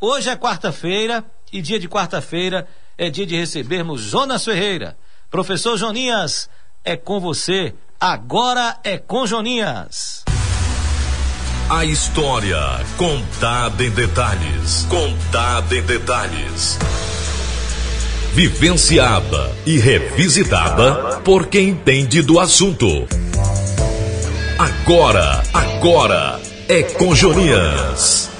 Hoje 0.00 0.30
é 0.30 0.36
quarta-feira 0.36 1.24
e 1.52 1.60
dia 1.60 1.80
de 1.80 1.88
quarta-feira 1.88 2.68
é 2.96 3.10
dia 3.10 3.26
de 3.26 3.36
recebermos 3.36 4.00
Jonas 4.00 4.44
Ferreira. 4.44 4.96
Professor 5.28 5.76
Joninhas, 5.76 6.48
é 6.84 6.96
com 6.96 7.18
você. 7.18 7.74
Agora 8.00 8.78
é 8.84 8.96
com 8.96 9.26
Joninhas. 9.26 10.24
A 11.68 11.84
história 11.84 12.60
contada 12.96 13.84
em 13.84 13.90
detalhes. 13.90 14.86
Contada 14.88 15.74
em 15.74 15.82
detalhes. 15.82 16.78
Vivenciada 18.34 19.52
e 19.66 19.78
revisitada 19.78 21.20
por 21.24 21.48
quem 21.48 21.70
entende 21.70 22.22
do 22.22 22.38
assunto. 22.38 22.86
Agora, 24.56 25.42
agora 25.52 26.40
é 26.68 26.84
com 26.84 27.16
Joninhas. 27.16 28.37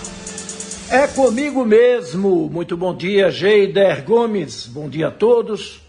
É 0.91 1.07
comigo 1.07 1.67
mesmo. 1.67 2.49
Muito 2.49 2.75
bom 2.75 2.97
dia, 2.97 3.31
Geider 3.31 4.03
Gomes. 4.07 4.67
Bom 4.67 4.89
dia 4.89 5.09
a 5.09 5.11
todos. 5.11 5.83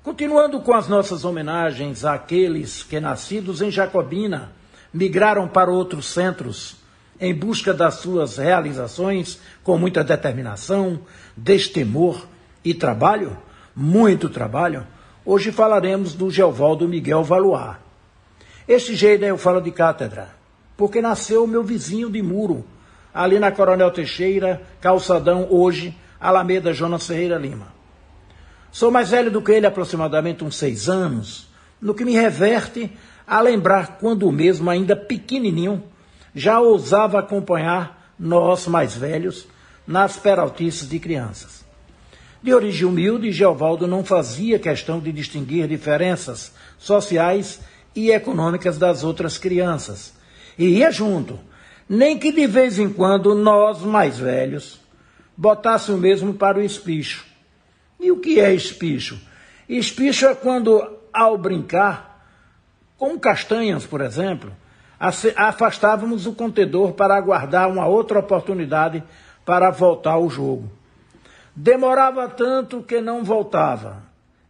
Continuando 0.00 0.60
com 0.60 0.72
as 0.72 0.86
nossas 0.86 1.24
homenagens 1.24 2.04
àqueles 2.04 2.84
que, 2.84 3.00
nascidos 3.00 3.60
em 3.60 3.68
Jacobina, 3.68 4.52
migraram 4.94 5.48
para 5.48 5.72
outros 5.72 6.06
centros 6.06 6.76
em 7.20 7.34
busca 7.34 7.74
das 7.74 7.94
suas 7.94 8.36
realizações 8.36 9.40
com 9.64 9.76
muita 9.76 10.04
determinação, 10.04 11.00
destemor 11.36 12.24
e 12.64 12.72
trabalho, 12.72 13.36
muito 13.74 14.28
trabalho, 14.28 14.86
hoje 15.26 15.50
falaremos 15.50 16.14
do 16.14 16.30
Geovaldo 16.30 16.86
Miguel 16.86 17.24
Valois. 17.24 17.76
Este 18.68 18.94
Geider 18.94 19.30
eu 19.30 19.36
falo 19.36 19.60
de 19.60 19.72
cátedra, 19.72 20.28
porque 20.76 21.02
nasceu 21.02 21.44
meu 21.44 21.64
vizinho 21.64 22.08
de 22.08 22.22
muro, 22.22 22.64
ali 23.12 23.38
na 23.38 23.50
Coronel 23.50 23.90
Teixeira, 23.90 24.62
calçadão, 24.80 25.46
hoje, 25.50 25.96
Alameda 26.20 26.72
Jonas 26.72 27.06
Ferreira 27.06 27.36
Lima. 27.36 27.68
Sou 28.70 28.90
mais 28.90 29.10
velho 29.10 29.30
do 29.30 29.42
que 29.42 29.52
ele, 29.52 29.66
aproximadamente 29.66 30.44
uns 30.44 30.56
seis 30.56 30.88
anos, 30.88 31.48
no 31.80 31.94
que 31.94 32.04
me 32.04 32.12
reverte 32.12 32.90
a 33.26 33.40
lembrar 33.40 33.98
quando 33.98 34.30
mesmo, 34.30 34.68
ainda 34.70 34.96
pequenininho, 34.96 35.82
já 36.34 36.60
ousava 36.60 37.18
acompanhar 37.18 38.12
nós 38.18 38.66
mais 38.66 38.94
velhos 38.94 39.46
nas 39.86 40.16
peraltices 40.16 40.88
de 40.88 40.98
crianças. 40.98 41.64
De 42.42 42.54
origem 42.54 42.86
humilde, 42.86 43.32
Geovaldo 43.32 43.86
não 43.86 44.04
fazia 44.04 44.58
questão 44.58 45.00
de 45.00 45.10
distinguir 45.10 45.66
diferenças 45.66 46.52
sociais 46.78 47.60
e 47.94 48.10
econômicas 48.10 48.78
das 48.78 49.02
outras 49.02 49.38
crianças. 49.38 50.12
E 50.56 50.66
ia 50.66 50.90
junto, 50.90 51.38
nem 51.88 52.18
que 52.18 52.30
de 52.30 52.46
vez 52.46 52.78
em 52.78 52.92
quando 52.92 53.34
nós, 53.34 53.82
mais 53.82 54.18
velhos, 54.18 54.80
botassem 55.36 55.94
o 55.94 55.98
mesmo 55.98 56.34
para 56.34 56.58
o 56.58 56.62
espicho. 56.62 57.24
E 57.98 58.10
o 58.10 58.18
que 58.18 58.40
é 58.40 58.52
espicho? 58.52 59.18
Espicho 59.68 60.26
é 60.26 60.34
quando, 60.34 60.98
ao 61.12 61.38
brincar, 61.38 62.26
com 62.96 63.18
castanhas, 63.18 63.86
por 63.86 64.00
exemplo, 64.00 64.52
afastávamos 65.36 66.26
o 66.26 66.32
contedor 66.32 66.92
para 66.92 67.16
aguardar 67.16 67.70
uma 67.70 67.86
outra 67.86 68.18
oportunidade 68.18 69.02
para 69.44 69.70
voltar 69.70 70.12
ao 70.12 70.28
jogo. 70.28 70.70
Demorava 71.54 72.28
tanto 72.28 72.82
que 72.82 73.00
não 73.00 73.24
voltava, 73.24 74.02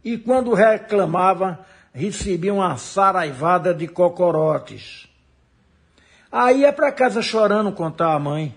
e 0.03 0.17
quando 0.17 0.53
reclamava, 0.53 1.59
recebia 1.93 2.53
uma 2.53 2.77
saraivada 2.77 3.73
de 3.73 3.87
cocorotes. 3.87 5.08
Aí 6.31 6.61
ia 6.61 6.71
para 6.71 6.91
casa 6.91 7.21
chorando 7.21 7.71
contar 7.71 8.13
à 8.13 8.19
mãe, 8.19 8.55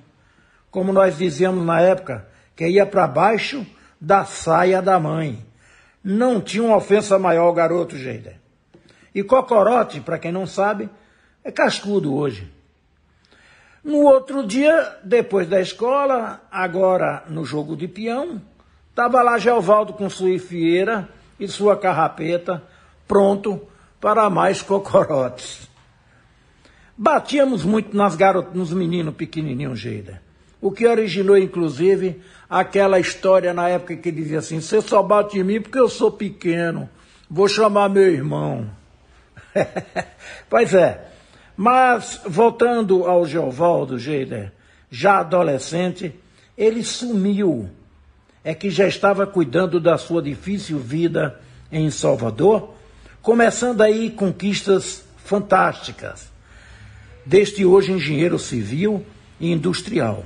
como 0.71 0.93
nós 0.93 1.17
dizíamos 1.17 1.65
na 1.65 1.81
época, 1.81 2.29
que 2.55 2.69
ia 2.69 2.85
para 2.85 3.07
baixo 3.07 3.67
da 4.01 4.25
saia 4.25 4.83
da 4.83 5.01
mãe. 5.01 5.45
Não 6.05 6.41
tinha 6.41 6.65
uma 6.65 6.77
ofensa 6.77 7.19
maior 7.19 7.49
o 7.49 7.55
garoto, 7.55 7.97
Geida. 7.97 8.35
E 9.15 9.23
cocorote, 9.23 10.01
para 10.01 10.19
quem 10.19 10.33
não 10.33 10.47
sabe, 10.47 10.91
é 11.45 11.51
cascudo 11.51 12.15
hoje. 12.15 12.51
No 13.83 14.03
outro 14.03 14.47
dia, 14.47 14.99
depois 15.03 15.49
da 15.49 15.61
escola, 15.61 16.41
agora 16.51 17.25
no 17.29 17.45
jogo 17.45 17.77
de 17.77 17.89
peão, 17.89 18.41
estava 18.91 19.23
lá 19.23 19.39
Geovaldo 19.39 19.93
com 19.93 20.09
sua 20.09 20.39
fieira 20.39 21.09
e 21.39 21.49
sua 21.49 21.77
carrapeta, 21.77 22.63
pronto 23.09 23.61
para 24.01 24.31
mais 24.31 24.63
cocorotes. 24.63 25.72
Batíamos 27.03 27.65
muito 27.65 27.97
nas 27.97 28.15
garotas, 28.15 28.55
nos 28.55 28.73
meninos 28.73 29.17
pequenininhos, 29.17 29.81
Geida. 29.81 30.23
O 30.61 30.71
que 30.71 30.87
originou, 30.87 31.37
inclusive, 31.37 32.23
aquela 32.49 33.01
história 33.01 33.53
na 33.53 33.69
época 33.69 33.97
que 33.97 34.13
dizia 34.13 34.39
assim: 34.39 34.61
você 34.61 34.81
só 34.81 35.03
bate 35.03 35.37
em 35.37 35.43
mim 35.43 35.61
porque 35.61 35.81
eu 35.81 35.89
sou 35.89 36.13
pequeno, 36.13 36.89
vou 37.29 37.49
chamar 37.49 37.89
meu 37.89 38.07
irmão. 38.07 38.71
pois 40.49 40.75
é. 40.75 41.09
Mas, 41.57 42.21
voltando 42.25 43.05
ao 43.05 43.27
Geovaldo 43.27 43.99
Geider, 43.99 44.53
já 44.89 45.19
adolescente, 45.19 46.15
ele 46.57 46.85
sumiu. 46.85 47.69
É 48.45 48.55
que 48.55 48.71
já 48.71 48.87
estava 48.87 49.27
cuidando 49.27 49.81
da 49.81 49.99
sua 49.99 50.23
difícil 50.23 50.79
vida 50.79 51.41
em 51.73 51.91
Salvador, 51.91 52.75
começando 53.21 53.81
aí 53.81 54.09
conquistas 54.09 55.05
fantásticas 55.17 56.31
deste 57.25 57.65
hoje 57.65 57.93
engenheiro 57.93 58.39
civil 58.39 59.05
e 59.41 59.51
industrial. 59.51 60.25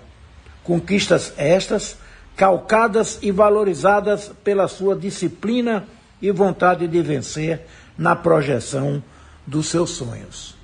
Conquistas 0.63 1.33
estas 1.37 1.97
calcadas 2.37 3.19
e 3.23 3.31
valorizadas 3.31 4.31
pela 4.45 4.69
sua 4.69 4.95
disciplina 4.95 5.87
e 6.21 6.31
vontade 6.31 6.87
de 6.87 7.03
vencer 7.03 7.63
na 7.97 8.15
projeção 8.15 9.03
dos 9.47 9.69
seus 9.69 9.91
sonhos. 9.91 10.55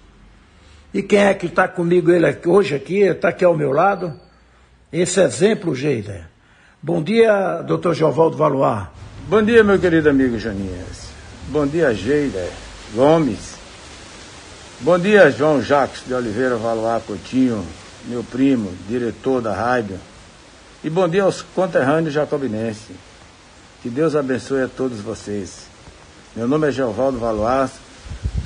E 0.92 1.02
quem 1.02 1.20
é 1.20 1.34
que 1.34 1.46
está 1.46 1.66
comigo 1.66 2.10
ele 2.10 2.26
hoje 2.46 2.74
aqui, 2.74 3.00
está 3.00 3.28
aqui 3.28 3.44
ao 3.44 3.56
meu 3.56 3.72
lado? 3.72 4.12
Esse 4.92 5.20
exemplo, 5.22 5.74
Geida. 5.74 6.30
Bom 6.82 7.02
dia, 7.02 7.62
doutor 7.62 7.94
Jovaldo 7.94 8.36
Valois. 8.36 8.88
Bom 9.28 9.42
dia, 9.42 9.64
meu 9.64 9.78
querido 9.78 10.10
amigo 10.10 10.38
Janias. 10.38 11.08
Bom 11.48 11.66
dia, 11.66 11.94
Geida 11.94 12.46
Gomes. 12.94 13.61
Bom 14.84 14.98
dia, 14.98 15.30
João 15.30 15.62
Jacques 15.62 16.02
de 16.04 16.12
Oliveira 16.12 16.56
Valoar 16.56 17.00
Coutinho, 17.02 17.64
meu 18.06 18.24
primo, 18.24 18.72
diretor 18.88 19.40
da 19.40 19.54
rádio. 19.54 19.96
E 20.82 20.90
bom 20.90 21.08
dia 21.08 21.22
aos 21.22 21.40
conterrâneos 21.40 22.12
jacobinenses. 22.12 22.96
Que 23.80 23.88
Deus 23.88 24.16
abençoe 24.16 24.62
a 24.62 24.66
todos 24.66 24.98
vocês. 24.98 25.68
Meu 26.34 26.48
nome 26.48 26.66
é 26.66 26.72
Geovaldo 26.72 27.16
Valoar, 27.16 27.70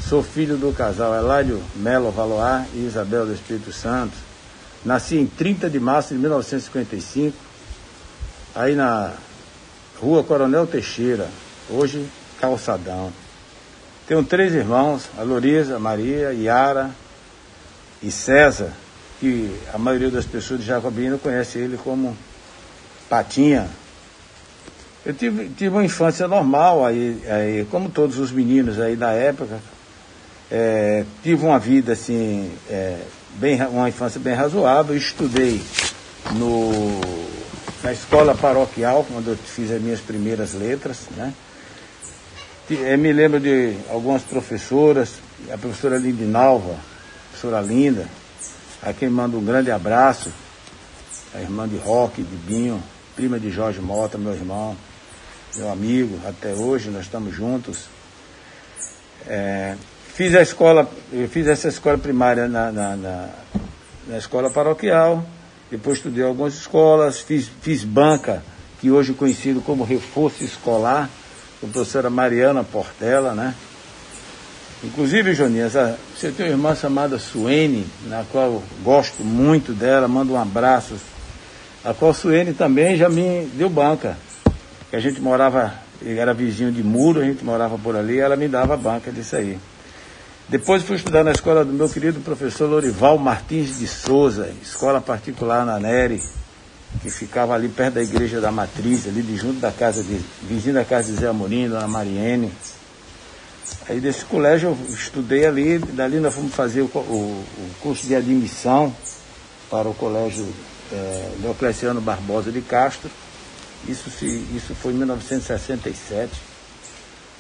sou 0.07 0.23
filho 0.23 0.59
do 0.59 0.75
casal 0.75 1.15
Eládio 1.15 1.63
Melo 1.75 2.11
Valoar 2.11 2.67
e 2.75 2.85
Isabel 2.85 3.25
do 3.25 3.33
Espírito 3.33 3.73
Santo. 3.73 4.13
Nasci 4.85 5.17
em 5.17 5.27
30 5.27 5.71
de 5.71 5.81
março 5.81 6.13
de 6.13 6.21
1955, 6.21 7.35
aí 8.55 8.75
na 8.75 9.15
rua 9.99 10.23
Coronel 10.23 10.67
Teixeira, 10.67 11.31
hoje 11.71 12.07
Calçadão. 12.39 13.11
Tenho 14.07 14.23
três 14.23 14.55
irmãos, 14.55 15.09
a 15.19 15.23
Loriza, 15.23 15.77
a 15.77 15.81
Maria, 15.81 16.33
Yara 16.33 16.91
e 18.01 18.09
César, 18.09 18.73
que 19.19 19.53
a 19.75 19.79
maioria 19.79 20.11
das 20.11 20.25
pessoas 20.25 20.61
de 20.61 20.67
Jacobina 20.67 21.19
conhece 21.19 21.59
ele 21.59 21.77
como 21.77 22.17
Patinha. 23.09 23.69
Eu 25.05 25.13
tive, 25.13 25.49
tive 25.49 25.71
uma 25.71 25.85
infância 25.85 26.29
normal, 26.29 26.87
aí, 26.87 27.21
aí, 27.29 27.67
como 27.69 27.89
todos 27.89 28.19
os 28.19 28.31
meninos 28.31 28.79
aí 28.79 28.95
da 28.95 29.11
época. 29.11 29.59
É, 30.49 31.05
tive 31.25 31.45
uma 31.45 31.59
vida 31.59 31.95
assim, 31.95 32.53
é, 32.71 33.01
bem, 33.35 33.61
uma 33.67 33.89
infância 33.89 34.21
bem 34.21 34.35
razoável, 34.35 34.97
estudei 34.97 35.61
no, 36.37 37.01
na 37.83 37.93
escola 37.93 38.37
paroquial, 38.37 39.05
quando 39.11 39.31
eu 39.31 39.37
fiz 39.37 39.73
as 39.73 39.83
minhas 39.83 40.01
primeiras 40.01 40.55
letras, 40.55 41.09
né? 41.17 41.35
É, 42.69 42.97
me 42.97 43.13
lembro 43.13 43.39
de 43.39 43.77
algumas 43.89 44.23
professoras, 44.23 45.21
a 45.53 45.57
professora 45.57 45.99
Lindinalva, 45.99 46.73
a 46.73 47.29
professora 47.31 47.61
Linda, 47.61 48.09
a 48.83 48.93
quem 48.93 49.09
mando 49.09 49.39
um 49.39 49.45
grande 49.45 49.71
abraço, 49.71 50.33
a 51.33 51.41
irmã 51.41 51.69
de 51.69 51.77
Roque, 51.77 52.25
de 52.25 52.37
Binho, 52.39 52.83
prima 53.15 53.39
de 53.39 53.53
Jorge 53.53 53.81
Mota, 53.81 54.19
meu 54.19 54.33
irmão, 54.33 54.77
meu 55.55 55.71
amigo, 55.71 56.19
até 56.27 56.55
hoje 56.55 56.91
nós 56.91 57.03
estamos 57.03 57.33
juntos. 57.33 57.85
É, 59.29 59.77
fiz 60.13 60.35
a 60.35 60.43
escola, 60.43 60.91
eu 61.13 61.29
fiz 61.29 61.47
essa 61.47 61.69
escola 61.69 61.97
primária 61.97 62.49
na, 62.49 62.73
na, 62.73 62.97
na, 62.97 63.29
na 64.09 64.19
escola 64.19 64.51
paroquial, 64.51 65.25
depois 65.71 65.99
estudei 65.99 66.25
algumas 66.25 66.55
escolas, 66.55 67.21
fiz, 67.21 67.49
fiz 67.63 67.85
banca, 67.85 68.43
que 68.81 68.91
hoje 68.91 69.13
é 69.13 69.15
conhecido 69.15 69.61
como 69.61 69.85
reforço 69.85 70.43
escolar, 70.43 71.09
com 71.61 71.67
a 71.67 71.71
professora 71.71 72.11
Mariana 72.11 72.63
Portela, 72.65 73.35
né? 73.35 73.55
Inclusive, 74.85 75.35
Joninhas, 75.35 75.73
você 76.15 76.31
tem 76.31 76.47
uma 76.47 76.53
irmã 76.53 76.75
chamada 76.75 77.19
Suene, 77.19 77.87
na 78.07 78.25
qual 78.31 78.45
eu 78.45 78.63
gosto 78.83 79.25
muito 79.25 79.73
dela, 79.73 80.07
mando 80.07 80.35
um 80.35 80.41
abraço 80.41 80.95
A 81.83 81.95
qual 81.95 82.13
Suene 82.13 82.53
também 82.53 82.97
já 82.97 83.09
me 83.09 83.47
deu 83.55 83.71
banca. 83.71 84.19
Que 84.91 84.97
a 84.97 85.01
gente 85.01 85.21
morava, 85.21 85.73
era 86.05 86.35
vizinho 86.35 86.73
de 86.73 86.83
muro, 86.83 87.21
a 87.21 87.25
gente 87.25 87.45
morava 87.45 87.79
por 87.79 87.97
ali, 87.97 88.19
ela 88.19 88.35
me 88.35 88.49
dava 88.49 88.77
banca 88.77 89.11
disso 89.13 89.37
aí. 89.37 89.57
Depois 90.49 90.83
fui 90.83 90.97
estudar 90.97 91.25
na 91.25 91.31
escola 91.31 91.65
do 91.65 91.73
meu 91.73 91.89
querido 91.89 92.21
professor 92.21 92.69
Lorival 92.69 93.19
Martins 93.19 93.79
de 93.79 93.87
Souza, 93.87 94.51
escola 94.63 95.01
particular 95.01 95.65
na 95.65 95.79
Neri, 95.79 96.21
que 97.03 97.11
ficava 97.11 97.55
ali 97.55 97.69
perto 97.69 97.95
da 97.95 98.03
igreja 98.03 98.41
da 98.41 98.51
Matriz, 98.51 99.07
ali 99.07 99.23
de 99.23 99.37
junto 99.37 99.61
da 99.61 99.71
casa 99.71 100.03
de, 100.03 100.21
vizinho 100.43 100.75
da 100.75 100.85
casa 100.85 101.13
de 101.13 101.19
Zé 101.19 101.29
Amorim, 101.29 101.69
Dona 101.69 101.87
Mariene. 101.87 102.53
Aí 103.89 104.01
desse 104.01 104.25
colégio 104.25 104.71
eu 104.71 104.95
estudei 104.95 105.47
ali, 105.47 105.79
dali 105.79 106.19
nós 106.19 106.35
fomos 106.35 106.55
fazer 106.55 106.83
o, 106.83 106.87
o, 106.87 107.45
o 107.59 107.71
curso 107.81 108.07
de 108.07 108.15
admissão 108.15 108.95
para 109.71 109.89
o 109.89 109.95
colégio 109.95 110.47
é, 110.93 111.31
Diocleciano 111.41 112.01
Barbosa 112.01 112.51
de 112.51 112.61
Castro. 112.61 113.11
Isso, 113.89 114.11
se, 114.11 114.27
isso 114.55 114.75
foi 114.75 114.93
em 114.93 114.97
1967. 114.97 116.33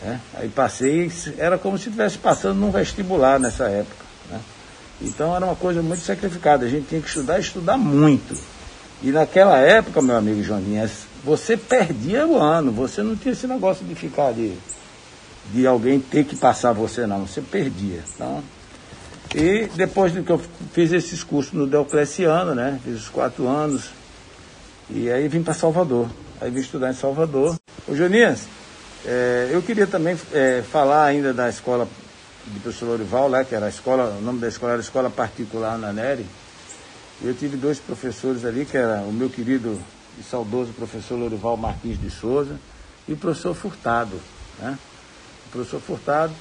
Né? 0.02 0.20
Aí 0.34 0.49
passei, 0.49 1.10
era 1.38 1.58
como 1.58 1.78
se 1.78 1.88
estivesse 1.88 2.19
passando 2.19 2.58
num 2.58 2.70
vestibular 2.70 3.40
nessa 3.40 3.64
época. 3.69 4.04
Né? 4.31 4.40
Então 5.00 5.34
era 5.34 5.44
uma 5.44 5.56
coisa 5.56 5.82
muito 5.82 6.02
sacrificada, 6.02 6.66
a 6.66 6.69
gente 6.69 6.88
tinha 6.88 7.00
que 7.00 7.08
estudar, 7.08 7.38
estudar 7.38 7.76
muito. 7.76 8.37
E 9.02 9.10
naquela 9.10 9.58
época, 9.58 10.00
meu 10.00 10.16
amigo 10.16 10.43
Joninhas, 10.43 11.06
você 11.22 11.56
perdia 11.56 12.26
o 12.26 12.38
ano, 12.38 12.72
você 12.72 13.02
não 13.02 13.16
tinha 13.16 13.32
esse 13.32 13.46
negócio 13.46 13.84
de 13.84 13.94
ficar 13.94 14.32
de, 14.32 14.54
de 15.52 15.66
alguém 15.66 16.00
ter 16.00 16.25
que 16.25 16.37
passar 16.37 16.72
você, 16.72 17.06
não, 17.06 17.26
você 17.26 17.40
perdia. 17.40 18.02
Então, 18.14 18.43
e 19.34 19.66
depois 19.75 20.12
de 20.12 20.22
que 20.22 20.31
eu 20.31 20.40
fiz 20.72 20.93
esses 20.93 21.22
cursos 21.22 21.52
no 21.52 21.66
Diocleciano, 21.66 22.54
né? 22.54 22.81
Fiz 22.82 23.02
os 23.02 23.08
quatro 23.08 23.46
anos. 23.46 23.90
E 24.88 25.10
aí 25.10 25.28
vim 25.28 25.42
para 25.42 25.52
Salvador. 25.52 26.08
Aí 26.40 26.50
vim 26.50 26.60
estudar 26.60 26.90
em 26.90 26.94
Salvador. 26.94 27.56
Ô 27.88 27.94
Jonias, 27.94 28.46
é, 29.04 29.50
eu 29.50 29.60
queria 29.60 29.87
também 29.87 30.16
é, 30.32 30.62
falar 30.62 31.04
ainda 31.04 31.34
da 31.34 31.49
escola 31.49 31.88
de 32.46 32.60
professor 32.60 32.87
Lorival, 32.87 33.28
lá, 33.28 33.44
que 33.44 33.54
era 33.54 33.66
a 33.66 33.69
escola, 33.69 34.16
o 34.19 34.22
nome 34.22 34.38
da 34.38 34.49
escola 34.49 34.72
era 34.72 34.81
Escola 34.81 35.10
Particular 35.10 35.76
na 35.76 35.92
Neri. 35.92 36.25
Eu 37.22 37.34
tive 37.34 37.56
dois 37.56 37.78
professores 37.78 38.44
ali, 38.44 38.66
que 38.66 38.76
era 38.76 39.00
o 39.00 39.12
meu 39.12 39.30
querido 39.30 39.80
e 40.18 40.22
saudoso 40.22 40.72
professor 40.72 41.16
Lorival 41.18 41.56
Martins 41.56 42.00
de 42.00 42.10
Souza 42.10 42.58
e 43.06 43.12
o 43.12 43.16
professor 43.16 43.54
Furtado. 43.54 44.20
Né? 44.58 44.78
O 45.46 45.50
professor 45.50 45.80
Furtado 45.80 46.32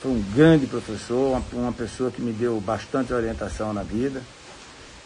foi 0.00 0.12
um 0.12 0.22
grande 0.34 0.66
professor, 0.66 1.36
uma, 1.36 1.42
uma 1.64 1.72
pessoa 1.72 2.10
que 2.10 2.20
me 2.20 2.32
deu 2.32 2.60
bastante 2.60 3.12
orientação 3.12 3.72
na 3.72 3.82
vida. 3.82 4.22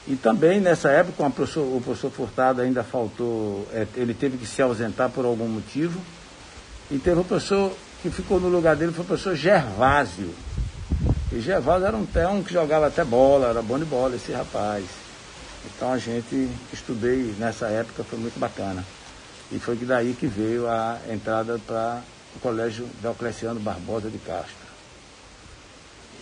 E 0.06 0.17
também 0.17 0.61
nessa 0.61 0.91
época 0.91 1.29
professor, 1.31 1.62
o 1.62 1.81
professor 1.81 2.11
Furtado 2.11 2.61
ainda 2.61 2.82
faltou, 2.82 3.67
é, 3.73 3.87
ele 3.97 4.14
teve 4.14 4.37
que 4.38 4.47
se 4.47 4.61
ausentar 4.61 5.11
por 5.11 5.25
algum 5.25 5.49
motivo. 5.49 6.00
E 6.91 6.99
teve 6.99 7.20
um 7.20 7.25
professor 7.25 7.73
que 8.02 8.11
ficou 8.11 8.41
no 8.41 8.49
lugar 8.49 8.75
dele, 8.75 8.93
foi 8.93 9.05
o 9.05 9.06
professor 9.06 9.35
Gervásio. 9.35 10.31
E 11.32 11.41
Gervásio 11.41 11.87
era 11.87 11.97
um, 11.97 12.06
um 12.37 12.43
que 12.43 12.53
jogava 12.53 12.88
até 12.88 13.05
bola, 13.05 13.49
era 13.49 13.62
bom 13.62 13.79
de 13.79 13.85
bola 13.85 14.17
esse 14.17 14.32
rapaz. 14.32 14.85
Então 15.65 15.93
a 15.93 15.99
gente 15.99 16.49
estudei 16.73 17.35
nessa 17.38 17.67
época, 17.69 18.03
foi 18.03 18.19
muito 18.19 18.38
bacana. 18.38 18.85
E 19.53 19.59
foi 19.59 19.77
daí 19.77 20.12
que 20.12 20.27
veio 20.27 20.69
a 20.69 20.99
entrada 21.09 21.59
para 21.67 22.00
o 22.35 22.41
Colégio 22.41 22.88
Diocleciano 23.00 23.61
Barbosa 23.61 24.09
de 24.09 24.19
Castro. 24.19 24.55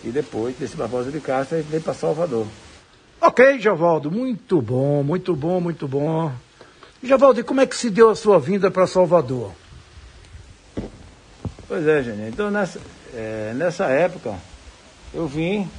E 0.03 0.09
depois 0.09 0.55
desse 0.57 0.75
Barbosa 0.75 1.11
de 1.11 1.19
Castro, 1.19 1.57
a 1.57 1.61
gente 1.61 1.69
veio 1.69 1.83
para 1.83 1.93
Salvador. 1.93 2.47
Ok, 3.21 3.59
Javaldo, 3.59 4.09
muito 4.09 4.61
bom, 4.61 5.03
muito 5.03 5.35
bom, 5.35 5.59
muito 5.59 5.87
bom. 5.87 6.31
Javaldo, 7.03 7.39
e 7.39 7.43
como 7.43 7.61
é 7.61 7.65
que 7.65 7.75
se 7.75 7.89
deu 7.89 8.09
a 8.09 8.15
sua 8.15 8.39
vinda 8.39 8.71
para 8.71 8.87
Salvador? 8.87 9.51
Pois 11.67 11.85
é, 11.87 12.01
gente. 12.03 12.21
Então, 12.29 12.49
nessa, 12.49 12.79
é, 13.13 13.53
nessa 13.55 13.85
época, 13.85 14.35
eu 15.13 15.27
vim 15.27 15.69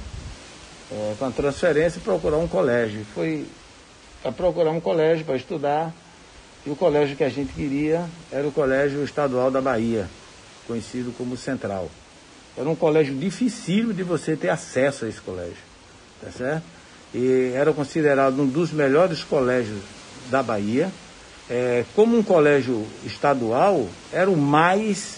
é, 0.91 1.15
com 1.17 1.25
a 1.25 1.31
transferência 1.31 2.01
procurar 2.01 2.37
um 2.37 2.47
colégio. 2.47 3.05
Foi 3.13 3.45
para 4.21 4.31
procurar 4.31 4.71
um 4.71 4.79
colégio 4.79 5.25
para 5.25 5.35
estudar. 5.35 5.93
E 6.65 6.69
o 6.69 6.75
colégio 6.75 7.17
que 7.17 7.23
a 7.23 7.29
gente 7.29 7.53
queria 7.53 8.05
era 8.31 8.47
o 8.47 8.51
Colégio 8.51 9.03
Estadual 9.03 9.49
da 9.49 9.59
Bahia, 9.59 10.07
conhecido 10.67 11.11
como 11.17 11.35
Central. 11.35 11.89
Era 12.55 12.69
um 12.69 12.75
colégio 12.75 13.15
dificílimo 13.15 13.93
de 13.93 14.03
você 14.03 14.35
ter 14.35 14.49
acesso 14.49 15.05
a 15.05 15.09
esse 15.09 15.19
colégio, 15.19 15.63
tá 16.21 16.29
certo? 16.29 16.63
E 17.15 17.51
era 17.55 17.73
considerado 17.73 18.39
um 18.39 18.45
dos 18.45 18.71
melhores 18.71 19.23
colégios 19.23 19.81
da 20.29 20.43
Bahia. 20.43 20.91
É, 21.49 21.83
como 21.95 22.15
um 22.15 22.21
colégio 22.21 22.85
estadual, 23.05 23.87
era 24.13 24.29
o 24.29 24.37
mais 24.37 25.15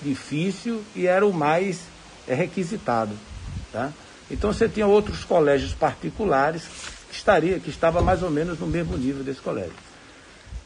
difícil 0.00 0.82
e 0.94 1.06
era 1.06 1.26
o 1.26 1.32
mais 1.32 1.80
é, 2.28 2.34
requisitado, 2.34 3.12
tá? 3.74 3.92
Então 4.30 4.50
você 4.52 4.66
tinha 4.68 4.86
outros 4.86 5.22
colégios 5.22 5.74
particulares 5.74 6.62
que 7.10 7.14
estaria, 7.14 7.60
que 7.60 7.68
estava 7.68 8.00
mais 8.00 8.22
ou 8.22 8.30
menos 8.30 8.58
no 8.58 8.66
mesmo 8.66 8.96
nível 8.96 9.22
desse 9.22 9.40
colégio. 9.40 9.74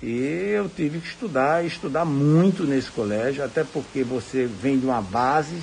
E 0.00 0.52
eu 0.55 0.69
tive 0.69 1.00
que 1.00 1.08
estudar, 1.08 1.64
estudar 1.64 2.05
muito 2.05 2.62
nesse 2.62 2.90
colégio, 2.93 3.44
até 3.44 3.64
porque 3.64 4.05
você 4.05 4.46
vem 4.46 4.78
de 4.78 4.87
uma 4.87 5.02
base 5.02 5.60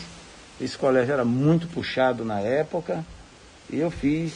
esse 0.59 0.77
colégio 0.77 1.13
era 1.13 1.25
muito 1.25 1.67
puxado 1.67 2.23
na 2.23 2.39
época 2.39 3.05
e 3.69 3.79
eu 3.79 3.91
fiz 3.91 4.33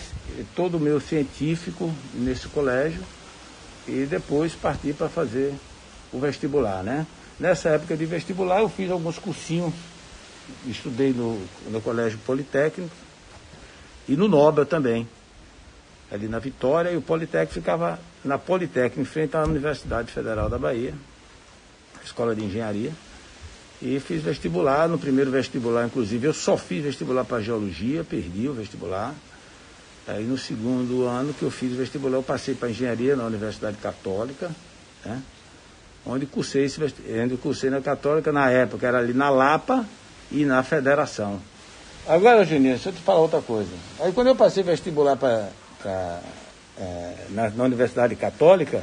todo 0.55 0.75
o 0.75 0.79
meu 0.79 0.99
científico 0.99 1.93
nesse 2.13 2.47
colégio 2.49 3.01
e 3.87 4.05
depois 4.05 4.53
parti 4.53 4.91
para 4.91 5.07
fazer 5.07 5.53
o 6.11 6.19
vestibular, 6.19 6.83
né? 6.83 7.07
Nessa 7.39 7.69
época 7.69 7.95
de 7.95 8.05
vestibular 8.05 8.59
eu 8.59 8.69
fiz 8.69 8.91
alguns 8.91 9.17
cursinhos, 9.17 9.73
estudei 10.67 11.11
no, 11.13 11.41
no 11.69 11.81
Colégio 11.81 12.19
Politécnico 12.25 12.93
e 14.07 14.15
no 14.15 14.27
Nobel 14.27 14.65
também, 14.65 15.07
ali 16.11 16.27
na 16.27 16.39
Vitória, 16.39 16.89
e 16.89 16.97
o 16.97 17.01
Politécnico 17.01 17.53
ficava 17.53 17.99
na 18.25 18.37
Politécnico, 18.37 18.99
em 19.01 19.05
frente 19.05 19.37
à 19.37 19.43
Universidade 19.43 20.11
Federal 20.11 20.49
da 20.49 20.57
Bahia, 20.57 20.93
Escola 22.03 22.35
de 22.35 22.43
Engenharia. 22.43 22.91
E 23.81 23.99
fiz 23.99 24.21
vestibular, 24.21 24.89
no 24.89 24.97
primeiro 24.97 25.31
vestibular, 25.31 25.85
inclusive, 25.85 26.25
eu 26.25 26.33
só 26.33 26.57
fiz 26.57 26.83
vestibular 26.83 27.23
para 27.23 27.39
geologia, 27.41 28.03
perdi 28.03 28.49
o 28.49 28.53
vestibular. 28.53 29.13
Aí 30.07 30.25
no 30.25 30.37
segundo 30.37 31.05
ano 31.05 31.33
que 31.33 31.43
eu 31.43 31.51
fiz 31.51 31.71
vestibular, 31.73 32.17
eu 32.17 32.23
passei 32.23 32.55
para 32.55 32.69
engenharia 32.69 33.15
na 33.15 33.25
Universidade 33.25 33.77
Católica, 33.77 34.51
né? 35.05 35.21
onde 36.05 36.25
cursei 36.25 36.65
esse 36.65 36.81
onde 37.23 37.37
cursei 37.37 37.69
na 37.69 37.79
Católica 37.79 38.31
na 38.31 38.49
época, 38.49 38.87
era 38.87 38.97
ali 38.97 39.13
na 39.13 39.29
Lapa 39.29 39.85
e 40.31 40.45
na 40.45 40.63
Federação. 40.63 41.41
Agora, 42.07 42.43
Juninho, 42.43 42.73
deixa 42.73 42.89
eu 42.89 42.93
te 42.93 43.01
falar 43.01 43.19
outra 43.19 43.41
coisa. 43.41 43.71
Aí 43.99 44.11
quando 44.11 44.27
eu 44.27 44.35
passei 44.35 44.63
vestibular 44.63 45.15
para 45.15 45.49
é, 46.77 47.13
na, 47.29 47.49
na 47.49 47.63
Universidade 47.65 48.15
Católica, 48.15 48.81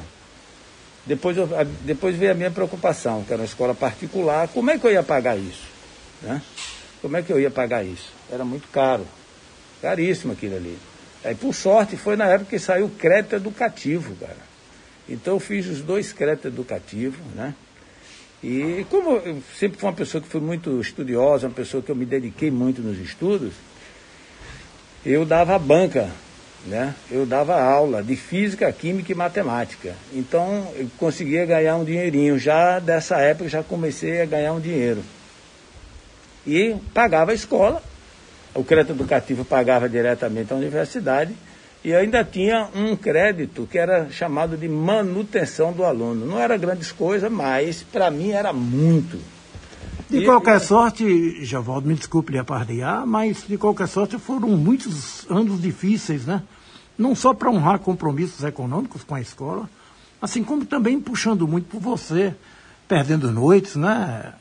depois, 1.06 1.36
eu, 1.36 1.48
depois 1.82 2.16
veio 2.16 2.32
a 2.32 2.34
minha 2.34 2.50
preocupação, 2.50 3.22
que 3.24 3.32
era 3.32 3.40
uma 3.40 3.46
escola 3.46 3.74
particular, 3.74 4.48
como 4.48 4.70
é 4.70 4.78
que 4.78 4.86
eu 4.86 4.92
ia 4.92 5.02
pagar 5.02 5.36
isso? 5.36 5.66
Né? 6.22 6.42
Como 7.00 7.16
é 7.16 7.22
que 7.22 7.32
eu 7.32 7.38
ia 7.38 7.50
pagar 7.50 7.84
isso? 7.84 8.12
Era 8.30 8.44
muito 8.44 8.68
caro, 8.68 9.06
caríssimo 9.80 10.32
aquilo 10.32 10.56
ali. 10.56 10.76
Aí, 11.24 11.34
por 11.34 11.54
sorte, 11.54 11.96
foi 11.96 12.16
na 12.16 12.26
época 12.26 12.50
que 12.50 12.58
saiu 12.58 12.86
o 12.86 12.90
crédito 12.90 13.36
educativo, 13.36 14.14
cara. 14.16 14.46
Então, 15.08 15.34
eu 15.34 15.40
fiz 15.40 15.66
os 15.66 15.80
dois 15.80 16.12
créditos 16.12 16.52
educativos, 16.52 17.18
né? 17.34 17.54
E 18.42 18.86
como 18.90 19.16
eu 19.16 19.42
sempre 19.58 19.78
fui 19.78 19.88
uma 19.88 19.94
pessoa 19.94 20.22
que 20.22 20.28
foi 20.28 20.40
muito 20.40 20.80
estudiosa, 20.80 21.46
uma 21.46 21.54
pessoa 21.54 21.82
que 21.82 21.90
eu 21.90 21.96
me 21.96 22.04
dediquei 22.04 22.50
muito 22.50 22.82
nos 22.82 22.98
estudos, 22.98 23.54
eu 25.04 25.24
dava 25.24 25.58
banca 25.58 26.10
né? 26.66 26.94
Eu 27.10 27.24
dava 27.24 27.60
aula 27.60 28.02
de 28.02 28.16
física, 28.16 28.70
química 28.72 29.12
e 29.12 29.14
matemática. 29.14 29.94
Então 30.12 30.72
eu 30.76 30.88
conseguia 30.98 31.46
ganhar 31.46 31.76
um 31.76 31.84
dinheirinho. 31.84 32.38
Já 32.38 32.78
dessa 32.78 33.18
época 33.18 33.48
já 33.48 33.62
comecei 33.62 34.20
a 34.20 34.26
ganhar 34.26 34.52
um 34.52 34.60
dinheiro. 34.60 35.02
E 36.46 36.76
pagava 36.92 37.30
a 37.30 37.34
escola, 37.34 37.82
o 38.54 38.62
crédito 38.62 38.92
educativo 38.92 39.44
pagava 39.44 39.88
diretamente 39.88 40.52
a 40.52 40.56
universidade, 40.56 41.34
e 41.86 41.94
ainda 41.94 42.24
tinha 42.24 42.68
um 42.74 42.96
crédito 42.96 43.68
que 43.70 43.78
era 43.78 44.10
chamado 44.10 44.56
de 44.56 44.68
manutenção 44.68 45.72
do 45.72 45.84
aluno. 45.84 46.26
Não 46.26 46.36
era 46.36 46.56
grandes 46.56 46.90
coisas, 46.90 47.30
mas 47.30 47.84
para 47.84 48.10
mim 48.10 48.30
era 48.30 48.52
muito. 48.52 49.20
De 50.10 50.18
e, 50.18 50.24
qualquer 50.24 50.56
e... 50.56 50.60
sorte, 50.60 51.44
Javaldo, 51.44 51.86
me 51.86 51.94
desculpe 51.94 52.32
lhe 52.32 52.38
apardear, 52.38 53.06
mas 53.06 53.44
de 53.46 53.56
qualquer 53.56 53.86
sorte 53.86 54.18
foram 54.18 54.48
muitos 54.48 55.24
anos 55.30 55.62
difíceis, 55.62 56.26
né? 56.26 56.42
não 56.98 57.14
só 57.14 57.34
para 57.34 57.50
honrar 57.50 57.78
compromissos 57.78 58.42
econômicos 58.42 59.04
com 59.04 59.14
a 59.14 59.20
escola, 59.20 59.68
assim 60.20 60.42
como 60.42 60.64
também 60.64 61.00
puxando 61.00 61.46
muito 61.46 61.68
por 61.68 61.80
você, 61.80 62.34
perdendo 62.88 63.30
noites, 63.30 63.76
né? 63.76 64.32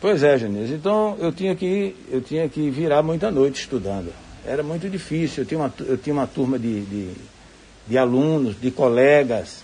Pois 0.00 0.22
é, 0.22 0.38
Janise. 0.38 0.74
Então 0.74 1.16
eu 1.18 1.32
tinha 1.32 1.56
que 1.56 1.96
eu 2.08 2.20
tinha 2.20 2.48
que 2.48 2.70
virar 2.70 3.02
muita 3.02 3.30
noite 3.30 3.60
estudando. 3.60 4.12
Era 4.44 4.62
muito 4.62 4.88
difícil. 4.88 5.42
Eu 5.42 5.46
tinha 5.46 5.60
uma, 5.60 5.72
eu 5.80 5.98
tinha 5.98 6.14
uma 6.14 6.26
turma 6.26 6.58
de, 6.58 6.80
de, 6.82 7.10
de 7.86 7.98
alunos, 7.98 8.58
de 8.60 8.70
colegas, 8.70 9.62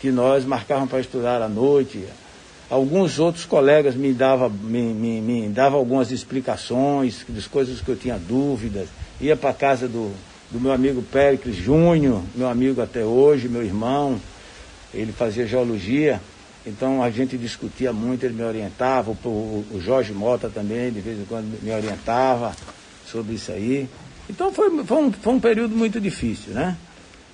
que 0.00 0.10
nós 0.10 0.44
marcávamos 0.44 0.90
para 0.90 1.00
estudar 1.00 1.42
à 1.42 1.48
noite. 1.48 2.04
Alguns 2.68 3.18
outros 3.18 3.44
colegas 3.44 3.94
me 3.94 4.12
davam 4.12 4.48
me, 4.48 4.82
me, 4.82 5.20
me 5.20 5.48
dava 5.48 5.76
algumas 5.76 6.10
explicações 6.10 7.24
das 7.28 7.46
coisas 7.46 7.80
que 7.80 7.88
eu 7.88 7.96
tinha 7.96 8.18
dúvidas. 8.18 8.88
Ia 9.20 9.36
para 9.36 9.50
a 9.50 9.54
casa 9.54 9.88
do, 9.88 10.12
do 10.50 10.60
meu 10.60 10.72
amigo 10.72 11.02
Péricles 11.02 11.56
Júnior, 11.56 12.22
meu 12.34 12.48
amigo 12.48 12.80
até 12.80 13.04
hoje, 13.04 13.48
meu 13.48 13.62
irmão, 13.62 14.20
ele 14.94 15.12
fazia 15.12 15.46
geologia, 15.46 16.20
então 16.66 17.02
a 17.02 17.10
gente 17.10 17.36
discutia 17.36 17.92
muito, 17.92 18.24
ele 18.24 18.34
me 18.34 18.44
orientava, 18.44 19.10
o, 19.10 19.64
o 19.72 19.80
Jorge 19.80 20.12
Mota 20.12 20.48
também, 20.48 20.90
de 20.90 21.00
vez 21.00 21.18
em 21.18 21.24
quando 21.24 21.62
me 21.62 21.72
orientava 21.72 22.54
sobre 23.10 23.34
isso 23.34 23.50
aí. 23.52 23.88
Então 24.28 24.52
foi, 24.52 24.84
foi, 24.84 24.98
um, 24.98 25.12
foi 25.12 25.32
um 25.32 25.40
período 25.40 25.74
muito 25.74 26.00
difícil, 26.00 26.52
né? 26.52 26.76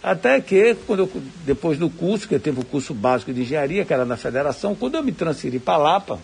Até 0.02 0.40
que, 0.40 0.75
quando 0.87 1.00
eu, 1.00 1.23
depois 1.45 1.78
do 1.78 1.90
curso, 1.90 2.28
que 2.28 2.35
eu 2.35 2.40
tive 2.40 2.61
o 2.61 2.64
curso 2.64 2.95
básico 2.95 3.33
de 3.33 3.42
engenharia, 3.42 3.85
que 3.85 3.92
era 3.92 4.04
na 4.04 4.16
federação, 4.16 4.75
quando 4.75 4.95
eu 4.95 5.02
me 5.02 5.12
transferi 5.12 5.59
para 5.59 5.76
Lapa, 5.76 6.21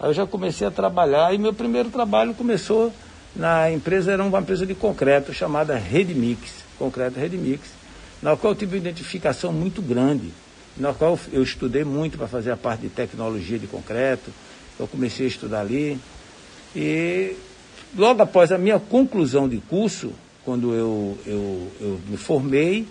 aí 0.00 0.10
eu 0.10 0.12
já 0.12 0.26
comecei 0.26 0.66
a 0.66 0.70
trabalhar 0.70 1.32
e 1.32 1.38
meu 1.38 1.54
primeiro 1.54 1.88
trabalho 1.88 2.34
começou 2.34 2.92
na 3.34 3.70
empresa, 3.70 4.12
era 4.12 4.22
uma 4.22 4.40
empresa 4.40 4.66
de 4.66 4.74
concreto 4.74 5.32
chamada 5.32 5.76
Redmix, 5.76 6.64
concreto 6.78 7.18
Redmix, 7.18 7.70
na 8.20 8.36
qual 8.36 8.52
eu 8.52 8.58
tive 8.58 8.76
uma 8.76 8.80
identificação 8.80 9.52
muito 9.52 9.80
grande, 9.80 10.32
na 10.76 10.92
qual 10.92 11.18
eu 11.32 11.42
estudei 11.42 11.84
muito 11.84 12.18
para 12.18 12.26
fazer 12.26 12.50
a 12.50 12.56
parte 12.56 12.82
de 12.82 12.88
tecnologia 12.88 13.58
de 13.58 13.66
concreto, 13.66 14.30
eu 14.78 14.86
comecei 14.86 15.26
a 15.26 15.28
estudar 15.28 15.60
ali 15.60 15.98
e 16.74 17.36
logo 17.96 18.22
após 18.22 18.52
a 18.52 18.58
minha 18.58 18.78
conclusão 18.78 19.48
de 19.48 19.58
curso, 19.58 20.12
quando 20.44 20.74
eu, 20.74 21.18
eu, 21.26 21.68
eu 21.80 22.00
me 22.08 22.16
formei, 22.16 22.86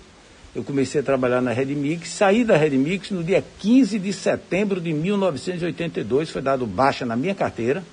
eu 0.56 0.64
comecei 0.64 1.02
a 1.02 1.04
trabalhar 1.04 1.42
na 1.42 1.52
Redmix, 1.52 2.10
saí 2.10 2.44
da 2.44 2.58
Redmix 2.58 3.12
no 3.12 3.24
dia 3.24 3.44
15 3.60 4.00
de 4.00 4.12
setembro 4.12 4.82
de 4.82 4.92
1982, 4.94 6.30
foi 6.30 6.42
dado 6.42 6.66
baixa 6.66 7.06
na 7.06 7.16
minha 7.16 7.34
carteira, 7.34 7.84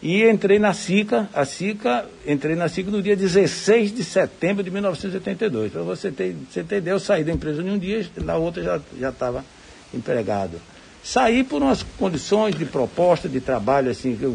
e 0.00 0.22
entrei 0.28 0.60
na 0.60 0.72
SICA, 0.72 1.28
a 1.34 1.44
SICA, 1.44 2.06
entrei 2.24 2.54
na 2.54 2.68
SICA 2.68 2.90
no 2.90 3.02
dia 3.02 3.16
16 3.16 3.92
de 3.92 4.04
setembro 4.04 4.62
de 4.62 4.70
1982. 4.70 5.72
Para 5.72 5.82
você 5.82 6.12
ter, 6.12 6.36
você 6.48 6.62
ter 6.62 6.76
ideia, 6.76 6.94
eu 6.94 7.00
saí 7.00 7.24
da 7.24 7.32
empresa 7.32 7.62
em 7.62 7.70
um 7.70 7.78
dia, 7.78 8.06
na 8.22 8.36
outra 8.36 8.80
já 8.98 9.08
estava 9.08 9.44
empregado. 9.92 10.60
Saí 11.02 11.42
por 11.42 11.62
umas 11.62 11.82
condições 11.82 12.54
de 12.54 12.64
proposta 12.64 13.28
de 13.28 13.40
trabalho, 13.40 13.90
assim, 13.90 14.16
que 14.16 14.24
eu 14.24 14.34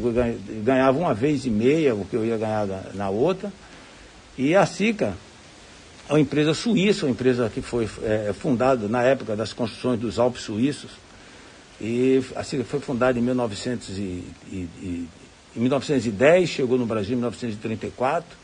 ganhava 0.64 0.98
uma 0.98 1.14
vez 1.14 1.46
e 1.46 1.50
meia 1.50 1.94
o 1.94 2.06
que 2.06 2.16
eu 2.16 2.26
ia 2.26 2.38
ganhar 2.38 2.68
na, 2.94 3.10
outra. 3.10 3.52
E 4.38 4.56
a 4.56 4.66
SICA, 4.66 5.14
é 6.10 6.14
uma 6.14 6.20
empresa 6.20 6.54
suíça, 6.54 7.06
uma 7.06 7.12
empresa 7.12 7.50
que 7.54 7.62
foi 7.62 7.88
é, 8.02 8.34
fundada 8.34 8.88
na 8.88 9.04
época 9.04 9.36
das 9.36 9.54
construções 9.54 10.00
dos 10.00 10.18
Alpes 10.18 10.42
Suíços. 10.42 10.92
E 11.80 12.24
a 12.36 12.44
SICA 12.44 12.64
foi 12.64 12.80
fundada 12.80 13.20
em 13.20 13.22
1900 13.22 13.90
e, 13.90 14.02
e, 14.02 14.70
e 14.82 15.08
em 15.56 15.60
1910, 15.60 16.50
chegou 16.50 16.78
no 16.80 16.86
Brasil 16.86 17.14
em 17.14 17.18
1934, 17.18 18.36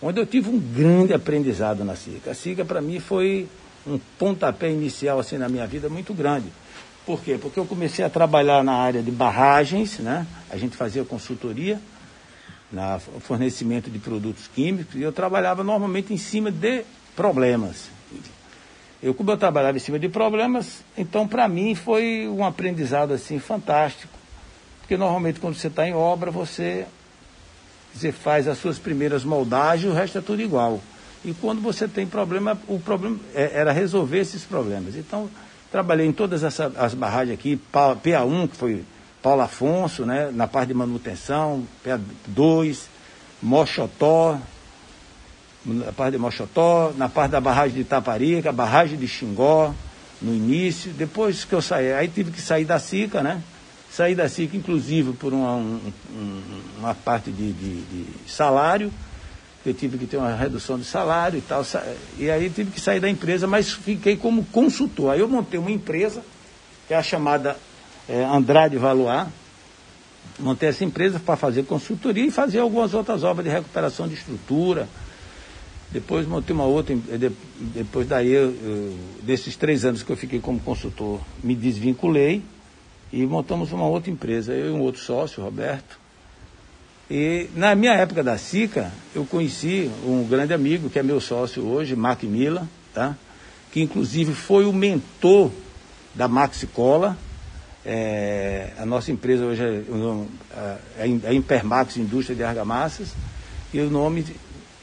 onde 0.00 0.18
eu 0.18 0.24
tive 0.24 0.48
um 0.48 0.58
grande 0.58 1.12
aprendizado 1.12 1.84
na 1.84 1.94
SICA. 1.94 2.30
A 2.30 2.34
SICA, 2.34 2.64
para 2.64 2.80
mim, 2.80 2.98
foi 3.00 3.46
um 3.86 3.98
pontapé 4.18 4.70
inicial 4.70 5.18
assim 5.18 5.36
na 5.36 5.48
minha 5.48 5.66
vida 5.66 5.88
muito 5.90 6.14
grande. 6.14 6.46
Por 7.06 7.20
quê? 7.22 7.38
Porque 7.40 7.58
eu 7.60 7.66
comecei 7.66 8.04
a 8.04 8.10
trabalhar 8.10 8.64
na 8.64 8.74
área 8.74 9.02
de 9.02 9.10
barragens, 9.10 9.98
né? 9.98 10.26
a 10.50 10.56
gente 10.56 10.76
fazia 10.76 11.04
consultoria, 11.04 11.80
na 12.72 12.98
fornecimento 12.98 13.90
de 13.90 13.98
produtos 13.98 14.48
químicos, 14.48 14.94
e 14.94 15.02
eu 15.02 15.12
trabalhava 15.12 15.62
normalmente 15.62 16.12
em 16.12 16.18
cima 16.18 16.50
de 16.50 16.84
problemas. 17.14 17.88
Eu, 19.02 19.12
como 19.12 19.30
eu 19.30 19.36
trabalhava 19.36 19.76
em 19.76 19.80
cima 19.80 19.98
de 19.98 20.08
problemas, 20.08 20.82
então 20.96 21.28
para 21.28 21.46
mim 21.46 21.74
foi 21.74 22.26
um 22.26 22.44
aprendizado 22.44 23.12
assim 23.12 23.38
fantástico 23.38 24.24
porque 24.84 24.98
normalmente 24.98 25.40
quando 25.40 25.54
você 25.54 25.68
está 25.68 25.88
em 25.88 25.94
obra, 25.94 26.30
você, 26.30 26.84
você 27.94 28.12
faz 28.12 28.46
as 28.46 28.58
suas 28.58 28.78
primeiras 28.78 29.24
moldagens, 29.24 29.90
o 29.90 29.96
resto 29.96 30.18
é 30.18 30.20
tudo 30.20 30.42
igual. 30.42 30.78
E 31.24 31.32
quando 31.32 31.62
você 31.62 31.88
tem 31.88 32.06
problema, 32.06 32.60
o 32.68 32.78
problema 32.78 33.18
é, 33.34 33.50
era 33.54 33.72
resolver 33.72 34.18
esses 34.18 34.44
problemas. 34.44 34.94
Então, 34.94 35.30
trabalhei 35.74 36.06
em 36.06 36.12
todas 36.12 36.44
essa, 36.44 36.70
as 36.76 36.94
barragens 36.94 37.34
aqui, 37.34 37.60
PA1, 37.72 38.48
que 38.48 38.56
foi 38.56 38.84
Paulo 39.20 39.42
Afonso, 39.42 40.06
né, 40.06 40.30
na 40.32 40.46
parte 40.46 40.68
de 40.68 40.74
manutenção, 40.74 41.66
PA2, 41.84 42.82
Mochotó, 43.42 44.38
na 45.66 45.90
parte 45.90 46.12
de 46.12 46.18
Mochotó, 46.18 46.92
na 46.96 47.08
parte 47.08 47.32
da 47.32 47.40
barragem 47.40 47.74
de 47.74 47.80
Itaparica, 47.80 48.52
barragem 48.52 48.96
de 48.96 49.08
Xingó, 49.08 49.74
no 50.22 50.32
início. 50.32 50.92
Depois 50.92 51.44
que 51.44 51.52
eu 51.52 51.60
saí, 51.60 51.92
aí 51.92 52.06
tive 52.06 52.30
que 52.30 52.40
sair 52.40 52.64
da 52.64 52.78
SICA, 52.78 53.20
né? 53.20 53.42
Saí 53.90 54.14
da 54.14 54.28
SIC, 54.28 54.54
inclusive, 54.54 55.12
por 55.14 55.32
uma, 55.32 55.56
um, 55.56 55.80
uma 56.78 56.94
parte 56.94 57.32
de, 57.32 57.52
de, 57.52 57.80
de, 57.80 58.06
salário, 58.30 58.92
eu 59.70 59.74
tive 59.74 59.98
que 59.98 60.06
ter 60.06 60.16
uma 60.16 60.34
redução 60.34 60.78
de 60.78 60.84
salário 60.84 61.38
e 61.38 61.42
tal, 61.42 61.64
e 62.18 62.30
aí 62.30 62.50
tive 62.50 62.70
que 62.70 62.80
sair 62.80 63.00
da 63.00 63.08
empresa, 63.08 63.46
mas 63.46 63.72
fiquei 63.72 64.16
como 64.16 64.44
consultor. 64.46 65.12
Aí 65.12 65.20
eu 65.20 65.28
montei 65.28 65.58
uma 65.58 65.70
empresa, 65.70 66.22
que 66.86 66.92
é 66.92 66.96
a 66.96 67.02
chamada 67.02 67.56
é, 68.08 68.24
Andrade 68.24 68.76
Valoar, 68.76 69.30
montei 70.38 70.68
essa 70.68 70.84
empresa 70.84 71.18
para 71.18 71.36
fazer 71.36 71.64
consultoria 71.64 72.26
e 72.26 72.30
fazer 72.30 72.58
algumas 72.58 72.92
outras 72.94 73.24
obras 73.24 73.46
de 73.46 73.52
recuperação 73.52 74.08
de 74.08 74.14
estrutura. 74.14 74.88
Depois 75.90 76.26
montei 76.26 76.54
uma 76.54 76.64
outra, 76.64 76.96
depois 77.58 78.08
daí, 78.08 78.32
eu, 78.32 78.52
desses 79.22 79.54
três 79.54 79.84
anos 79.84 80.02
que 80.02 80.10
eu 80.10 80.16
fiquei 80.16 80.40
como 80.40 80.58
consultor, 80.58 81.20
me 81.42 81.54
desvinculei 81.54 82.42
e 83.12 83.24
montamos 83.24 83.70
uma 83.70 83.86
outra 83.86 84.10
empresa, 84.10 84.52
eu 84.52 84.70
e 84.70 84.70
um 84.72 84.80
outro 84.80 85.00
sócio, 85.00 85.42
Roberto. 85.42 86.03
E 87.10 87.48
na 87.54 87.74
minha 87.74 87.92
época 87.92 88.22
da 88.22 88.38
SICA, 88.38 88.90
eu 89.14 89.24
conheci 89.26 89.90
um 90.06 90.26
grande 90.26 90.54
amigo, 90.54 90.88
que 90.88 90.98
é 90.98 91.02
meu 91.02 91.20
sócio 91.20 91.66
hoje, 91.66 91.94
Mark 91.94 92.22
Mila, 92.22 92.66
tá? 92.92 93.16
que 93.70 93.80
inclusive 93.82 94.32
foi 94.32 94.64
o 94.64 94.72
mentor 94.72 95.50
da 96.14 96.26
Maxi 96.26 96.66
Cola. 96.66 97.16
É, 97.84 98.72
a 98.78 98.86
nossa 98.86 99.12
empresa 99.12 99.44
hoje 99.44 99.62
é, 99.62 100.78
é 100.98 101.28
a 101.28 101.34
Impermax 101.34 101.98
Indústria 101.98 102.34
de 102.34 102.42
Argamassas, 102.42 103.08
e 103.72 103.80
o 103.80 103.90
nome, 103.90 104.24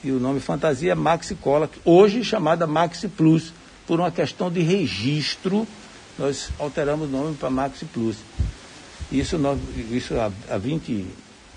e 0.03 0.11
o 0.11 0.19
nome 0.19 0.39
fantasia 0.39 0.91
é 0.91 0.95
Maxi 0.95 1.33
Cola, 1.33 1.69
hoje 1.83 2.23
chamada 2.23 2.67
Maxi 2.67 3.07
Plus, 3.07 3.51
por 3.87 3.99
uma 3.99 4.11
questão 4.11 4.51
de 4.51 4.61
registro 4.61 5.67
nós 6.17 6.49
alteramos 6.59 7.09
o 7.09 7.11
nome 7.11 7.35
para 7.35 7.49
Maxi 7.49 7.85
Plus. 7.85 8.17
Isso, 9.11 9.37
nós, 9.37 9.59
isso 9.91 10.13
há, 10.19 10.31
há 10.49 10.57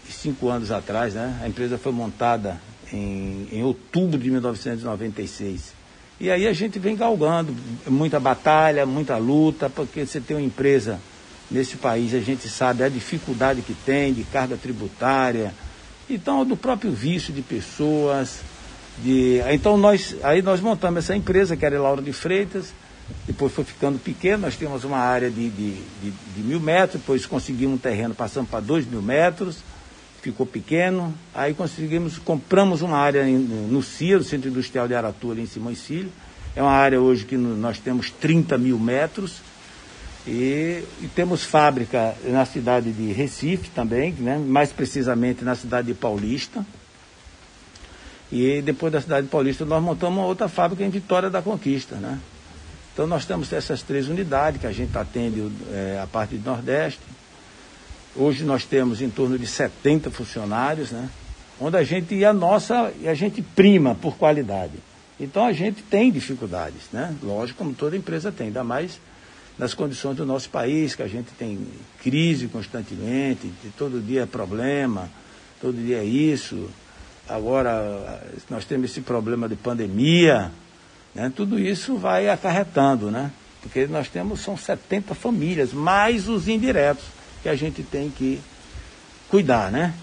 25 0.06 0.48
anos 0.48 0.70
atrás, 0.70 1.14
né? 1.14 1.38
A 1.42 1.48
empresa 1.48 1.78
foi 1.78 1.92
montada 1.92 2.60
em, 2.92 3.48
em 3.50 3.62
outubro 3.62 4.18
de 4.18 4.30
1996. 4.30 5.72
E 6.20 6.30
aí 6.30 6.46
a 6.46 6.52
gente 6.52 6.78
vem 6.78 6.94
galgando, 6.94 7.54
muita 7.86 8.20
batalha, 8.20 8.86
muita 8.86 9.16
luta, 9.16 9.68
porque 9.68 10.06
você 10.06 10.20
tem 10.20 10.36
uma 10.36 10.42
empresa 10.46 11.00
nesse 11.50 11.76
país, 11.76 12.14
a 12.14 12.20
gente 12.20 12.48
sabe 12.48 12.82
a 12.82 12.88
dificuldade 12.88 13.62
que 13.62 13.74
tem 13.74 14.12
de 14.12 14.24
carga 14.24 14.56
tributária, 14.56 15.52
então 16.08 16.44
do 16.44 16.56
próprio 16.56 16.92
vício 16.92 17.32
de 17.32 17.42
pessoas. 17.42 18.40
De... 18.98 19.40
Então 19.50 19.76
nós, 19.76 20.16
aí 20.22 20.40
nós 20.40 20.60
montamos 20.60 21.04
essa 21.04 21.16
empresa, 21.16 21.56
que 21.56 21.66
era 21.66 21.80
Laura 21.80 22.00
de 22.00 22.12
Freitas, 22.12 22.72
depois 23.26 23.52
foi 23.52 23.64
ficando 23.64 23.98
pequeno, 23.98 24.42
nós 24.42 24.56
tínhamos 24.56 24.84
uma 24.84 24.98
área 24.98 25.30
de, 25.30 25.50
de, 25.50 25.72
de, 26.02 26.10
de 26.36 26.42
mil 26.42 26.60
metros, 26.60 27.00
depois 27.00 27.26
conseguimos 27.26 27.74
um 27.74 27.78
terreno 27.78 28.14
passando 28.14 28.46
para 28.46 28.60
dois 28.60 28.86
mil 28.86 29.02
metros, 29.02 29.58
ficou 30.24 30.46
pequeno, 30.46 31.14
aí 31.34 31.52
conseguimos, 31.52 32.18
compramos 32.18 32.80
uma 32.82 32.96
área 32.96 33.24
no 33.26 33.82
CIA, 33.82 34.18
no 34.18 34.24
Centro 34.24 34.48
Industrial 34.48 34.88
de 34.88 34.94
Aratu, 34.94 35.30
ali 35.30 35.42
em 35.42 35.46
Simões 35.46 35.82
Filho, 35.82 36.10
é 36.56 36.62
uma 36.62 36.72
área 36.72 37.00
hoje 37.00 37.24
que 37.24 37.36
nós 37.36 37.78
temos 37.78 38.10
30 38.10 38.56
mil 38.56 38.78
metros, 38.78 39.42
e, 40.26 40.82
e, 41.02 41.10
temos 41.14 41.44
fábrica 41.44 42.14
na 42.24 42.46
cidade 42.46 42.90
de 42.92 43.12
Recife 43.12 43.68
também, 43.68 44.12
né? 44.12 44.38
mais 44.38 44.72
precisamente 44.72 45.44
na 45.44 45.54
cidade 45.54 45.88
de 45.88 45.94
Paulista. 45.94 46.64
E 48.32 48.62
depois 48.62 48.90
da 48.90 49.02
cidade 49.02 49.26
de 49.26 49.30
Paulista 49.30 49.66
nós 49.66 49.82
montamos 49.82 50.16
uma 50.18 50.26
outra 50.26 50.48
fábrica 50.48 50.82
em 50.82 50.88
Vitória 50.88 51.28
da 51.28 51.42
Conquista, 51.42 51.96
né? 51.96 52.18
Então 52.92 53.06
nós 53.06 53.26
temos 53.26 53.52
essas 53.52 53.82
três 53.82 54.08
unidades 54.08 54.60
que 54.60 54.66
a 54.66 54.72
gente 54.72 54.96
atende 54.96 55.46
é, 55.70 56.00
a 56.02 56.06
parte 56.06 56.36
do 56.36 56.48
Nordeste. 56.48 57.00
Hoje 58.16 58.44
nós 58.44 58.64
temos 58.64 59.00
em 59.00 59.10
torno 59.10 59.38
de 59.38 59.46
70 59.46 60.10
funcionários, 60.10 60.90
né? 60.90 61.08
Onde 61.60 61.76
a 61.76 61.82
gente 61.82 62.14
e 62.14 62.24
a 62.24 62.32
nossa, 62.32 62.92
e 63.00 63.08
a 63.08 63.14
gente 63.14 63.42
prima 63.42 63.94
por 63.94 64.16
qualidade. 64.16 64.72
Então 65.18 65.44
a 65.44 65.52
gente 65.52 65.82
tem 65.82 66.10
dificuldades, 66.10 66.82
né? 66.92 67.14
Lógico, 67.22 67.58
como 67.58 67.74
toda 67.74 67.96
empresa 67.96 68.32
tem, 68.32 68.48
ainda 68.48 68.64
mais 68.64 69.00
nas 69.58 69.72
condições 69.72 70.16
do 70.16 70.26
nosso 70.26 70.50
país, 70.50 70.94
que 70.94 71.02
a 71.02 71.08
gente 71.08 71.30
tem 71.38 71.58
crise 72.02 72.48
constantemente, 72.48 73.52
todo 73.78 74.00
dia 74.00 74.22
é 74.22 74.26
problema, 74.26 75.08
todo 75.60 75.76
dia 75.76 75.98
é 75.98 76.04
isso. 76.04 76.68
Agora 77.28 78.22
nós 78.50 78.64
temos 78.64 78.90
esse 78.90 79.00
problema 79.00 79.48
de 79.48 79.56
pandemia, 79.56 80.50
Né? 81.14 81.32
Tudo 81.34 81.58
isso 81.58 81.96
vai 81.96 82.28
acarretando, 82.28 83.10
né? 83.10 83.30
Porque 83.62 83.86
nós 83.86 84.08
temos, 84.08 84.40
são 84.40 84.56
70 84.56 85.14
famílias, 85.14 85.72
mais 85.72 86.28
os 86.28 86.48
indiretos, 86.48 87.04
que 87.44 87.48
a 87.50 87.54
gente 87.54 87.82
tem 87.82 88.08
que 88.08 88.40
cuidar, 89.28 89.70
né? 89.70 89.94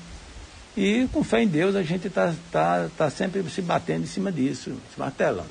E 0.77 1.09
com 1.11 1.23
fé 1.23 1.41
em 1.41 1.47
Deus 1.47 1.75
a 1.75 1.81
gente 1.81 2.05
está 2.05 2.35
tá, 2.51 2.87
tá 2.95 3.09
sempre 3.09 3.43
se 3.49 3.63
batendo 3.63 4.03
em 4.03 4.05
cima 4.05 4.31
disso, 4.31 4.71
se 4.93 4.99
martelando. 4.99 5.49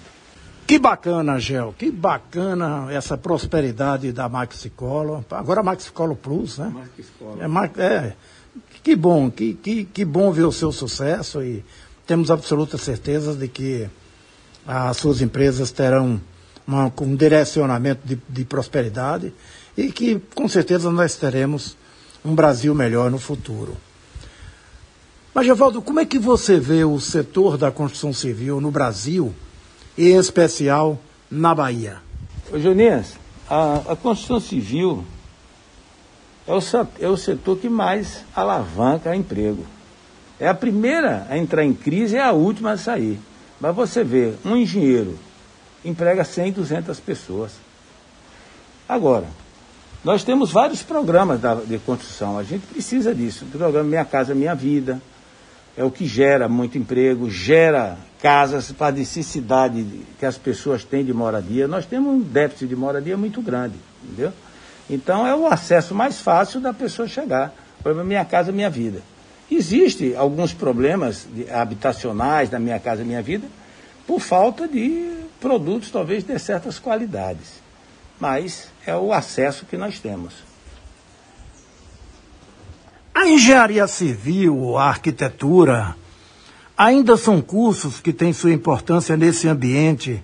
Que 0.68 0.78
bacana, 0.78 1.36
Gel, 1.40 1.74
que 1.76 1.90
bacana 1.90 2.86
essa 2.92 3.18
prosperidade 3.18 4.12
da 4.12 4.28
Maxicolo. 4.28 5.24
Agora 5.32 5.64
Maxicolo 5.64 6.14
Plus, 6.14 6.58
né? 6.58 6.72
Maxicolo. 6.72 7.82
É, 7.82 7.84
é, 7.84 8.12
que 8.84 8.94
bom, 8.94 9.28
que, 9.28 9.54
que, 9.54 9.84
que 9.84 10.04
bom 10.04 10.30
ver 10.30 10.44
o 10.44 10.52
seu 10.52 10.70
sucesso 10.70 11.42
e 11.42 11.64
temos 12.06 12.30
absoluta 12.30 12.78
certeza 12.78 13.34
de 13.34 13.48
que 13.48 13.90
as 14.64 14.96
suas 14.96 15.20
empresas 15.20 15.72
terão 15.72 16.20
uma, 16.64 16.92
um 17.00 17.16
direcionamento 17.16 18.06
de, 18.06 18.16
de 18.28 18.44
prosperidade 18.44 19.34
e 19.76 19.90
que 19.90 20.20
com 20.36 20.46
certeza 20.46 20.88
nós 20.88 21.16
teremos 21.16 21.76
um 22.24 22.34
Brasil 22.34 22.74
melhor 22.74 23.10
no 23.10 23.18
futuro. 23.18 23.76
Mas, 25.32 25.46
Gevaldo, 25.46 25.80
como 25.80 26.00
é 26.00 26.04
que 26.04 26.18
você 26.18 26.58
vê 26.58 26.84
o 26.84 26.98
setor 26.98 27.56
da 27.56 27.70
construção 27.70 28.12
civil 28.12 28.60
no 28.60 28.70
Brasil, 28.70 29.34
em 29.96 30.16
especial 30.16 30.98
na 31.30 31.54
Bahia? 31.54 31.98
Ô, 32.52 32.58
Junias, 32.58 33.14
a, 33.48 33.92
a 33.92 33.96
construção 33.96 34.40
civil 34.40 35.04
é 36.46 36.52
o, 36.52 36.60
é 37.00 37.08
o 37.08 37.16
setor 37.16 37.58
que 37.58 37.68
mais 37.68 38.24
alavanca 38.34 39.14
emprego. 39.14 39.64
É 40.38 40.48
a 40.48 40.54
primeira 40.54 41.26
a 41.30 41.38
entrar 41.38 41.64
em 41.64 41.74
crise 41.74 42.16
e 42.16 42.18
é 42.18 42.24
a 42.24 42.32
última 42.32 42.72
a 42.72 42.76
sair. 42.76 43.20
Mas 43.60 43.76
você 43.76 44.02
vê, 44.02 44.34
um 44.44 44.56
engenheiro 44.56 45.18
emprega 45.84 46.24
100, 46.24 46.52
200 46.52 46.98
pessoas. 46.98 47.52
Agora, 48.88 49.26
nós 50.02 50.24
temos 50.24 50.50
vários 50.50 50.82
programas 50.82 51.40
da, 51.40 51.54
de 51.54 51.78
construção, 51.78 52.38
a 52.38 52.42
gente 52.42 52.66
precisa 52.66 53.14
disso. 53.14 53.44
O 53.44 53.48
programa 53.48 53.88
Minha 53.88 54.04
Casa 54.04 54.34
Minha 54.34 54.54
Vida 54.54 55.00
é 55.76 55.84
o 55.84 55.90
que 55.90 56.06
gera 56.06 56.48
muito 56.48 56.78
emprego, 56.78 57.30
gera 57.30 57.98
casas 58.22 58.72
para 58.72 58.88
a 58.88 58.92
necessidade 58.92 59.84
que 60.18 60.24
as 60.24 60.38
pessoas 60.38 60.84
têm 60.84 61.04
de 61.04 61.12
moradia. 61.12 61.68
Nós 61.68 61.86
temos 61.86 62.14
um 62.14 62.20
déficit 62.20 62.68
de 62.68 62.76
moradia 62.76 63.16
muito 63.16 63.42
grande, 63.42 63.74
entendeu? 64.02 64.32
Então 64.88 65.26
é 65.26 65.34
o 65.34 65.46
acesso 65.46 65.94
mais 65.94 66.20
fácil 66.20 66.60
da 66.60 66.72
pessoa 66.72 67.06
chegar. 67.06 67.54
Programa 67.82 68.08
Minha 68.08 68.24
Casa 68.24 68.50
Minha 68.52 68.70
Vida. 68.70 69.02
Existem 69.50 70.16
alguns 70.16 70.52
problemas 70.52 71.26
habitacionais 71.52 72.50
na 72.50 72.58
Minha 72.58 72.78
Casa 72.78 73.04
Minha 73.04 73.22
Vida 73.22 73.46
por 74.06 74.20
falta 74.20 74.66
de 74.66 75.12
produtos, 75.40 75.90
talvez, 75.90 76.24
de 76.24 76.38
certas 76.38 76.78
qualidades. 76.78 77.60
Mas 78.20 78.68
é 78.86 78.94
o 78.94 79.12
acesso 79.12 79.64
que 79.64 79.76
nós 79.76 79.98
temos. 79.98 80.34
A 83.14 83.26
engenharia 83.26 83.86
civil, 83.88 84.76
a 84.78 84.88
arquitetura, 84.88 85.96
ainda 86.76 87.16
são 87.16 87.40
cursos 87.40 88.00
que 88.00 88.12
têm 88.12 88.32
sua 88.32 88.52
importância 88.52 89.16
nesse 89.16 89.48
ambiente 89.48 90.22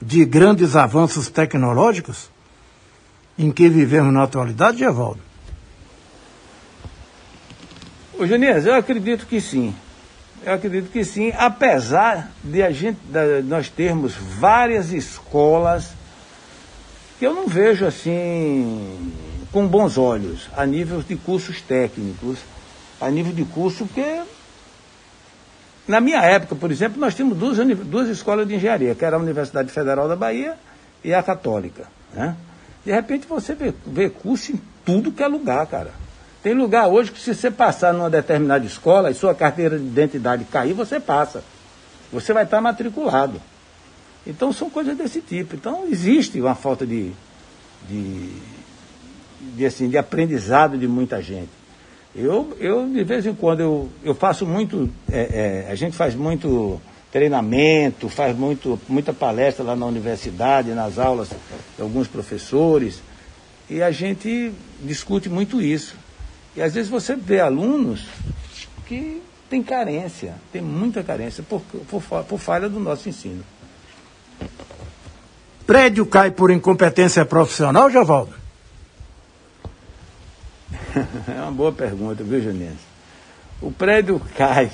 de 0.00 0.24
grandes 0.24 0.76
avanços 0.76 1.28
tecnológicos 1.28 2.30
em 3.38 3.50
que 3.50 3.68
vivemos 3.68 4.12
na 4.12 4.24
atualidade, 4.24 4.82
Evaldo? 4.82 5.20
Ô 8.18 8.26
Junias, 8.26 8.66
eu 8.66 8.74
acredito 8.74 9.26
que 9.26 9.40
sim. 9.40 9.74
Eu 10.44 10.54
acredito 10.54 10.90
que 10.90 11.04
sim, 11.04 11.32
apesar 11.36 12.30
de 12.42 12.62
a 12.62 12.70
gente, 12.70 12.98
de 13.04 13.42
nós 13.42 13.68
termos 13.68 14.14
várias 14.14 14.92
escolas 14.92 15.97
que 17.18 17.26
eu 17.26 17.34
não 17.34 17.46
vejo 17.46 17.84
assim 17.84 19.12
com 19.52 19.66
bons 19.66 19.98
olhos 19.98 20.48
a 20.56 20.64
nível 20.64 21.02
de 21.02 21.16
cursos 21.16 21.60
técnicos, 21.60 22.38
a 23.00 23.10
nível 23.10 23.32
de 23.32 23.44
curso, 23.44 23.86
porque 23.86 24.22
na 25.86 26.00
minha 26.00 26.20
época, 26.20 26.54
por 26.54 26.70
exemplo, 26.70 27.00
nós 27.00 27.14
tínhamos 27.14 27.38
duas, 27.38 27.56
duas 27.86 28.08
escolas 28.08 28.46
de 28.46 28.54
engenharia, 28.54 28.94
que 28.94 29.04
era 29.04 29.16
a 29.16 29.18
Universidade 29.18 29.72
Federal 29.72 30.06
da 30.06 30.14
Bahia 30.14 30.54
e 31.02 31.14
a 31.14 31.22
Católica. 31.22 31.86
Né? 32.12 32.36
De 32.84 32.92
repente 32.92 33.26
você 33.26 33.54
vê, 33.54 33.72
vê 33.86 34.10
curso 34.10 34.52
em 34.52 34.60
tudo 34.84 35.10
que 35.10 35.22
é 35.22 35.26
lugar, 35.26 35.66
cara. 35.66 35.90
Tem 36.42 36.54
lugar 36.54 36.86
hoje 36.86 37.10
que 37.10 37.20
se 37.20 37.34
você 37.34 37.50
passar 37.50 37.92
numa 37.92 38.08
determinada 38.08 38.64
escola 38.64 39.10
e 39.10 39.14
sua 39.14 39.34
carteira 39.34 39.78
de 39.78 39.84
identidade 39.84 40.44
cair, 40.44 40.72
você 40.72 41.00
passa. 41.00 41.42
Você 42.12 42.32
vai 42.32 42.44
estar 42.44 42.60
matriculado. 42.60 43.40
Então 44.28 44.52
são 44.52 44.68
coisas 44.68 44.96
desse 44.96 45.22
tipo. 45.22 45.56
Então 45.56 45.86
existe 45.90 46.38
uma 46.40 46.54
falta 46.54 46.86
de, 46.86 47.12
de, 47.88 48.30
de, 49.56 49.64
assim, 49.64 49.88
de 49.88 49.96
aprendizado 49.96 50.76
de 50.76 50.86
muita 50.86 51.22
gente. 51.22 51.48
Eu, 52.14 52.56
eu 52.60 52.86
de 52.86 53.02
vez 53.04 53.24
em 53.24 53.34
quando, 53.34 53.60
eu, 53.60 53.88
eu 54.04 54.14
faço 54.14 54.44
muito, 54.46 54.90
é, 55.10 55.64
é, 55.66 55.72
a 55.72 55.74
gente 55.74 55.96
faz 55.96 56.14
muito 56.14 56.80
treinamento, 57.10 58.08
faz 58.08 58.36
muito, 58.36 58.78
muita 58.86 59.14
palestra 59.14 59.64
lá 59.64 59.74
na 59.74 59.86
universidade, 59.86 60.70
nas 60.72 60.98
aulas 60.98 61.28
de 61.76 61.82
alguns 61.82 62.06
professores, 62.06 63.00
e 63.70 63.82
a 63.82 63.90
gente 63.90 64.52
discute 64.82 65.28
muito 65.28 65.62
isso. 65.62 65.96
E 66.54 66.60
às 66.60 66.74
vezes 66.74 66.90
você 66.90 67.16
vê 67.16 67.40
alunos 67.40 68.06
que 68.86 69.22
tem 69.48 69.62
carência, 69.62 70.34
tem 70.52 70.60
muita 70.60 71.02
carência 71.02 71.42
por, 71.42 71.62
por, 71.62 72.02
por 72.24 72.38
falha 72.38 72.68
do 72.68 72.80
nosso 72.80 73.08
ensino. 73.08 73.42
Prédio 75.66 76.06
cai 76.06 76.30
por 76.30 76.50
incompetência 76.50 77.24
profissional, 77.24 77.90
Javaldo? 77.90 78.32
é 81.28 81.40
uma 81.42 81.52
boa 81.52 81.72
pergunta, 81.72 82.24
viu, 82.24 82.42
Juninho? 82.42 82.76
O 83.60 83.70
prédio 83.70 84.20
cai 84.36 84.70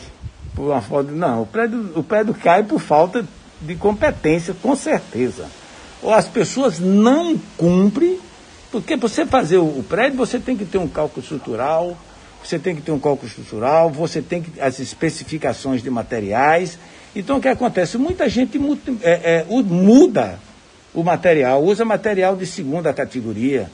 por 0.54 0.70
uma 0.70 0.80
falta. 0.80 1.10
Não, 1.10 1.42
o 1.42 1.46
prédio, 1.46 1.92
o 1.96 2.02
prédio 2.02 2.34
cai 2.34 2.62
por 2.62 2.80
falta 2.80 3.26
de 3.60 3.74
competência, 3.74 4.54
com 4.54 4.76
certeza. 4.76 5.46
Ou 6.02 6.12
as 6.12 6.28
pessoas 6.28 6.78
não 6.78 7.38
cumprem 7.56 8.20
porque 8.74 8.96
para 8.96 9.08
você 9.08 9.24
fazer 9.24 9.58
o, 9.58 9.84
prédio, 9.88 10.18
você 10.18 10.36
tem 10.36 10.56
que 10.56 10.64
ter 10.64 10.78
um 10.78 10.88
cálculo 10.88 11.22
estrutural, 11.22 11.96
você 12.48 12.58
tem 12.58 12.76
que 12.76 12.82
ter 12.82 12.92
um 12.92 12.98
cálculo 12.98 13.26
estrutural, 13.26 13.90
você 13.90 14.20
tem 14.20 14.42
que 14.42 14.60
as 14.60 14.78
especificações 14.78 15.82
de 15.82 15.90
materiais. 15.90 16.78
Então 17.14 17.38
o 17.38 17.40
que 17.40 17.48
acontece? 17.48 17.96
Muita 17.96 18.28
gente 18.28 18.60
é, 19.02 19.40
é, 19.40 19.46
muda 19.48 20.38
o 20.92 21.02
material, 21.02 21.62
usa 21.62 21.84
material 21.84 22.36
de 22.36 22.46
segunda 22.46 22.92
categoria, 22.92 23.70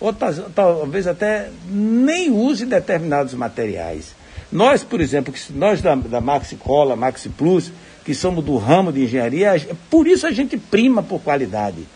ou 0.00 0.12
talvez 0.12 1.06
até 1.06 1.48
nem 1.68 2.30
use 2.30 2.66
determinados 2.66 3.34
materiais. 3.34 4.14
Nós, 4.50 4.82
por 4.82 5.00
exemplo, 5.00 5.32
nós 5.50 5.82
da, 5.82 5.94
da 5.94 6.20
Maxi 6.20 6.56
Cola, 6.56 6.96
Maxi 6.96 7.28
Plus, 7.28 7.72
que 8.04 8.14
somos 8.14 8.44
do 8.44 8.56
ramo 8.56 8.92
de 8.92 9.04
engenharia, 9.04 9.54
por 9.90 10.06
isso 10.06 10.26
a 10.26 10.30
gente 10.30 10.56
prima 10.56 11.02
por 11.02 11.20
qualidade. 11.20 11.86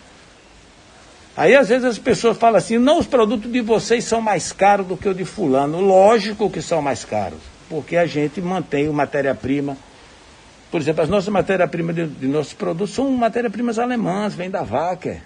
Aí 1.37 1.55
às 1.57 1.69
vezes 1.69 1.85
as 1.85 1.99
pessoas 1.99 2.37
falam 2.37 2.59
assim, 2.59 2.79
não, 2.79 2.99
os 2.99 3.07
produtos 3.07 3.51
de 3.51 3.61
vocês 3.63 4.05
são 4.05 4.21
mais 4.21 4.53
caros 4.53 4.87
do 4.87 4.97
que 4.97 5.09
o 5.09 5.15
de 5.15 5.25
fulano. 5.25 5.81
Lógico 5.81 6.51
que 6.51 6.61
são 6.61 6.83
mais 6.83 7.05
caros, 7.05 7.41
porque 7.69 7.97
a 7.97 8.07
gente 8.07 8.41
mantém 8.41 8.89
o 8.89 8.93
matéria-prima. 8.93 9.77
Por 10.71 10.81
exemplo, 10.81 11.03
as 11.03 11.09
nossas 11.09 11.29
matérias-primas 11.29 11.95
de, 11.95 12.07
de, 12.07 12.27
nossos 12.27 12.53
produtos 12.53 12.95
são 12.95 13.11
matérias-primas 13.11 13.79
alemãs, 13.79 14.35
vêm 14.35 14.51
da 14.51 14.63
Wacker. 14.63 15.21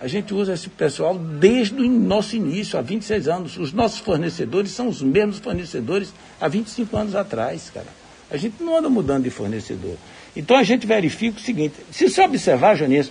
A 0.00 0.08
gente 0.08 0.34
usa 0.34 0.54
esse 0.54 0.68
pessoal 0.68 1.16
desde 1.16 1.74
o 1.74 1.88
nosso 1.88 2.34
início, 2.36 2.78
há 2.78 2.82
26 2.82 3.28
anos. 3.28 3.56
Os 3.56 3.72
nossos 3.72 4.00
fornecedores 4.00 4.72
são 4.72 4.88
os 4.88 5.02
mesmos 5.02 5.38
fornecedores 5.38 6.12
há 6.40 6.48
25 6.48 6.96
anos 6.96 7.14
atrás, 7.14 7.70
cara. 7.72 7.86
A 8.30 8.36
gente 8.36 8.62
não 8.62 8.76
anda 8.76 8.88
mudando 8.88 9.24
de 9.24 9.30
fornecedor. 9.30 9.96
Então 10.36 10.56
a 10.56 10.62
gente 10.64 10.86
verifica 10.86 11.38
o 11.38 11.40
seguinte, 11.40 11.74
se 11.92 12.08
você 12.08 12.22
observar, 12.22 12.76
Jones, 12.76 13.10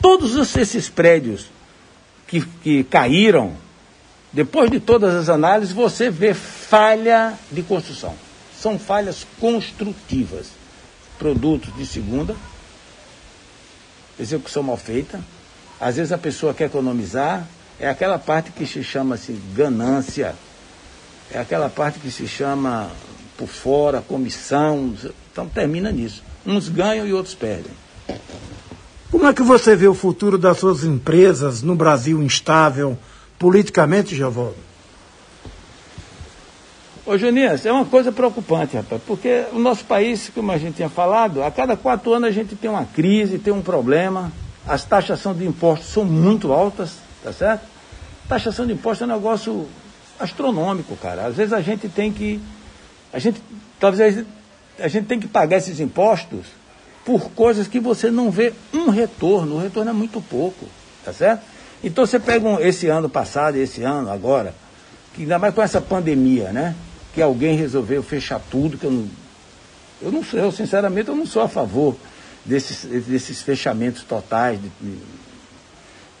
Todos 0.00 0.56
esses 0.56 0.88
prédios 0.88 1.48
que, 2.26 2.40
que 2.62 2.84
caíram, 2.84 3.54
depois 4.32 4.70
de 4.70 4.80
todas 4.80 5.14
as 5.14 5.28
análises, 5.28 5.74
você 5.74 6.10
vê 6.10 6.34
falha 6.34 7.34
de 7.50 7.62
construção. 7.62 8.14
São 8.58 8.78
falhas 8.78 9.26
construtivas. 9.40 10.48
Produtos 11.18 11.74
de 11.74 11.86
segunda, 11.86 12.36
execução 14.20 14.62
mal 14.62 14.76
feita. 14.76 15.20
Às 15.80 15.96
vezes 15.96 16.12
a 16.12 16.18
pessoa 16.18 16.52
quer 16.52 16.66
economizar, 16.66 17.46
é 17.80 17.88
aquela 17.88 18.18
parte 18.18 18.50
que 18.50 18.66
se 18.66 18.82
chama 18.82 19.14
assim, 19.14 19.40
ganância, 19.54 20.34
é 21.30 21.38
aquela 21.38 21.68
parte 21.68 21.98
que 21.98 22.10
se 22.10 22.26
chama 22.26 22.90
por 23.36 23.48
fora, 23.48 24.00
comissão. 24.00 24.94
Então 25.32 25.48
termina 25.48 25.90
nisso. 25.90 26.22
Uns 26.44 26.68
ganham 26.68 27.06
e 27.06 27.12
outros 27.12 27.34
perdem. 27.34 27.72
Como 29.10 29.26
é 29.26 29.32
que 29.32 29.42
você 29.42 29.76
vê 29.76 29.86
o 29.86 29.94
futuro 29.94 30.36
das 30.36 30.58
suas 30.58 30.82
empresas 30.82 31.62
no 31.62 31.76
Brasil 31.76 32.22
instável 32.22 32.98
politicamente, 33.38 34.16
Giovanni? 34.16 34.54
Ô 37.04 37.16
Junias, 37.16 37.64
é 37.64 37.70
uma 37.70 37.84
coisa 37.84 38.10
preocupante, 38.10 38.76
rapaz, 38.76 39.00
porque 39.06 39.44
o 39.52 39.60
nosso 39.60 39.84
país, 39.84 40.28
como 40.34 40.50
a 40.50 40.58
gente 40.58 40.74
tinha 40.74 40.88
falado, 40.88 41.40
a 41.44 41.52
cada 41.52 41.76
quatro 41.76 42.12
anos 42.12 42.28
a 42.28 42.32
gente 42.32 42.56
tem 42.56 42.68
uma 42.68 42.84
crise, 42.84 43.38
tem 43.38 43.52
um 43.52 43.62
problema, 43.62 44.32
as 44.66 44.84
taxações 44.84 45.38
de 45.38 45.46
impostos 45.46 45.88
são 45.88 46.04
muito 46.04 46.52
altas, 46.52 46.96
tá 47.22 47.32
certo? 47.32 47.64
Taxação 48.28 48.66
de 48.66 48.72
impostos 48.72 49.08
é 49.08 49.12
um 49.12 49.14
negócio 49.14 49.68
astronômico, 50.18 50.96
cara. 50.96 51.26
Às 51.26 51.36
vezes 51.36 51.52
a 51.52 51.60
gente 51.60 51.88
tem 51.88 52.12
que. 52.12 52.40
A 53.12 53.20
gente. 53.20 53.40
Talvez 53.78 54.24
a 54.80 54.88
gente 54.88 55.06
tem 55.06 55.20
que 55.20 55.28
pagar 55.28 55.58
esses 55.58 55.78
impostos 55.78 56.46
por 57.06 57.30
coisas 57.30 57.68
que 57.68 57.80
você 57.80 58.10
não 58.10 58.30
vê 58.30 58.52
um 58.74 58.90
retorno. 58.90 59.54
O 59.54 59.58
retorno 59.58 59.90
é 59.90 59.94
muito 59.94 60.20
pouco, 60.20 60.66
tá 61.04 61.12
certo? 61.12 61.42
Então 61.82 62.04
você 62.04 62.18
pega 62.18 62.46
um, 62.46 62.60
esse 62.60 62.88
ano 62.88 63.08
passado, 63.08 63.56
esse 63.56 63.82
ano, 63.82 64.10
agora, 64.10 64.52
que 65.14 65.22
ainda 65.22 65.38
mais 65.38 65.54
com 65.54 65.62
essa 65.62 65.80
pandemia, 65.80 66.52
né? 66.52 66.74
que 67.16 67.22
alguém 67.22 67.56
resolveu 67.56 68.02
fechar 68.02 68.38
tudo, 68.50 68.76
que 68.76 68.84
eu 68.84 68.90
não. 68.90 69.08
Eu 70.02 70.12
não 70.12 70.22
sou, 70.22 70.38
eu, 70.38 70.52
sinceramente, 70.52 71.08
eu 71.08 71.16
não 71.16 71.24
sou 71.24 71.40
a 71.40 71.48
favor 71.48 71.96
desses, 72.44 72.84
desses 73.06 73.40
fechamentos 73.40 74.02
totais. 74.02 74.60
De, 74.60 74.68
de, 74.78 74.98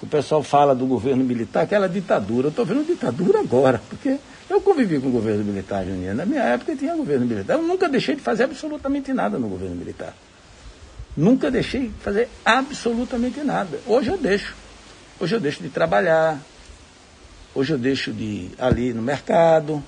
o 0.00 0.06
pessoal 0.06 0.42
fala 0.42 0.74
do 0.74 0.86
governo 0.86 1.22
militar, 1.22 1.64
aquela 1.64 1.86
ditadura. 1.86 2.46
Eu 2.46 2.50
estou 2.50 2.64
vendo 2.64 2.86
ditadura 2.86 3.40
agora, 3.40 3.82
porque 3.90 4.16
eu 4.48 4.58
convivi 4.62 4.98
com 4.98 5.08
o 5.08 5.10
governo 5.10 5.44
militar, 5.44 5.84
Juninho. 5.84 6.14
Na 6.14 6.24
minha 6.24 6.42
época 6.44 6.74
tinha 6.74 6.96
governo 6.96 7.26
militar. 7.26 7.58
Eu 7.58 7.62
nunca 7.62 7.90
deixei 7.90 8.14
de 8.14 8.22
fazer 8.22 8.44
absolutamente 8.44 9.12
nada 9.12 9.38
no 9.38 9.48
governo 9.48 9.76
militar. 9.76 10.14
Nunca 11.16 11.50
deixei 11.50 11.88
de 11.88 11.94
fazer 12.00 12.28
absolutamente 12.44 13.40
nada. 13.40 13.80
Hoje 13.86 14.10
eu 14.10 14.18
deixo. 14.18 14.54
Hoje 15.18 15.34
eu 15.34 15.40
deixo 15.40 15.62
de 15.62 15.70
trabalhar. 15.70 16.38
Hoje 17.54 17.72
eu 17.72 17.78
deixo 17.78 18.12
de 18.12 18.22
ir 18.22 18.54
ali 18.58 18.92
no 18.92 19.00
mercado. 19.00 19.82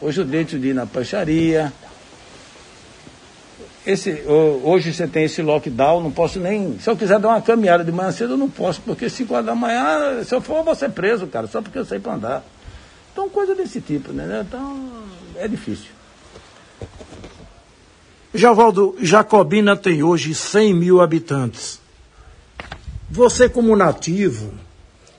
Hoje 0.00 0.20
eu 0.20 0.24
deixo 0.24 0.58
de 0.58 0.68
ir 0.68 0.74
na 0.74 0.86
peixaria. 0.86 1.72
Esse, 3.84 4.22
hoje 4.62 4.92
você 4.92 5.08
tem 5.08 5.24
esse 5.24 5.42
lockdown, 5.42 6.02
não 6.02 6.12
posso 6.12 6.38
nem. 6.38 6.78
Se 6.78 6.88
eu 6.88 6.96
quiser 6.96 7.18
dar 7.18 7.28
uma 7.28 7.42
caminhada 7.42 7.82
de 7.82 7.90
manhã 7.90 8.12
cedo, 8.12 8.34
eu 8.34 8.36
não 8.36 8.48
posso, 8.48 8.80
porque 8.82 9.08
5 9.08 9.32
horas 9.32 9.46
da 9.46 9.54
manhã, 9.54 10.22
se 10.22 10.34
eu 10.34 10.40
for, 10.40 10.58
eu 10.58 10.64
vou 10.64 10.74
ser 10.74 10.90
preso, 10.90 11.26
cara, 11.26 11.46
só 11.46 11.60
porque 11.62 11.78
eu 11.78 11.84
sei 11.84 11.98
para 11.98 12.14
andar. 12.14 12.44
Então, 13.12 13.28
coisa 13.28 13.54
desse 13.54 13.80
tipo, 13.80 14.12
né? 14.12 14.44
Então, 14.46 14.88
é 15.36 15.48
difícil. 15.48 15.99
Javaldo, 18.32 18.94
Jacobina 19.02 19.76
tem 19.76 20.04
hoje 20.04 20.36
100 20.36 20.72
mil 20.72 21.00
habitantes. 21.00 21.80
Você, 23.10 23.48
como 23.48 23.74
nativo 23.74 24.54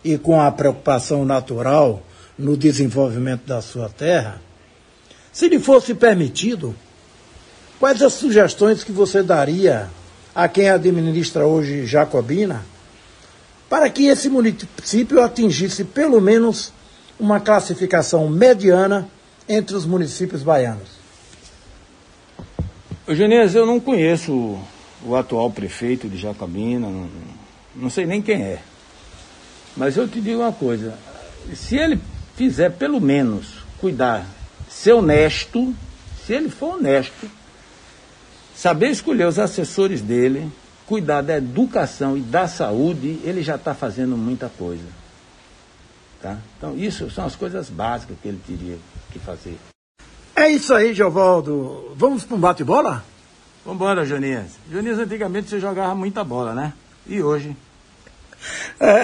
e 0.01 0.17
com 0.17 0.39
a 0.39 0.49
preocupação 0.49 1.25
natural 1.25 2.01
no 2.39 2.55
desenvolvimento 2.55 3.45
da 3.45 3.61
sua 3.61 3.89
terra, 3.89 4.41
se 5.33 5.49
lhe 5.49 5.59
fosse 5.59 5.93
permitido, 5.93 6.73
quais 7.81 8.01
as 8.01 8.13
sugestões 8.13 8.81
que 8.81 8.93
você 8.93 9.21
daria 9.21 9.89
a 10.33 10.47
quem 10.47 10.69
administra 10.69 11.45
hoje 11.45 11.85
Jacobina 11.85 12.63
para 13.69 13.89
que 13.89 14.05
esse 14.07 14.29
município 14.29 15.21
atingisse 15.21 15.83
pelo 15.83 16.21
menos 16.21 16.71
uma 17.19 17.41
classificação 17.41 18.29
mediana 18.29 19.09
entre 19.49 19.75
os 19.75 19.85
municípios 19.85 20.43
baianos? 20.43 21.00
Eugenias, 23.11 23.55
eu 23.55 23.65
não 23.65 23.77
conheço 23.77 24.31
o, 24.31 24.63
o 25.03 25.15
atual 25.17 25.51
prefeito 25.51 26.07
de 26.07 26.15
Jacobina, 26.15 26.87
não, 26.87 27.09
não 27.75 27.89
sei 27.89 28.05
nem 28.05 28.21
quem 28.21 28.41
é. 28.41 28.59
Mas 29.75 29.97
eu 29.97 30.07
te 30.07 30.21
digo 30.21 30.39
uma 30.39 30.53
coisa: 30.53 30.97
se 31.53 31.75
ele 31.75 31.99
fizer 32.37 32.71
pelo 32.71 33.01
menos 33.01 33.65
cuidar 33.79 34.25
ser 34.69 34.93
honesto, 34.93 35.75
se 36.25 36.33
ele 36.33 36.49
for 36.49 36.75
honesto, 36.75 37.29
saber 38.55 38.91
escolher 38.91 39.27
os 39.27 39.37
assessores 39.37 40.01
dele, 40.01 40.49
cuidar 40.87 41.21
da 41.21 41.35
educação 41.35 42.17
e 42.17 42.21
da 42.21 42.47
saúde, 42.47 43.19
ele 43.25 43.43
já 43.43 43.55
está 43.55 43.73
fazendo 43.73 44.15
muita 44.15 44.47
coisa. 44.47 44.87
Tá? 46.21 46.37
Então, 46.57 46.77
isso 46.77 47.11
são 47.11 47.25
as 47.25 47.35
coisas 47.35 47.69
básicas 47.69 48.15
que 48.21 48.27
ele 48.29 48.39
teria 48.47 48.77
que 49.11 49.19
fazer. 49.19 49.57
É 50.41 50.49
isso 50.49 50.73
aí, 50.73 50.91
Giovaldo. 50.91 51.93
Vamos 51.95 52.23
para 52.23 52.35
um 52.35 52.39
bate-bola? 52.39 53.05
Vamos 53.63 53.79
embora, 53.79 54.03
Jonias. 54.03 54.57
Jonias, 54.71 54.97
antigamente 54.97 55.47
você 55.47 55.59
jogava 55.59 55.93
muita 55.93 56.23
bola, 56.23 56.55
né? 56.55 56.73
E 57.05 57.21
hoje? 57.21 57.55
É, 58.79 59.03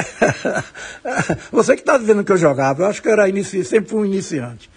você 1.54 1.76
que 1.76 1.82
está 1.82 1.96
dizendo 1.96 2.24
que 2.24 2.32
eu 2.32 2.38
jogava, 2.38 2.82
eu 2.82 2.88
acho 2.88 3.04
que 3.04 3.08
eu 3.08 3.12
era 3.12 3.30
inici... 3.30 3.64
sempre 3.64 3.92
fui 3.92 4.00
um 4.00 4.06
iniciante. 4.06 4.68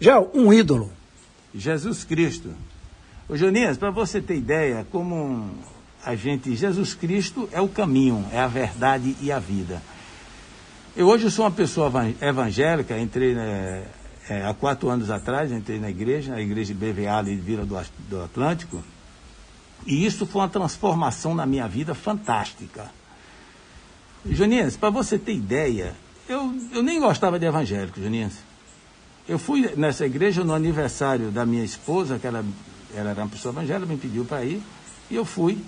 Já 0.00 0.18
um 0.18 0.50
ídolo. 0.50 0.90
Jesus 1.54 2.04
Cristo. 2.04 2.54
Ô 3.28 3.36
Jonias, 3.36 3.76
para 3.76 3.90
você 3.90 4.18
ter 4.18 4.36
ideia, 4.36 4.86
como 4.90 5.50
a 6.02 6.14
gente. 6.14 6.56
Jesus 6.56 6.94
Cristo 6.94 7.50
é 7.52 7.60
o 7.60 7.68
caminho, 7.68 8.24
é 8.32 8.40
a 8.40 8.46
verdade 8.48 9.14
e 9.20 9.30
a 9.30 9.38
vida. 9.38 9.82
Eu 10.96 11.06
hoje 11.06 11.30
sou 11.30 11.44
uma 11.44 11.50
pessoa 11.50 11.92
evangélica, 12.22 12.98
entrei 12.98 13.34
né, 13.34 13.82
é, 14.28 14.44
há 14.44 14.52
quatro 14.52 14.88
anos 14.88 15.10
atrás, 15.10 15.50
entrei 15.50 15.78
na 15.78 15.88
igreja, 15.88 16.32
na 16.32 16.40
igreja 16.40 16.74
de 16.74 16.78
BVA 16.78 17.22
de 17.24 17.34
Vila 17.34 17.64
do, 17.64 17.76
do 18.08 18.22
Atlântico, 18.22 18.82
e 19.86 20.04
isso 20.04 20.26
foi 20.26 20.42
uma 20.42 20.48
transformação 20.48 21.34
na 21.34 21.46
minha 21.46 21.66
vida 21.66 21.94
fantástica. 21.94 22.90
Jonias, 24.26 24.76
para 24.76 24.90
você 24.90 25.18
ter 25.18 25.34
ideia, 25.34 25.94
eu, 26.28 26.54
eu 26.72 26.82
nem 26.82 27.00
gostava 27.00 27.38
de 27.38 27.46
evangélico, 27.46 28.00
Jonias. 28.00 28.34
Eu 29.26 29.38
fui 29.38 29.72
nessa 29.76 30.04
igreja 30.04 30.44
no 30.44 30.52
aniversário 30.52 31.30
da 31.30 31.46
minha 31.46 31.64
esposa, 31.64 32.18
que 32.18 32.26
ela, 32.26 32.44
ela 32.94 33.10
era 33.10 33.22
uma 33.22 33.28
pessoa 33.28 33.52
evangélica, 33.52 33.86
me 33.86 33.98
pediu 33.98 34.24
para 34.24 34.44
ir, 34.44 34.62
e 35.10 35.14
eu 35.14 35.24
fui. 35.24 35.58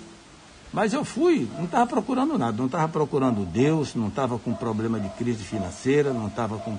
Mas 0.73 0.93
eu 0.93 1.03
fui, 1.03 1.49
não 1.57 1.65
estava 1.65 1.85
procurando 1.87 2.37
nada, 2.37 2.57
não 2.57 2.67
estava 2.67 2.87
procurando 2.87 3.45
Deus, 3.45 3.93
não 3.95 4.07
estava 4.07 4.39
com 4.39 4.53
problema 4.53 4.99
de 4.99 5.09
crise 5.09 5.43
financeira, 5.43 6.13
não 6.13 6.27
estava 6.27 6.57
com, 6.57 6.77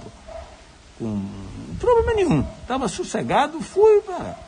com 1.03 1.77
problema 1.79 2.15
nenhum. 2.15 2.47
Estava 2.61 2.87
sossegado, 2.87 3.61
fui 3.61 4.01
para. 4.03 4.39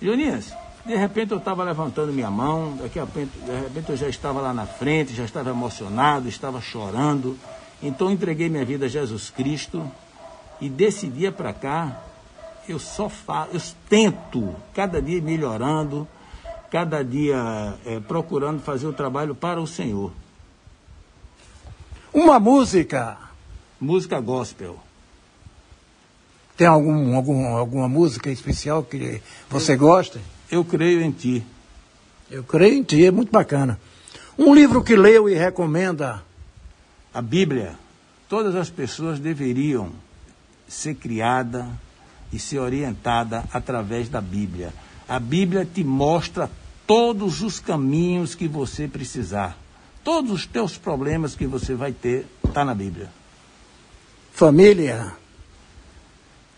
Jonias, 0.00 0.54
de 0.86 0.94
repente 0.94 1.32
eu 1.32 1.38
estava 1.38 1.64
levantando 1.64 2.12
minha 2.12 2.30
mão, 2.30 2.76
daqui 2.76 3.00
a 3.00 3.04
de 3.04 3.62
repente 3.64 3.90
eu 3.90 3.96
já 3.96 4.08
estava 4.08 4.40
lá 4.40 4.54
na 4.54 4.66
frente, 4.66 5.14
já 5.14 5.24
estava 5.24 5.50
emocionado, 5.50 6.28
estava 6.28 6.60
chorando. 6.60 7.36
Então 7.82 8.10
entreguei 8.10 8.48
minha 8.48 8.64
vida 8.64 8.86
a 8.86 8.88
Jesus 8.88 9.30
Cristo 9.30 9.90
e 10.60 10.68
desse 10.68 11.08
dia 11.08 11.32
para 11.32 11.52
cá, 11.52 12.00
eu 12.68 12.78
só 12.78 13.08
faço, 13.08 13.50
eu 13.52 13.60
tento, 13.88 14.54
cada 14.72 15.02
dia 15.02 15.20
melhorando, 15.20 16.06
cada 16.70 17.02
dia 17.02 17.76
é, 17.84 17.98
procurando 17.98 18.60
fazer 18.60 18.86
o 18.86 18.92
trabalho 18.92 19.34
para 19.34 19.60
o 19.60 19.66
Senhor. 19.66 20.12
Uma 22.14 22.38
música. 22.38 23.18
Música 23.80 24.20
gospel. 24.20 24.78
Tem 26.56 26.66
algum, 26.66 27.14
algum, 27.16 27.46
alguma 27.46 27.88
música 27.88 28.30
especial 28.30 28.82
que 28.82 29.22
você 29.48 29.72
eu, 29.72 29.78
gosta? 29.78 30.20
Eu 30.50 30.64
creio 30.64 31.00
em 31.00 31.10
ti. 31.10 31.44
Eu 32.30 32.44
creio 32.44 32.74
em 32.74 32.82
ti, 32.82 33.04
é 33.04 33.10
muito 33.10 33.30
bacana. 33.30 33.80
Um 34.38 34.54
livro 34.54 34.82
que 34.82 34.96
leu 34.96 35.28
e 35.28 35.34
recomenda? 35.34 36.22
A 37.12 37.20
Bíblia. 37.20 37.78
Todas 38.28 38.54
as 38.54 38.70
pessoas 38.70 39.18
deveriam 39.18 39.90
ser 40.66 40.94
criada 40.94 41.68
e 42.32 42.38
ser 42.38 42.58
orientada 42.58 43.44
através 43.52 44.08
da 44.08 44.20
Bíblia. 44.20 44.72
A 45.06 45.18
Bíblia 45.18 45.66
te 45.66 45.84
mostra 45.84 46.50
todos 46.86 47.42
os 47.42 47.60
caminhos 47.60 48.34
que 48.34 48.48
você 48.48 48.88
precisar. 48.88 49.56
Todos 50.02 50.30
os 50.30 50.46
teus 50.46 50.76
problemas 50.76 51.34
que 51.34 51.46
você 51.46 51.74
vai 51.74 51.92
ter, 51.92 52.26
está 52.44 52.64
na 52.64 52.74
Bíblia. 52.74 53.08
Família. 54.32 55.21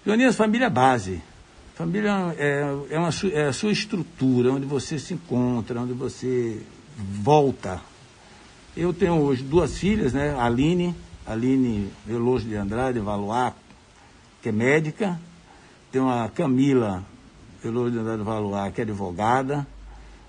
Leonidas, 0.06 0.36
família 0.36 0.66
é 0.66 0.70
base. 0.70 1.22
Família 1.74 2.34
é, 2.36 2.76
é, 2.90 2.98
uma, 2.98 3.08
é 3.32 3.46
a 3.46 3.52
sua 3.54 3.72
estrutura, 3.72 4.52
onde 4.52 4.66
você 4.66 4.98
se 4.98 5.14
encontra, 5.14 5.80
onde 5.80 5.94
você 5.94 6.60
volta. 6.94 7.80
Eu 8.76 8.92
tenho 8.92 9.14
hoje 9.14 9.42
duas 9.42 9.78
filhas, 9.78 10.12
né? 10.12 10.38
Aline, 10.38 10.94
Aline 11.26 11.90
Veloso 12.04 12.46
de 12.46 12.54
Andrade, 12.54 13.00
Valois, 13.00 13.54
que 14.42 14.50
é 14.50 14.52
médica, 14.52 15.18
tem 15.90 16.02
uma 16.02 16.28
Camila 16.28 17.02
Veloso 17.62 17.92
de 17.92 17.98
Andrade 17.98 18.22
Valois, 18.22 18.74
que 18.74 18.82
é 18.82 18.84
advogada. 18.84 19.66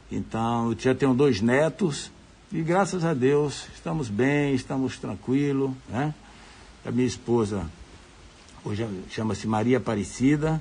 Então, 0.10 0.72
eu 0.72 0.80
já 0.80 0.96
tenho 0.96 1.14
dois 1.14 1.42
netos 1.42 2.10
e 2.50 2.62
graças 2.62 3.04
a 3.04 3.14
Deus 3.14 3.68
estamos 3.76 4.08
bem, 4.08 4.56
estamos 4.56 4.98
tranquilos, 4.98 5.72
né? 5.90 6.14
A 6.86 6.92
minha 6.92 7.08
esposa 7.08 7.66
hoje 8.66 8.88
chama-se 9.10 9.48
Maria 9.48 9.78
Aparecida. 9.78 10.60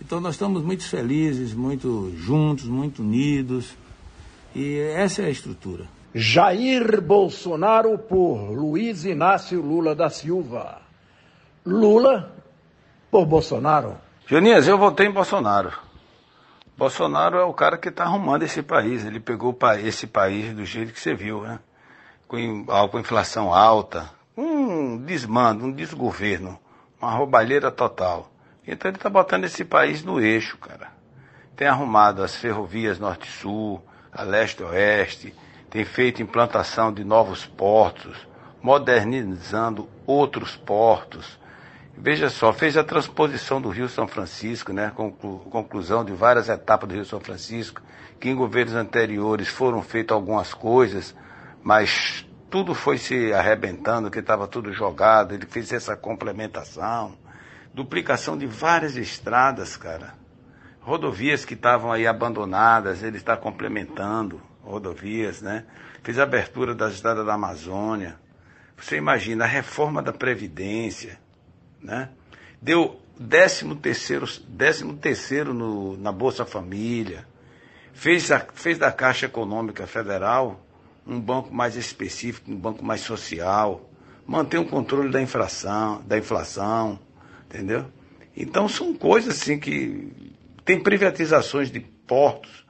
Então 0.00 0.20
nós 0.20 0.34
estamos 0.34 0.62
muito 0.62 0.88
felizes, 0.88 1.52
muito 1.52 2.12
juntos, 2.16 2.66
muito 2.66 3.02
unidos. 3.02 3.76
E 4.54 4.78
essa 4.78 5.22
é 5.22 5.26
a 5.26 5.30
estrutura. 5.30 5.86
Jair 6.14 7.02
Bolsonaro 7.02 7.98
por 7.98 8.50
Luiz 8.50 9.04
Inácio 9.04 9.60
Lula 9.60 9.94
da 9.94 10.08
Silva. 10.08 10.80
Lula 11.66 12.32
por 13.10 13.26
Bolsonaro. 13.26 13.96
Jonias, 14.26 14.68
eu 14.68 14.78
votei 14.78 15.08
em 15.08 15.12
Bolsonaro. 15.12 15.72
Bolsonaro 16.76 17.36
é 17.38 17.44
o 17.44 17.52
cara 17.52 17.76
que 17.76 17.88
está 17.88 18.04
arrumando 18.04 18.44
esse 18.44 18.62
país. 18.62 19.04
Ele 19.04 19.18
pegou 19.18 19.56
esse 19.82 20.06
país 20.06 20.54
do 20.54 20.64
jeito 20.64 20.92
que 20.92 21.00
você 21.00 21.14
viu, 21.14 21.42
né? 21.42 21.58
Com, 22.28 22.64
com 22.90 22.98
inflação 22.98 23.52
alta, 23.52 24.10
um 24.36 24.96
desmando, 24.96 25.66
um 25.66 25.72
desgoverno, 25.72 26.58
uma 27.04 27.12
roubalheira 27.12 27.70
total. 27.70 28.30
Então 28.66 28.90
ele 28.90 28.96
está 28.96 29.10
botando 29.10 29.44
esse 29.44 29.64
país 29.64 30.02
no 30.02 30.20
eixo, 30.20 30.56
cara. 30.56 30.92
Tem 31.54 31.68
arrumado 31.68 32.22
as 32.22 32.34
ferrovias 32.34 32.98
norte-sul, 32.98 33.84
a 34.10 34.22
leste-oeste, 34.22 35.34
tem 35.68 35.84
feito 35.84 36.22
implantação 36.22 36.92
de 36.92 37.04
novos 37.04 37.44
portos, 37.44 38.16
modernizando 38.62 39.88
outros 40.06 40.56
portos. 40.56 41.38
Veja 41.96 42.28
só, 42.28 42.52
fez 42.52 42.76
a 42.76 42.82
transposição 42.82 43.60
do 43.60 43.68
Rio 43.68 43.88
São 43.88 44.08
Francisco, 44.08 44.72
né, 44.72 44.90
conclu 44.94 45.38
conclusão 45.50 46.04
de 46.04 46.12
várias 46.12 46.48
etapas 46.48 46.88
do 46.88 46.94
Rio 46.94 47.04
São 47.04 47.20
Francisco, 47.20 47.82
que 48.18 48.28
em 48.28 48.34
governos 48.34 48.74
anteriores 48.74 49.48
foram 49.48 49.82
feitas 49.82 50.14
algumas 50.14 50.54
coisas, 50.54 51.14
mas 51.62 52.26
tudo 52.54 52.72
foi 52.72 52.98
se 52.98 53.32
arrebentando, 53.32 54.08
que 54.08 54.20
estava 54.20 54.46
tudo 54.46 54.72
jogado, 54.72 55.34
ele 55.34 55.44
fez 55.44 55.72
essa 55.72 55.96
complementação, 55.96 57.16
duplicação 57.74 58.38
de 58.38 58.46
várias 58.46 58.96
estradas, 58.96 59.76
cara. 59.76 60.14
Rodovias 60.80 61.44
que 61.44 61.54
estavam 61.54 61.90
aí 61.90 62.06
abandonadas, 62.06 63.02
ele 63.02 63.16
está 63.16 63.36
complementando 63.36 64.40
rodovias, 64.62 65.42
né? 65.42 65.64
Fez 66.04 66.16
a 66.16 66.22
abertura 66.22 66.76
das 66.76 66.94
estradas 66.94 67.26
da 67.26 67.34
Amazônia. 67.34 68.20
Você 68.76 68.98
imagina 68.98 69.42
a 69.42 69.48
reforma 69.48 70.00
da 70.00 70.12
Previdência, 70.12 71.18
né? 71.82 72.10
Deu 72.62 73.00
13 73.18 73.74
terceiro, 73.74 74.26
décimo 74.46 74.96
terceiro 74.96 75.52
no, 75.52 75.96
na 75.96 76.12
Bolsa 76.12 76.44
Família, 76.44 77.26
fez, 77.92 78.30
a, 78.30 78.38
fez 78.38 78.78
da 78.78 78.92
Caixa 78.92 79.26
Econômica 79.26 79.88
Federal 79.88 80.63
um 81.06 81.20
banco 81.20 81.54
mais 81.54 81.76
específico, 81.76 82.50
um 82.50 82.56
banco 82.56 82.84
mais 82.84 83.00
social, 83.00 83.90
mantém 84.26 84.58
o 84.58 84.66
controle 84.66 85.10
da 85.10 85.20
inflação, 85.20 86.02
da 86.02 86.16
inflação, 86.16 86.98
entendeu? 87.46 87.86
Então 88.36 88.68
são 88.68 88.94
coisas 88.94 89.40
assim 89.40 89.58
que 89.58 90.34
tem 90.64 90.82
privatizações 90.82 91.70
de 91.70 91.80
portos 91.80 92.64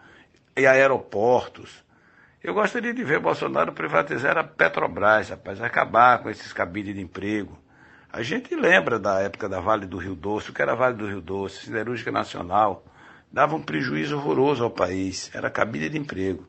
e 0.57 0.67
aeroportos. 0.67 1.85
Eu 2.43 2.53
gostaria 2.53 2.93
de 2.93 3.03
ver 3.03 3.21
Bolsonaro 3.21 3.73
privatizar 3.73 4.37
a 4.37 4.45
Petrobras, 4.45 5.31
rapaz, 5.31 5.61
acabar 5.63 6.23
com 6.23 6.29
esses 6.29 6.53
cabides 6.53 6.95
de 6.95 7.01
emprego. 7.01 7.59
A 8.13 8.23
gente 8.23 8.55
lembra 8.55 8.99
da 8.99 9.21
época 9.21 9.49
da 9.49 9.61
Vale 9.61 9.87
do 9.87 9.97
Rio 9.97 10.15
Doce, 10.15 10.51
o 10.51 10.53
que 10.53 10.61
era 10.63 10.75
Vale 10.75 10.97
do 10.97 11.07
Rio 11.07 11.21
Doce, 11.21 11.65
Siderúrgica 11.65 12.13
Nacional, 12.13 12.85
dava 13.33 13.57
um 13.57 13.63
prejuízo 13.63 14.17
horroroso 14.17 14.63
ao 14.63 14.71
país, 14.71 15.31
era 15.35 15.51
cabide 15.51 15.89
de 15.89 15.99
emprego. 15.99 16.47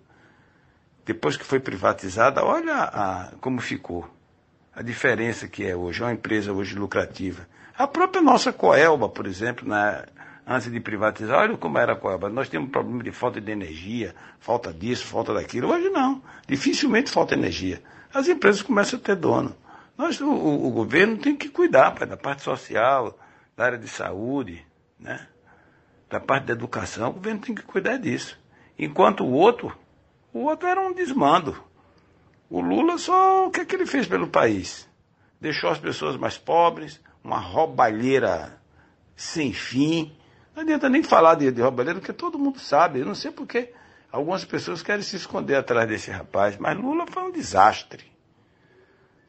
Depois 1.05 1.37
que 1.37 1.45
foi 1.45 1.59
privatizada, 1.59 2.43
olha 2.43 2.75
a, 2.75 3.31
como 3.39 3.61
ficou, 3.61 4.09
a 4.73 4.81
diferença 4.81 5.47
que 5.47 5.63
é 5.63 5.75
hoje, 5.75 6.01
é 6.01 6.05
uma 6.05 6.13
empresa 6.13 6.51
hoje 6.51 6.75
lucrativa. 6.75 7.47
A 7.77 7.87
própria 7.87 8.21
nossa 8.21 8.51
Coelba, 8.51 9.07
por 9.07 9.27
exemplo, 9.27 9.67
né, 9.69 10.03
antes 10.47 10.71
de 10.71 10.79
privatizar, 10.79 11.39
olha 11.39 11.57
como 11.57 11.77
era 11.77 11.93
a 11.93 11.95
Coelba. 11.95 12.29
Nós 12.29 12.49
tínhamos 12.49 12.69
um 12.69 12.71
problema 12.71 13.03
de 13.03 13.11
falta 13.11 13.39
de 13.39 13.51
energia, 13.51 14.15
falta 14.39 14.73
disso, 14.73 15.05
falta 15.05 15.33
daquilo. 15.33 15.71
Hoje 15.71 15.89
não, 15.89 16.23
dificilmente 16.47 17.11
falta 17.11 17.35
energia. 17.35 17.81
As 18.13 18.27
empresas 18.27 18.61
começam 18.61 18.97
a 18.97 19.01
ter 19.01 19.15
dono. 19.15 19.55
Nós, 19.97 20.19
o, 20.19 20.29
o, 20.29 20.71
governo 20.71 21.17
tem 21.17 21.35
que 21.35 21.49
cuidar 21.49 21.91
pai, 21.91 22.07
da 22.07 22.17
parte 22.17 22.41
social, 22.41 23.17
da 23.55 23.65
área 23.65 23.77
de 23.77 23.87
saúde, 23.87 24.65
né? 24.99 25.27
da 26.09 26.19
parte 26.19 26.45
da 26.45 26.53
educação, 26.53 27.09
o 27.09 27.13
governo 27.13 27.41
tem 27.41 27.55
que 27.55 27.63
cuidar 27.63 27.97
disso. 27.97 28.37
Enquanto 28.77 29.23
o 29.23 29.31
outro, 29.31 29.77
o 30.35 30.49
outro 30.49 30.67
era 30.67 30.81
um 30.81 30.91
desmando. 30.91 31.55
O 32.49 32.59
Lula 32.59 32.97
só, 32.97 33.47
o 33.47 33.51
que 33.51 33.61
é 33.61 33.65
que 33.65 33.73
ele 33.73 33.85
fez 33.85 34.05
pelo 34.05 34.27
país? 34.27 34.85
Deixou 35.39 35.69
as 35.69 35.79
pessoas 35.79 36.17
mais 36.17 36.37
pobres, 36.37 36.99
uma 37.23 37.39
roubalheira 37.39 38.59
sem 39.15 39.53
fim. 39.53 40.13
Não 40.53 40.63
adianta 40.63 40.89
nem 40.89 41.01
falar 41.01 41.35
de, 41.35 41.49
de 41.51 41.61
roubalheira, 41.61 41.99
porque 41.99 42.11
todo 42.11 42.37
mundo 42.37 42.59
sabe. 42.59 42.99
Eu 42.99 43.05
não 43.05 43.15
sei 43.15 43.31
porque 43.31 43.71
algumas 44.11 44.43
pessoas 44.43 44.83
querem 44.83 45.01
se 45.03 45.15
esconder 45.15 45.55
atrás 45.55 45.87
desse 45.87 46.11
rapaz, 46.11 46.57
mas 46.57 46.77
Lula 46.77 47.05
foi 47.07 47.23
um 47.23 47.31
desastre. 47.31 48.03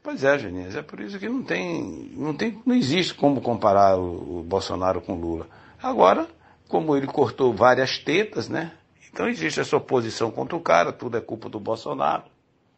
Pois 0.03 0.25
é, 0.25 0.37
Genias, 0.37 0.75
é 0.75 0.81
por 0.81 0.99
isso 0.99 1.17
que 1.17 1.29
não 1.29 1.41
tem, 1.41 2.11
não 2.17 2.33
tem, 2.33 2.61
não 2.65 2.75
existe 2.75 3.13
como 3.13 3.39
comparar 3.39 3.97
o, 3.97 4.39
o 4.39 4.43
Bolsonaro 4.43 4.99
com 4.99 5.15
Lula. 5.15 5.47
Agora, 5.81 6.27
como 6.67 6.97
ele 6.97 7.07
cortou 7.07 7.53
várias 7.53 7.97
tetas, 7.97 8.49
né? 8.49 8.73
Então 9.17 9.27
existe 9.27 9.59
essa 9.59 9.75
oposição 9.75 10.29
contra 10.29 10.55
o 10.55 10.59
cara, 10.59 10.93
tudo 10.93 11.17
é 11.17 11.19
culpa 11.19 11.49
do 11.49 11.59
Bolsonaro. 11.59 12.25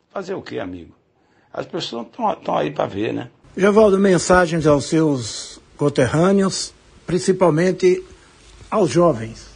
Fazer 0.10 0.36
o 0.36 0.41
quê, 0.41 0.58
amigo? 0.58 0.95
As 1.52 1.65
pessoas 1.65 2.08
estão 2.08 2.58
aí 2.58 2.71
para 2.71 2.86
ver, 2.86 3.13
né? 3.13 3.30
Gevaldo, 3.58 3.99
mensagens 3.99 4.65
aos 4.65 4.86
seus 4.86 5.60
conterrâneos, 5.75 6.73
principalmente 7.06 8.02
aos 8.71 8.89
jovens. 8.89 9.49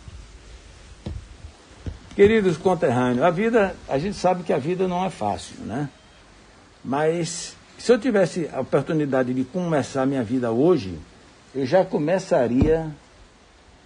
Queridos 2.17 2.57
conterrâneos, 2.57 3.23
a 3.23 3.29
vida, 3.29 3.77
a 3.87 3.97
gente 3.97 4.17
sabe 4.17 4.43
que 4.43 4.51
a 4.51 4.57
vida 4.57 4.85
não 4.85 5.05
é 5.05 5.09
fácil, 5.09 5.55
né? 5.61 5.89
Mas 6.83 7.55
se 7.77 7.93
eu 7.93 7.97
tivesse 7.97 8.49
a 8.51 8.59
oportunidade 8.59 9.33
de 9.33 9.45
começar 9.45 10.05
minha 10.05 10.21
vida 10.21 10.51
hoje, 10.51 10.99
eu 11.55 11.65
já 11.65 11.85
começaria 11.85 12.93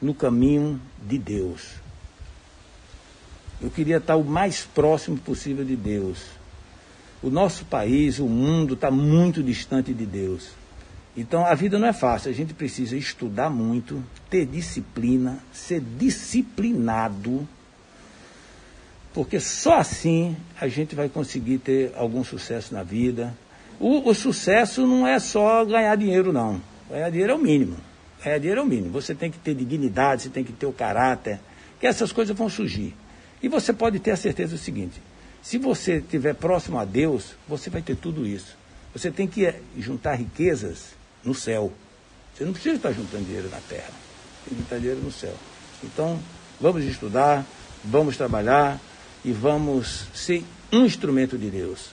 no 0.01 0.15
caminho 0.15 0.81
de 0.99 1.19
Deus. 1.19 1.85
Eu 3.61 3.69
queria 3.71 3.97
estar 3.97 4.15
o 4.15 4.23
mais 4.23 4.63
próximo 4.63 5.17
possível 5.17 5.65
de 5.65 5.75
Deus. 5.75 6.19
O 7.21 7.29
nosso 7.29 7.65
país, 7.65 8.19
o 8.19 8.27
mundo 8.27 8.75
está 8.75 8.91
muito 8.91 9.41
distante 9.41 9.93
de 9.93 10.05
Deus. 10.05 10.49
Então 11.15 11.43
a 11.43 11.55
vida 11.55 11.79
não 11.79 11.87
é 11.87 11.93
fácil, 11.93 12.29
a 12.29 12.33
gente 12.33 12.53
precisa 12.53 12.95
estudar 12.95 13.49
muito, 13.49 14.03
ter 14.29 14.45
disciplina, 14.45 15.39
ser 15.51 15.81
disciplinado, 15.81 17.47
porque 19.15 19.39
só 19.39 19.79
assim 19.79 20.37
a 20.61 20.67
gente 20.67 20.93
vai 20.93 21.09
conseguir 21.09 21.57
ter 21.57 21.91
algum 21.95 22.23
sucesso 22.23 22.71
na 22.71 22.83
vida, 22.83 23.35
o, 23.79 24.09
o, 24.09 24.13
sucesso 24.13 24.85
não 24.85 25.07
é 25.07 25.17
só 25.17 25.65
ganhar 25.65 25.95
dinheiro, 25.95 26.31
não. 26.31 26.61
Ganhar 26.89 27.09
dinheiro 27.09 27.33
é 27.33 27.35
o 27.35 27.39
mínimo. 27.39 27.77
Ganhar 28.23 28.37
dinheiro 28.37 28.61
é 28.61 28.63
o 28.63 28.67
mínimo. 28.67 28.91
Você 28.91 29.15
tem 29.15 29.29
que 29.29 29.37
ter 29.37 29.55
dignidade, 29.55 30.23
você 30.23 30.29
tem 30.29 30.43
que 30.43 30.51
ter 30.53 30.65
o 30.65 30.73
caráter, 30.73 31.39
que 31.79 31.85
essas 31.85 32.11
coisas 32.11 32.35
vão 32.35 32.49
surgir. 32.49 32.95
E 33.41 33.47
você 33.47 33.71
pode 33.71 33.99
ter 33.99 34.11
a 34.11 34.15
certeza 34.15 34.55
do 34.55 34.59
seguinte: 34.59 35.01
se 35.41 35.57
você 35.57 35.97
estiver 35.97 36.33
próximo 36.33 36.79
a 36.79 36.85
Deus, 36.85 37.35
você 37.47 37.69
vai 37.69 37.81
ter 37.81 37.95
tudo 37.95 38.25
isso. 38.25 38.57
Você 38.93 39.11
tem 39.11 39.27
que 39.27 39.45
eh, 39.45 39.61
juntar 39.77 40.15
riquezas 40.15 40.95
no 41.23 41.33
céu. 41.33 41.71
Você 42.33 42.43
não 42.43 42.53
precisa 42.53 42.75
estar 42.75 42.91
juntando 42.91 43.25
dinheiro 43.25 43.49
na 43.49 43.59
terra. 43.61 43.91
Tem 44.43 44.55
que 44.55 44.61
juntar 44.61 44.77
dinheiro 44.79 45.01
no 45.01 45.11
céu. 45.11 45.33
Então, 45.83 46.19
vamos 46.59 46.83
estudar, 46.83 47.45
vamos 47.83 48.17
trabalhar 48.17 48.79
e 49.23 49.31
vamos 49.31 50.05
ser 50.13 50.43
um 50.71 50.85
instrumento 50.85 51.37
de 51.37 51.49
Deus. 51.49 51.91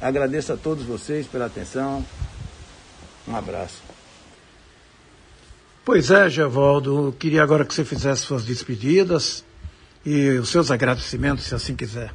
Agradeço 0.00 0.52
a 0.52 0.56
todos 0.56 0.84
vocês 0.84 1.26
pela 1.26 1.46
atenção. 1.46 2.04
Um 3.28 3.36
abraço. 3.36 3.82
Pois 5.84 6.10
é, 6.10 6.28
Gevaldo, 6.28 7.14
queria 7.18 7.42
agora 7.42 7.64
que 7.64 7.74
você 7.74 7.84
fizesse 7.84 8.22
suas 8.22 8.44
despedidas 8.44 9.44
e 10.04 10.30
os 10.38 10.48
seus 10.48 10.70
agradecimentos, 10.70 11.44
se 11.44 11.54
assim 11.54 11.76
quiser. 11.76 12.12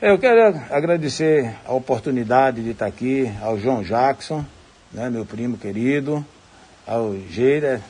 Eu 0.00 0.18
quero 0.18 0.56
agradecer 0.70 1.54
a 1.66 1.72
oportunidade 1.72 2.62
de 2.62 2.70
estar 2.70 2.86
aqui 2.86 3.30
ao 3.42 3.58
João 3.58 3.82
Jackson, 3.82 4.44
né, 4.92 5.10
meu 5.10 5.26
primo 5.26 5.58
querido, 5.58 6.24
ao 6.86 7.16
Geira, 7.28 7.82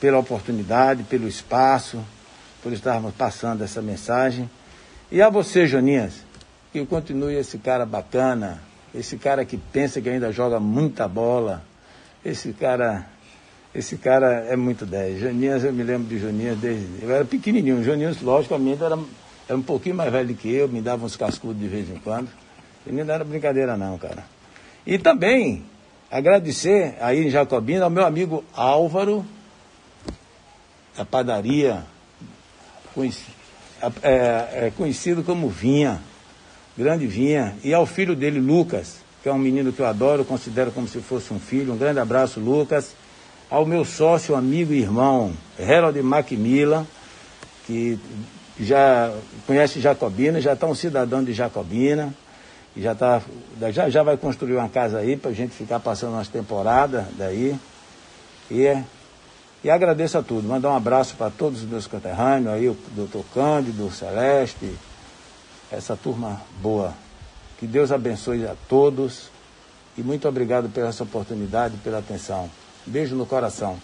pela 0.00 0.18
oportunidade, 0.18 1.02
pelo 1.02 1.28
espaço, 1.28 2.02
por 2.62 2.72
estarmos 2.72 3.14
passando 3.14 3.62
essa 3.62 3.82
mensagem. 3.82 4.50
E 5.12 5.20
a 5.20 5.28
você, 5.28 5.66
Joninhas, 5.66 6.24
que 6.72 6.84
continue 6.86 7.34
esse 7.34 7.58
cara 7.58 7.84
bacana, 7.84 8.60
esse 8.94 9.16
cara 9.16 9.44
que 9.44 9.56
pensa 9.56 10.00
que 10.00 10.08
ainda 10.08 10.32
joga 10.32 10.58
muita 10.58 11.06
bola, 11.06 11.62
esse 12.24 12.52
cara, 12.52 13.06
esse 13.74 13.96
cara 13.96 14.46
é 14.48 14.56
muito 14.56 14.84
10. 14.84 15.20
Joninhas, 15.20 15.64
eu 15.64 15.72
me 15.72 15.82
lembro 15.82 16.08
de 16.08 16.18
Joninhas 16.18 16.58
desde. 16.58 17.04
Eu 17.04 17.14
era 17.14 17.24
pequenininho, 17.24 17.82
Joninhas, 17.82 18.20
logicamente, 18.20 18.82
era, 18.82 18.98
era 19.48 19.58
um 19.58 19.62
pouquinho 19.62 19.94
mais 19.94 20.10
velho 20.10 20.34
que 20.34 20.52
eu, 20.52 20.68
me 20.68 20.80
dava 20.80 21.04
uns 21.04 21.16
cascudos 21.16 21.60
de 21.60 21.68
vez 21.68 21.88
em 21.88 21.96
quando. 21.96 22.28
Joninhas 22.86 23.06
não 23.06 23.14
era 23.14 23.24
brincadeira, 23.24 23.76
não, 23.76 23.96
cara. 23.98 24.24
E 24.86 24.98
também 24.98 25.64
agradecer 26.10 26.96
aí 27.00 27.26
em 27.26 27.30
Jacobina 27.30 27.84
ao 27.84 27.90
meu 27.90 28.04
amigo 28.04 28.44
Álvaro, 28.54 29.24
da 30.96 31.04
padaria, 31.04 31.84
conhecido, 32.94 33.32
é, 34.02 34.66
é, 34.66 34.72
conhecido 34.76 35.22
como 35.22 35.48
Vinha 35.48 36.00
grande 36.80 37.06
Vinha, 37.06 37.54
e 37.62 37.74
ao 37.74 37.84
filho 37.84 38.16
dele, 38.16 38.40
Lucas, 38.40 38.96
que 39.22 39.28
é 39.28 39.32
um 39.32 39.38
menino 39.38 39.72
que 39.72 39.80
eu 39.80 39.86
adoro, 39.86 40.24
considero 40.24 40.72
como 40.72 40.88
se 40.88 41.00
fosse 41.00 41.32
um 41.32 41.38
filho. 41.38 41.74
Um 41.74 41.76
grande 41.76 41.98
abraço, 41.98 42.40
Lucas. 42.40 42.94
Ao 43.50 43.66
meu 43.66 43.84
sócio, 43.84 44.36
amigo 44.36 44.72
e 44.72 44.80
irmão, 44.80 45.32
Harold 45.58 46.00
Macmillan, 46.02 46.86
que 47.66 47.98
já 48.60 49.12
conhece 49.46 49.80
Jacobina, 49.80 50.40
já 50.40 50.52
está 50.52 50.66
um 50.66 50.74
cidadão 50.74 51.24
de 51.24 51.32
Jacobina, 51.32 52.14
já, 52.76 52.94
tá, 52.94 53.20
já, 53.72 53.90
já 53.90 54.02
vai 54.04 54.16
construir 54.16 54.54
uma 54.54 54.68
casa 54.68 54.98
aí 54.98 55.16
para 55.16 55.32
a 55.32 55.34
gente 55.34 55.52
ficar 55.52 55.80
passando 55.80 56.12
umas 56.12 56.28
temporadas 56.28 57.06
daí. 57.18 57.58
E, 58.48 58.82
e 59.64 59.70
agradeço 59.70 60.16
a 60.16 60.22
tudo. 60.22 60.46
Mandar 60.46 60.70
um 60.70 60.76
abraço 60.76 61.16
para 61.16 61.30
todos 61.30 61.62
os 61.62 61.68
meus 61.68 61.88
conterrâneos 61.88 62.54
aí, 62.54 62.68
o 62.68 62.76
doutor 62.94 63.24
Cândido, 63.34 63.86
o 63.86 63.90
Celeste, 63.90 64.72
essa 65.72 65.96
turma 65.96 66.40
boa. 66.62 66.94
Que 67.58 67.66
Deus 67.66 67.90
abençoe 67.90 68.46
a 68.46 68.54
todos 68.68 69.28
e 69.98 70.02
muito 70.02 70.28
obrigado 70.28 70.68
pela 70.68 70.88
essa 70.88 71.02
oportunidade, 71.02 71.76
pela 71.78 71.98
atenção. 71.98 72.48
Beijo 72.86 73.14
no 73.14 73.26
coração. 73.26 73.78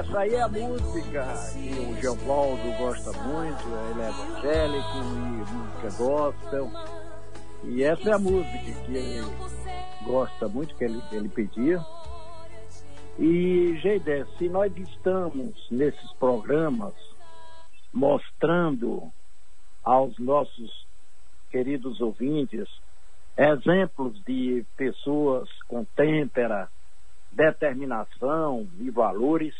Essa 0.00 0.20
aí 0.20 0.34
é 0.34 0.40
a 0.40 0.48
música 0.48 1.26
que 1.52 1.78
o 1.78 2.00
Geovaldo 2.00 2.72
gosta 2.78 3.12
muito, 3.22 3.62
ele 3.90 4.00
é 4.00 4.08
evangélico 4.08 4.96
e 4.96 5.52
música 5.52 6.02
gospel. 6.02 6.70
E 7.64 7.84
essa 7.84 8.08
é 8.08 8.12
a 8.14 8.18
música 8.18 8.58
que 8.86 8.96
ele 8.96 9.20
gosta 10.04 10.48
muito, 10.48 10.74
que 10.74 10.84
ele, 10.84 11.02
ele 11.12 11.28
pedia. 11.28 11.84
E, 13.18 13.76
Geidé, 13.82 14.24
se 14.38 14.48
nós 14.48 14.74
estamos 14.74 15.54
nesses 15.70 16.12
programas 16.14 16.94
mostrando 17.92 19.12
aos 19.84 20.18
nossos 20.18 20.86
queridos 21.50 22.00
ouvintes 22.00 22.66
exemplos 23.36 24.18
de 24.24 24.64
pessoas 24.78 25.50
com 25.68 25.84
têmpera, 25.84 26.70
determinação 27.32 28.66
e 28.78 28.90
valores, 28.90 29.54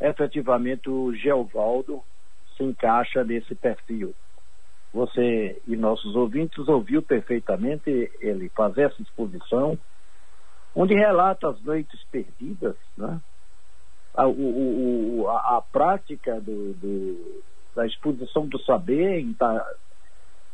efetivamente 0.00 0.88
o 0.88 1.14
Geovaldo 1.14 2.02
se 2.56 2.64
encaixa 2.64 3.24
nesse 3.24 3.54
perfil. 3.54 4.14
Você 4.92 5.60
e 5.66 5.76
nossos 5.76 6.14
ouvintes 6.14 6.68
ouviu 6.68 7.02
perfeitamente 7.02 8.10
ele 8.20 8.48
fazer 8.50 8.82
essa 8.82 9.02
exposição, 9.02 9.78
onde 10.74 10.94
relata 10.94 11.48
as 11.48 11.60
noites 11.62 12.00
perdidas, 12.10 12.76
né? 12.96 13.20
a, 14.14 14.26
o, 14.26 15.22
o, 15.22 15.28
a, 15.28 15.56
a 15.56 15.62
prática 15.62 16.40
do, 16.40 16.72
do, 16.74 17.42
da 17.74 17.84
exposição 17.86 18.46
do 18.46 18.58
saber 18.60 19.18
em 19.18 19.32
estar 19.32 19.58
tá 19.58 19.74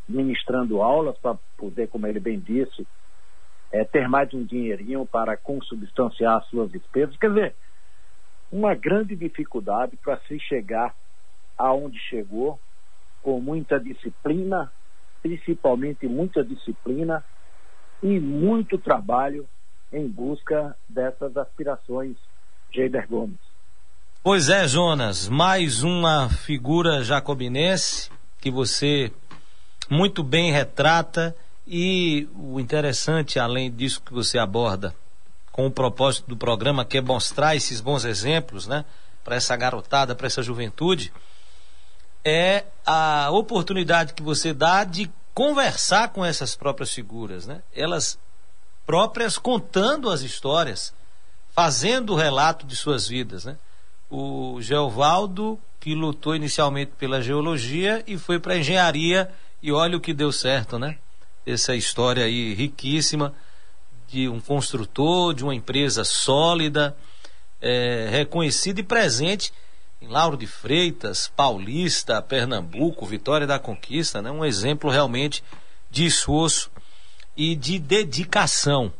ministrando 0.08 0.80
aulas 0.80 1.16
para 1.18 1.38
poder, 1.56 1.88
como 1.88 2.06
ele 2.06 2.18
bem 2.18 2.40
disse, 2.40 2.86
é, 3.70 3.84
ter 3.84 4.08
mais 4.08 4.32
um 4.34 4.42
dinheirinho 4.42 5.06
para 5.06 5.36
consubstanciar 5.36 6.38
as 6.38 6.46
suas 6.46 6.70
despesas. 6.72 7.16
Quer 7.18 7.28
dizer, 7.28 7.54
uma 8.50 8.74
grande 8.74 9.14
dificuldade 9.14 9.96
para 9.96 10.18
se 10.26 10.38
chegar 10.40 10.94
aonde 11.56 11.98
chegou, 11.98 12.58
com 13.22 13.40
muita 13.40 13.78
disciplina, 13.78 14.72
principalmente 15.22 16.08
muita 16.08 16.42
disciplina 16.42 17.24
e 18.02 18.18
muito 18.18 18.78
trabalho 18.78 19.46
em 19.92 20.08
busca 20.08 20.76
dessas 20.88 21.36
aspirações, 21.36 22.16
Geider 22.72 23.06
Gomes. 23.06 23.38
Pois 24.22 24.48
é, 24.48 24.66
Jonas, 24.66 25.28
mais 25.28 25.82
uma 25.82 26.28
figura 26.28 27.02
jacobinense 27.02 28.10
que 28.38 28.50
você 28.50 29.12
muito 29.88 30.22
bem 30.22 30.52
retrata 30.52 31.34
e 31.66 32.28
o 32.34 32.58
interessante, 32.60 33.38
além 33.38 33.70
disso 33.70 34.02
que 34.02 34.12
você 34.12 34.38
aborda, 34.38 34.94
com 35.52 35.66
o 35.66 35.70
propósito 35.70 36.28
do 36.28 36.36
programa, 36.36 36.84
que 36.84 36.98
é 36.98 37.00
mostrar 37.00 37.56
esses 37.56 37.80
bons 37.80 38.04
exemplos, 38.04 38.66
né, 38.66 38.84
para 39.24 39.36
essa 39.36 39.56
garotada, 39.56 40.14
para 40.14 40.26
essa 40.26 40.42
juventude, 40.42 41.12
é 42.24 42.64
a 42.84 43.30
oportunidade 43.30 44.14
que 44.14 44.22
você 44.22 44.52
dá 44.52 44.84
de 44.84 45.10
conversar 45.34 46.08
com 46.10 46.24
essas 46.24 46.54
próprias 46.54 46.92
figuras, 46.92 47.46
né? 47.46 47.62
Elas 47.74 48.18
próprias 48.84 49.38
contando 49.38 50.10
as 50.10 50.20
histórias, 50.20 50.92
fazendo 51.52 52.12
o 52.12 52.16
relato 52.16 52.66
de 52.66 52.76
suas 52.76 53.08
vidas, 53.08 53.44
né? 53.44 53.56
O 54.10 54.60
Geovaldo, 54.60 55.58
que 55.78 55.94
lutou 55.94 56.34
inicialmente 56.34 56.92
pela 56.98 57.22
geologia 57.22 58.02
e 58.06 58.18
foi 58.18 58.38
para 58.38 58.58
engenharia 58.58 59.30
e 59.62 59.72
olha 59.72 59.96
o 59.96 60.00
que 60.00 60.12
deu 60.12 60.32
certo, 60.32 60.78
né? 60.78 60.98
Essa 61.46 61.74
história 61.74 62.24
aí 62.24 62.52
riquíssima 62.52 63.32
de 64.10 64.28
um 64.28 64.40
construtor, 64.40 65.32
de 65.32 65.44
uma 65.44 65.54
empresa 65.54 66.04
sólida, 66.04 66.96
é, 67.60 68.08
reconhecida 68.10 68.80
e 68.80 68.82
presente 68.84 69.52
em 70.02 70.08
Lauro 70.08 70.36
de 70.36 70.46
Freitas, 70.46 71.28
Paulista, 71.28 72.20
Pernambuco, 72.20 73.06
Vitória 73.06 73.46
da 73.46 73.58
Conquista, 73.58 74.20
né? 74.20 74.30
um 74.30 74.44
exemplo 74.44 74.90
realmente 74.90 75.44
de 75.90 76.06
esforço 76.06 76.70
e 77.36 77.54
de 77.54 77.78
dedicação. 77.78 78.92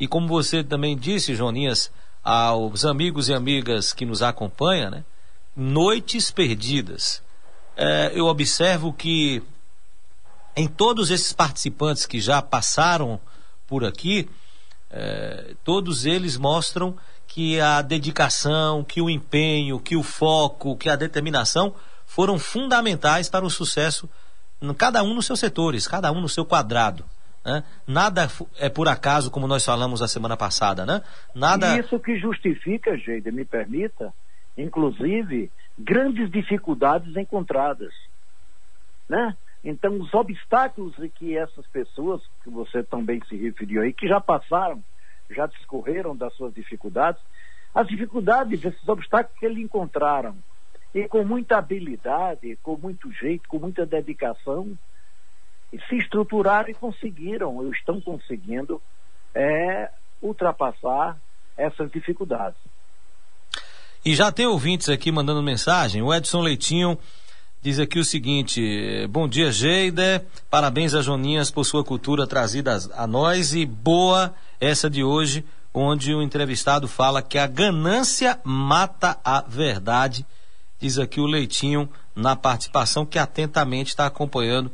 E 0.00 0.08
como 0.08 0.26
você 0.26 0.64
também 0.64 0.96
disse, 0.96 1.34
Joninhas, 1.34 1.90
aos 2.24 2.84
amigos 2.84 3.28
e 3.28 3.34
amigas 3.34 3.92
que 3.92 4.04
nos 4.04 4.22
acompanham, 4.22 4.90
né? 4.90 5.04
noites 5.54 6.30
perdidas. 6.30 7.22
É, 7.76 8.10
eu 8.14 8.26
observo 8.26 8.92
que 8.92 9.42
em 10.56 10.66
todos 10.66 11.10
esses 11.10 11.32
participantes 11.32 12.06
que 12.06 12.18
já 12.18 12.40
passaram 12.40 13.20
por 13.66 13.84
aqui, 13.84 14.28
é, 14.98 15.54
todos 15.62 16.06
eles 16.06 16.38
mostram 16.38 16.96
que 17.26 17.60
a 17.60 17.82
dedicação, 17.82 18.82
que 18.82 19.02
o 19.02 19.10
empenho, 19.10 19.78
que 19.78 19.94
o 19.94 20.02
foco, 20.02 20.74
que 20.74 20.88
a 20.88 20.96
determinação 20.96 21.74
foram 22.06 22.38
fundamentais 22.38 23.28
para 23.28 23.44
o 23.44 23.50
sucesso, 23.50 24.08
cada 24.78 25.02
um 25.02 25.12
nos 25.12 25.26
seus 25.26 25.38
setores, 25.38 25.86
cada 25.86 26.10
um 26.10 26.20
no 26.22 26.30
seu 26.30 26.46
quadrado. 26.46 27.04
Né? 27.44 27.62
Nada 27.86 28.30
é 28.58 28.70
por 28.70 28.88
acaso, 28.88 29.30
como 29.30 29.46
nós 29.46 29.62
falamos 29.64 30.00
a 30.00 30.08
semana 30.08 30.36
passada, 30.36 30.86
né? 30.86 31.02
Nada... 31.34 31.78
Isso 31.78 32.00
que 32.00 32.18
justifica, 32.18 32.96
Geida, 32.96 33.30
me 33.30 33.44
permita, 33.44 34.14
inclusive, 34.56 35.50
grandes 35.78 36.30
dificuldades 36.30 37.14
encontradas. 37.16 37.92
Né? 39.06 39.36
Então, 39.68 39.98
os 40.00 40.14
obstáculos 40.14 40.94
que 41.16 41.36
essas 41.36 41.66
pessoas, 41.66 42.22
que 42.44 42.48
você 42.48 42.84
também 42.84 43.20
se 43.28 43.36
referiu 43.36 43.82
aí, 43.82 43.92
que 43.92 44.06
já 44.06 44.20
passaram, 44.20 44.80
já 45.28 45.46
discorreram 45.46 46.14
das 46.14 46.32
suas 46.34 46.54
dificuldades, 46.54 47.20
as 47.74 47.88
dificuldades, 47.88 48.64
esses 48.64 48.88
obstáculos 48.88 49.36
que 49.36 49.44
eles 49.44 49.58
encontraram, 49.58 50.36
e 50.94 51.08
com 51.08 51.24
muita 51.24 51.58
habilidade, 51.58 52.56
com 52.62 52.76
muito 52.76 53.10
jeito, 53.10 53.48
com 53.48 53.58
muita 53.58 53.84
dedicação, 53.84 54.78
se 55.88 55.96
estruturaram 55.96 56.70
e 56.70 56.74
conseguiram, 56.74 57.56
ou 57.56 57.72
estão 57.72 58.00
conseguindo, 58.00 58.80
é, 59.34 59.90
ultrapassar 60.22 61.18
essas 61.56 61.90
dificuldades. 61.90 62.60
E 64.04 64.14
já 64.14 64.30
tem 64.30 64.46
ouvintes 64.46 64.88
aqui 64.88 65.10
mandando 65.10 65.42
mensagem. 65.42 66.02
O 66.02 66.14
Edson 66.14 66.40
Leitinho 66.40 66.96
diz 67.66 67.80
aqui 67.80 67.98
o 67.98 68.04
seguinte: 68.04 69.08
Bom 69.10 69.26
dia, 69.26 69.50
Geida. 69.50 70.24
Parabéns 70.48 70.94
a 70.94 71.02
Joninhas 71.02 71.50
por 71.50 71.64
sua 71.64 71.82
cultura 71.82 72.24
trazida 72.24 72.78
a 72.94 73.08
nós 73.08 73.54
e 73.54 73.66
boa 73.66 74.32
essa 74.60 74.88
de 74.88 75.02
hoje, 75.02 75.44
onde 75.74 76.14
o 76.14 76.22
entrevistado 76.22 76.86
fala 76.86 77.20
que 77.20 77.36
a 77.36 77.46
ganância 77.48 78.38
mata 78.44 79.18
a 79.24 79.40
verdade. 79.40 80.24
Diz 80.78 80.96
aqui 80.96 81.20
o 81.20 81.26
Leitinho 81.26 81.88
na 82.14 82.36
participação 82.36 83.04
que 83.04 83.18
atentamente 83.18 83.88
está 83.88 84.06
acompanhando 84.06 84.70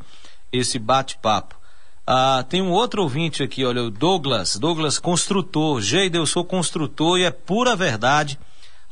esse 0.53 0.79
bate-papo. 0.79 1.59
Ah, 2.07 2.45
tem 2.47 2.61
um 2.61 2.73
outro 2.73 3.03
ouvinte 3.03 3.43
aqui, 3.43 3.65
olha, 3.65 3.85
o 3.85 3.91
Douglas, 3.91 4.57
Douglas 4.57 4.99
construtor. 4.99 5.81
Geida, 5.81 6.19
eu 6.19 6.27
sou 6.27 6.45
construtor 6.45 7.19
e 7.19 7.25
é 7.25 7.31
pura 7.31 7.75
verdade 7.75 8.39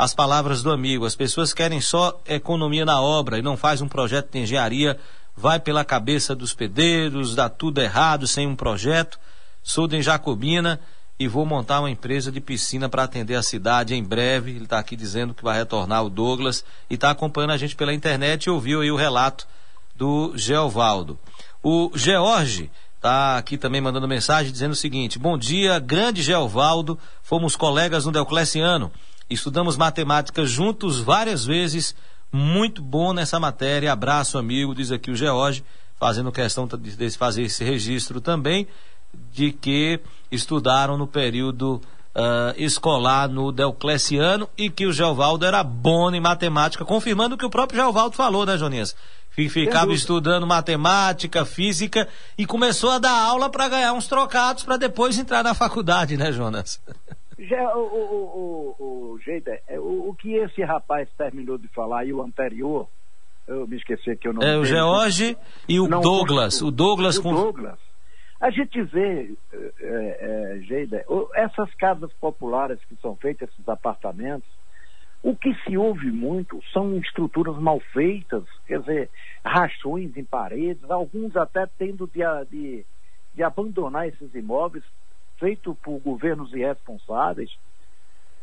as 0.00 0.14
palavras 0.14 0.62
do 0.62 0.72
amigo. 0.72 1.04
As 1.04 1.14
pessoas 1.14 1.52
querem 1.52 1.78
só 1.78 2.18
economia 2.26 2.86
na 2.86 3.02
obra 3.02 3.38
e 3.38 3.42
não 3.42 3.54
faz 3.54 3.82
um 3.82 3.88
projeto 3.88 4.32
de 4.32 4.38
engenharia, 4.38 4.98
vai 5.36 5.60
pela 5.60 5.84
cabeça 5.84 6.34
dos 6.34 6.54
pedreiros, 6.54 7.34
dá 7.34 7.50
tudo 7.50 7.82
errado 7.82 8.26
sem 8.26 8.46
um 8.46 8.56
projeto. 8.56 9.20
Sou 9.62 9.86
de 9.86 10.00
Jacobina 10.00 10.80
e 11.18 11.28
vou 11.28 11.44
montar 11.44 11.80
uma 11.80 11.90
empresa 11.90 12.32
de 12.32 12.40
piscina 12.40 12.88
para 12.88 13.04
atender 13.04 13.34
a 13.34 13.42
cidade 13.42 13.94
em 13.94 14.02
breve. 14.02 14.52
Ele 14.52 14.64
está 14.64 14.78
aqui 14.78 14.96
dizendo 14.96 15.34
que 15.34 15.44
vai 15.44 15.58
retornar 15.58 16.02
o 16.02 16.08
Douglas 16.08 16.64
e 16.88 16.94
está 16.94 17.10
acompanhando 17.10 17.52
a 17.52 17.58
gente 17.58 17.76
pela 17.76 17.92
internet 17.92 18.44
e 18.44 18.50
ouviu 18.50 18.80
aí 18.80 18.90
o 18.90 18.96
relato 18.96 19.46
do 19.94 20.32
Geovaldo. 20.34 21.18
O 21.62 21.90
George 21.94 22.70
está 22.96 23.36
aqui 23.36 23.58
também 23.58 23.82
mandando 23.82 24.08
mensagem 24.08 24.50
dizendo 24.50 24.72
o 24.72 24.76
seguinte: 24.76 25.18
Bom 25.18 25.36
dia, 25.36 25.78
grande 25.78 26.22
Geovaldo, 26.22 26.98
fomos 27.22 27.54
colegas 27.54 28.06
no 28.06 28.12
Deocleciano. 28.12 28.90
Estudamos 29.30 29.76
matemática 29.76 30.44
juntos 30.44 30.98
várias 30.98 31.44
vezes. 31.44 31.94
Muito 32.32 32.82
bom 32.82 33.12
nessa 33.12 33.38
matéria. 33.38 33.92
Abraço, 33.92 34.36
amigo, 34.36 34.74
diz 34.74 34.90
aqui 34.90 35.08
o 35.08 35.14
George, 35.14 35.64
fazendo 36.00 36.32
questão 36.32 36.66
de 36.66 37.10
fazer 37.10 37.44
esse 37.44 37.62
registro 37.62 38.20
também, 38.20 38.66
de 39.32 39.52
que 39.52 40.00
estudaram 40.32 40.98
no 40.98 41.06
período 41.06 41.80
uh, 42.12 42.54
escolar 42.56 43.28
no 43.28 43.52
Deocleciano 43.52 44.48
e 44.58 44.68
que 44.68 44.84
o 44.84 44.92
Geovaldo 44.92 45.46
era 45.46 45.62
bom 45.62 46.10
em 46.10 46.20
matemática, 46.20 46.84
confirmando 46.84 47.36
o 47.36 47.38
que 47.38 47.46
o 47.46 47.50
próprio 47.50 47.80
Geovaldo 47.80 48.16
falou, 48.16 48.44
né, 48.44 48.58
Joninhas? 48.58 48.96
Ficava 49.30 49.92
estudando 49.92 50.44
matemática, 50.44 51.44
física 51.44 52.08
e 52.36 52.44
começou 52.44 52.90
a 52.90 52.98
dar 52.98 53.16
aula 53.16 53.48
para 53.48 53.68
ganhar 53.68 53.92
uns 53.92 54.08
trocados 54.08 54.64
para 54.64 54.76
depois 54.76 55.16
entrar 55.16 55.44
na 55.44 55.54
faculdade, 55.54 56.16
né, 56.16 56.32
Jonas? 56.32 56.80
Já, 57.48 57.74
o, 57.74 57.80
o, 57.80 58.74
o, 58.78 58.84
o, 59.14 59.18
Geida, 59.20 59.58
é, 59.66 59.78
o, 59.80 60.10
o 60.10 60.14
que 60.14 60.34
esse 60.34 60.62
rapaz 60.62 61.08
terminou 61.16 61.56
de 61.56 61.68
falar 61.68 62.04
e 62.04 62.12
o 62.12 62.20
anterior, 62.20 62.86
eu 63.48 63.66
me 63.66 63.76
esqueci 63.76 64.14
que 64.16 64.28
eu 64.28 64.34
não. 64.34 64.42
É 64.42 64.58
o 64.58 64.64
George 64.64 65.36
e 65.66 65.80
o 65.80 65.88
não, 65.88 66.02
Douglas. 66.02 66.60
O 66.60 66.70
Douglas 66.70 67.18
com. 67.18 67.32
Douglas. 67.32 67.78
A 68.40 68.50
gente 68.50 68.82
vê, 68.82 69.34
é, 69.52 70.56
é, 70.60 70.60
Geida, 70.62 71.04
essas 71.34 71.72
casas 71.74 72.12
populares 72.14 72.78
que 72.88 72.96
são 72.96 73.16
feitas, 73.16 73.50
esses 73.50 73.68
apartamentos, 73.68 74.48
o 75.22 75.36
que 75.36 75.54
se 75.64 75.76
ouve 75.76 76.10
muito 76.10 76.60
são 76.72 76.96
estruturas 76.96 77.56
mal 77.56 77.80
feitas, 77.92 78.44
quer 78.66 78.80
dizer, 78.80 79.10
rachões 79.44 80.16
em 80.16 80.24
paredes, 80.24 80.90
alguns 80.90 81.36
até 81.36 81.66
tendo 81.78 82.06
de, 82.06 82.20
de, 82.50 82.86
de 83.34 83.42
abandonar 83.42 84.08
esses 84.08 84.34
imóveis 84.34 84.84
feito 85.40 85.74
por 85.82 85.98
governos 85.98 86.52
irresponsáveis, 86.52 87.50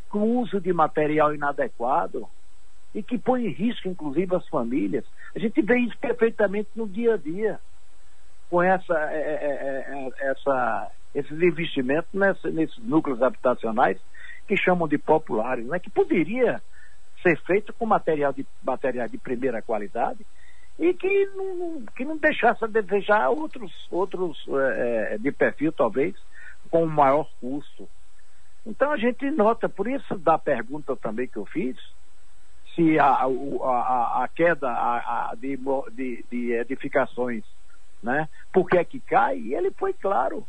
com 0.10 0.39
uso 0.39 0.60
de 0.60 0.74
material 0.74 1.34
inadequado 1.34 2.28
e 2.93 3.04
que 3.04 3.18
põe 3.18 3.45
em 3.45 3.52
risco, 3.52 3.88
inclusive, 3.88 4.36
as 4.36 4.48
famílias. 4.50 5.06
A 5.36 5.39
gente 5.39 5.62
vê 5.62 5.78
isso 5.80 5.98
perfeitamente 6.00 6.70
no 6.76 6.88
dia 6.88 7.14
a 7.14 7.18
dia, 7.18 7.60
com 8.50 8.64
essa, 8.64 8.93
é, 9.12 9.18
é, 9.18 10.10
é, 10.20 10.32
essa, 10.32 10.91
esses 11.14 11.41
investimentos 11.41 12.10
nesses 12.43 12.78
núcleos 12.80 13.22
habitacionais 13.22 14.00
que 14.48 14.58
chamam 14.58 14.88
de 14.88 14.98
populares, 14.98 15.66
né? 15.68 15.80
que 15.80 15.89
poderia 15.89 16.62
ser 17.22 17.38
feito 17.41 17.74
com 17.74 17.86
material 17.86 18.34
de, 18.34 18.45
material 18.64 19.08
de 19.08 19.18
primeira 19.18 19.62
qualidade 19.62 20.26
e 20.80 20.93
que 20.93 21.26
não, 21.36 21.84
que 21.95 22.06
não 22.06 22.18
deixasse 22.18 22.64
a 22.64 22.68
desejar 22.68 23.30
outros, 23.30 23.72
outros 23.91 24.45
é, 24.50 25.18
de 25.18 25.32
perfil, 25.32 25.72
talvez, 25.72 26.16
com 26.70 26.86
maior 26.86 27.30
custo. 27.39 27.89
Então 28.65 28.91
a 28.91 28.97
gente 28.97 29.30
nota, 29.32 29.70
por 29.70 29.88
isso 29.88 30.18
da 30.18 30.38
pergunta 30.38 30.95
também 30.95 31.28
que 31.28 31.38
eu 31.38 31.45
fiz, 31.45 31.78
se 32.76 32.99
a, 32.99 33.07
a, 33.07 34.24
a 34.24 34.28
queda 34.28 34.70
a, 34.70 35.34
de, 35.36 35.57
de, 35.93 36.26
de, 36.30 36.53
edificações, 36.53 37.43
né, 38.03 38.30
por 38.53 38.70
que 38.70 38.78
é 38.78 38.84
que 38.84 38.99
cai, 38.99 39.38
e 39.38 39.55
ele 39.55 39.72
foi 39.72 39.93
claro, 39.93 40.45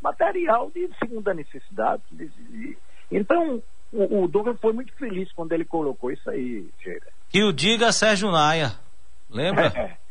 material 0.00 0.70
de 0.70 0.88
segunda 0.98 1.34
necessidade. 1.34 2.02
De, 2.12 2.28
de, 2.28 2.78
então, 3.10 3.60
o, 3.92 4.22
o 4.22 4.28
Douglas 4.28 4.60
foi 4.60 4.72
muito 4.72 4.92
feliz 4.94 5.32
quando 5.32 5.52
ele 5.52 5.64
colocou 5.64 6.12
isso 6.12 6.28
aí, 6.30 6.70
Geira. 6.82 7.06
E 7.34 7.42
o 7.42 7.52
diga 7.52 7.90
Sérgio 7.90 8.30
Naia, 8.30 8.72
lembra? 9.28 9.72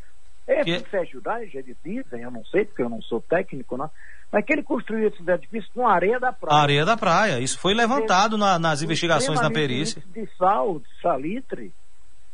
É, 0.44 0.58
é. 0.58 0.64
Que... 0.64 0.80
Sérgio 0.90 1.22
Naia, 1.24 1.48
eles 1.54 1.76
dizem, 1.84 2.22
eu 2.22 2.30
não 2.30 2.44
sei, 2.46 2.64
porque 2.64 2.82
eu 2.82 2.88
não 2.88 3.00
sou 3.00 3.20
técnico, 3.20 3.76
não, 3.76 3.88
mas 4.32 4.44
que 4.46 4.52
ele 4.54 4.62
construiu 4.62 5.08
esses 5.08 5.28
edifícios 5.28 5.70
com 5.74 5.86
areia 5.86 6.18
da 6.18 6.32
praia. 6.32 6.62
Areia 6.62 6.84
da 6.86 6.96
praia. 6.96 7.38
Isso 7.38 7.58
foi 7.58 7.74
levantado 7.74 8.38
na, 8.38 8.58
nas 8.58 8.80
investigações 8.80 9.38
na 9.38 9.50
perícia. 9.50 10.02
De 10.06 10.26
sal, 10.38 10.78
de 10.78 11.02
salitre. 11.02 11.70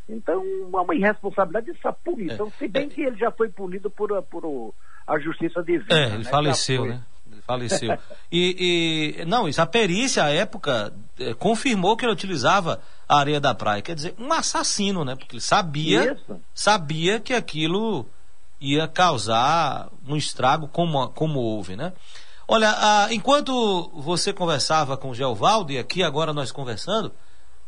Então, 0.09 0.43
uma 0.73 0.95
irresponsabilidade 0.95 1.73
dessa 1.73 1.93
punição. 1.93 2.47
É, 2.47 2.51
se 2.51 2.69
bem 2.69 2.87
é, 2.87 2.89
que 2.89 3.03
ele 3.03 3.19
já 3.19 3.33
foi 3.33 3.49
punido 3.49 3.91
por, 3.91 4.23
por 4.23 4.73
a 5.07 5.19
justiça 5.19 5.61
divina. 5.63 5.87
É, 5.91 6.07
ele 6.07 6.19
né? 6.19 6.25
faleceu, 6.25 6.87
né? 6.87 7.03
Ele 7.31 7.43
faleceu. 7.43 7.99
e, 8.31 9.17
e, 9.19 9.25
não, 9.25 9.49
isso, 9.49 9.61
a 9.61 9.67
perícia, 9.67 10.25
à 10.25 10.31
época, 10.31 10.95
é, 11.19 11.35
confirmou 11.35 11.97
que 11.97 12.07
ele 12.07 12.13
utilizava 12.13 12.81
a 13.09 13.19
areia 13.19 13.41
da 13.41 13.55
praia. 13.55 13.83
Quer 13.83 13.97
dizer, 13.97 14.15
um 14.19 14.33
assassino, 14.33 15.05
né? 15.05 15.17
Porque 15.17 15.35
ele 15.35 15.43
sabia, 15.43 16.13
isso. 16.13 16.41
sabia 16.55 17.19
que 17.19 17.35
aquilo 17.35 18.07
ia 18.61 18.89
causar 18.89 19.89
um 20.07 20.17
estrago 20.17 20.69
como, 20.69 21.09
como 21.11 21.39
houve, 21.39 21.77
né? 21.77 21.93
Olha, 22.47 22.75
ah, 22.77 23.09
enquanto 23.13 23.91
você 23.95 24.33
conversava 24.33 24.97
com 24.97 25.11
o 25.11 25.15
Geovaldo, 25.15 25.71
e 25.71 25.79
aqui 25.79 26.03
agora 26.03 26.33
nós 26.33 26.51
conversando, 26.51 27.13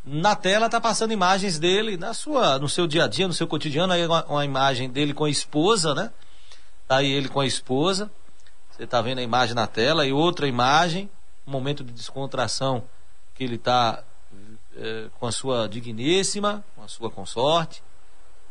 na 0.05 0.35
tela 0.35 0.67
está 0.67 0.81
passando 0.81 1.13
imagens 1.13 1.59
dele 1.59 1.97
na 1.97 2.15
sua, 2.15 2.59
no 2.59 2.69
seu 2.69 2.87
dia 2.87 3.05
a 3.05 3.09
dia, 3.09 3.29
no 3.29 3.35
seu 3.35 3.47
cotidiano, 3.47 3.93
aí 3.93 4.07
uma, 4.07 4.25
uma 4.25 4.45
imagem 4.45 4.89
dele 4.89 5.13
com 5.13 5.25
a 5.25 5.31
esposa, 5.31 5.95
né? 5.95 6.11
Tá 6.89 6.97
aí 6.97 7.11
ele 7.11 7.29
com 7.29 7.41
a 7.41 7.47
esposa. 7.47 8.11
Você 8.71 8.85
está 8.85 9.03
vendo 9.03 9.19
a 9.19 9.23
imagem 9.23 9.55
na 9.55 9.67
tela 9.67 10.07
e 10.07 10.13
outra 10.13 10.49
imagem, 10.49 11.11
um 11.47 11.51
momento 11.51 11.85
de 11.85 11.93
descontração 11.93 12.83
que 13.35 13.45
ele 13.45 13.57
está 13.57 14.03
é, 14.77 15.09
com 15.19 15.27
a 15.27 15.33
sua 15.33 15.69
digníssima, 15.69 16.65
com 16.75 16.83
a 16.83 16.89
sua 16.89 17.11
consorte. 17.11 17.83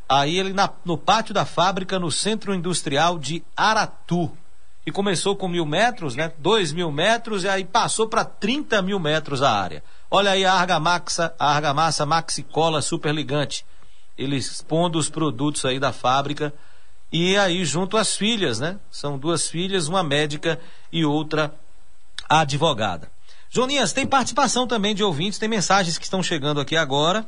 Aí 0.10 0.40
ele 0.40 0.54
na, 0.54 0.68
no 0.84 0.98
pátio 0.98 1.36
da 1.36 1.46
fábrica, 1.46 2.00
no 2.00 2.12
centro 2.12 2.52
industrial 2.56 3.20
de 3.20 3.44
Aratu. 3.56 4.36
E 4.84 4.92
começou 4.92 5.36
com 5.36 5.48
mil 5.48 5.68
metros, 5.68 6.16
né? 6.16 6.34
Dois 6.40 6.74
mil 6.74 6.92
metros, 6.92 7.44
e 7.44 7.48
aí 7.48 7.64
passou 7.64 8.08
para 8.08 8.26
30 8.26 8.82
mil 8.82 9.00
metros 9.00 9.44
a 9.44 9.52
área. 9.52 9.84
Olha 10.10 10.32
aí 10.32 10.44
a 10.44 10.54
argamassa, 10.54 11.36
a 11.38 11.54
argamassa 11.54 12.08
Maxi 12.08 12.42
Cola 12.42 12.82
Superligante. 12.82 13.64
ele 14.18 14.36
expondo 14.36 14.98
os 14.98 15.10
produtos 15.10 15.64
aí 15.64 15.80
da 15.80 15.94
fábrica 15.94 16.52
e 17.12 17.38
aí 17.38 17.64
junto 17.64 17.96
às 17.96 18.16
filhas, 18.16 18.60
né? 18.60 18.80
São 18.90 19.16
duas 19.16 19.48
filhas, 19.48 19.88
uma 19.88 20.02
médica 20.02 20.60
e 20.92 21.06
outra 21.06 21.54
advogada. 22.28 23.12
Joninhas, 23.52 23.94
tem 23.94 24.08
participação 24.08 24.66
também 24.66 24.96
de 24.96 25.04
ouvintes, 25.04 25.38
tem 25.38 25.50
mensagens 25.50 26.00
que 26.00 26.06
estão 26.06 26.24
chegando 26.24 26.60
aqui 26.60 26.76
agora 26.76 27.26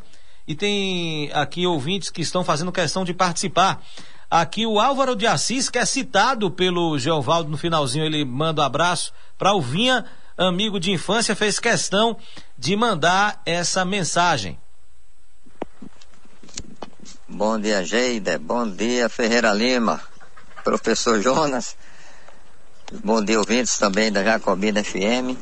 e 0.47 0.55
tem 0.55 1.29
aqui 1.33 1.65
ouvintes 1.65 2.09
que 2.09 2.21
estão 2.21 2.43
fazendo 2.43 2.71
questão 2.71 3.03
de 3.03 3.13
participar. 3.13 3.81
Aqui 4.29 4.65
o 4.65 4.79
Álvaro 4.79 5.15
de 5.15 5.27
Assis, 5.27 5.69
que 5.69 5.77
é 5.77 5.85
citado 5.85 6.49
pelo 6.49 6.97
Geovaldo 6.97 7.49
no 7.49 7.57
finalzinho, 7.57 8.05
ele 8.05 8.23
manda 8.23 8.61
um 8.61 8.65
abraço 8.65 9.11
para 9.37 9.53
o 9.53 9.61
Vinha, 9.61 10.05
amigo 10.37 10.79
de 10.79 10.91
infância, 10.91 11.35
fez 11.35 11.59
questão 11.59 12.17
de 12.57 12.75
mandar 12.75 13.41
essa 13.45 13.83
mensagem. 13.83 14.57
Bom 17.27 17.59
dia, 17.59 17.83
Geida. 17.83 18.39
Bom 18.39 18.69
dia, 18.69 19.09
Ferreira 19.09 19.53
Lima. 19.53 20.01
Professor 20.63 21.21
Jonas. 21.21 21.75
Bom 23.03 23.23
dia, 23.23 23.39
ouvintes 23.39 23.77
também 23.77 24.11
da 24.11 24.23
Jacobina 24.23 24.83
FM. 24.83 25.37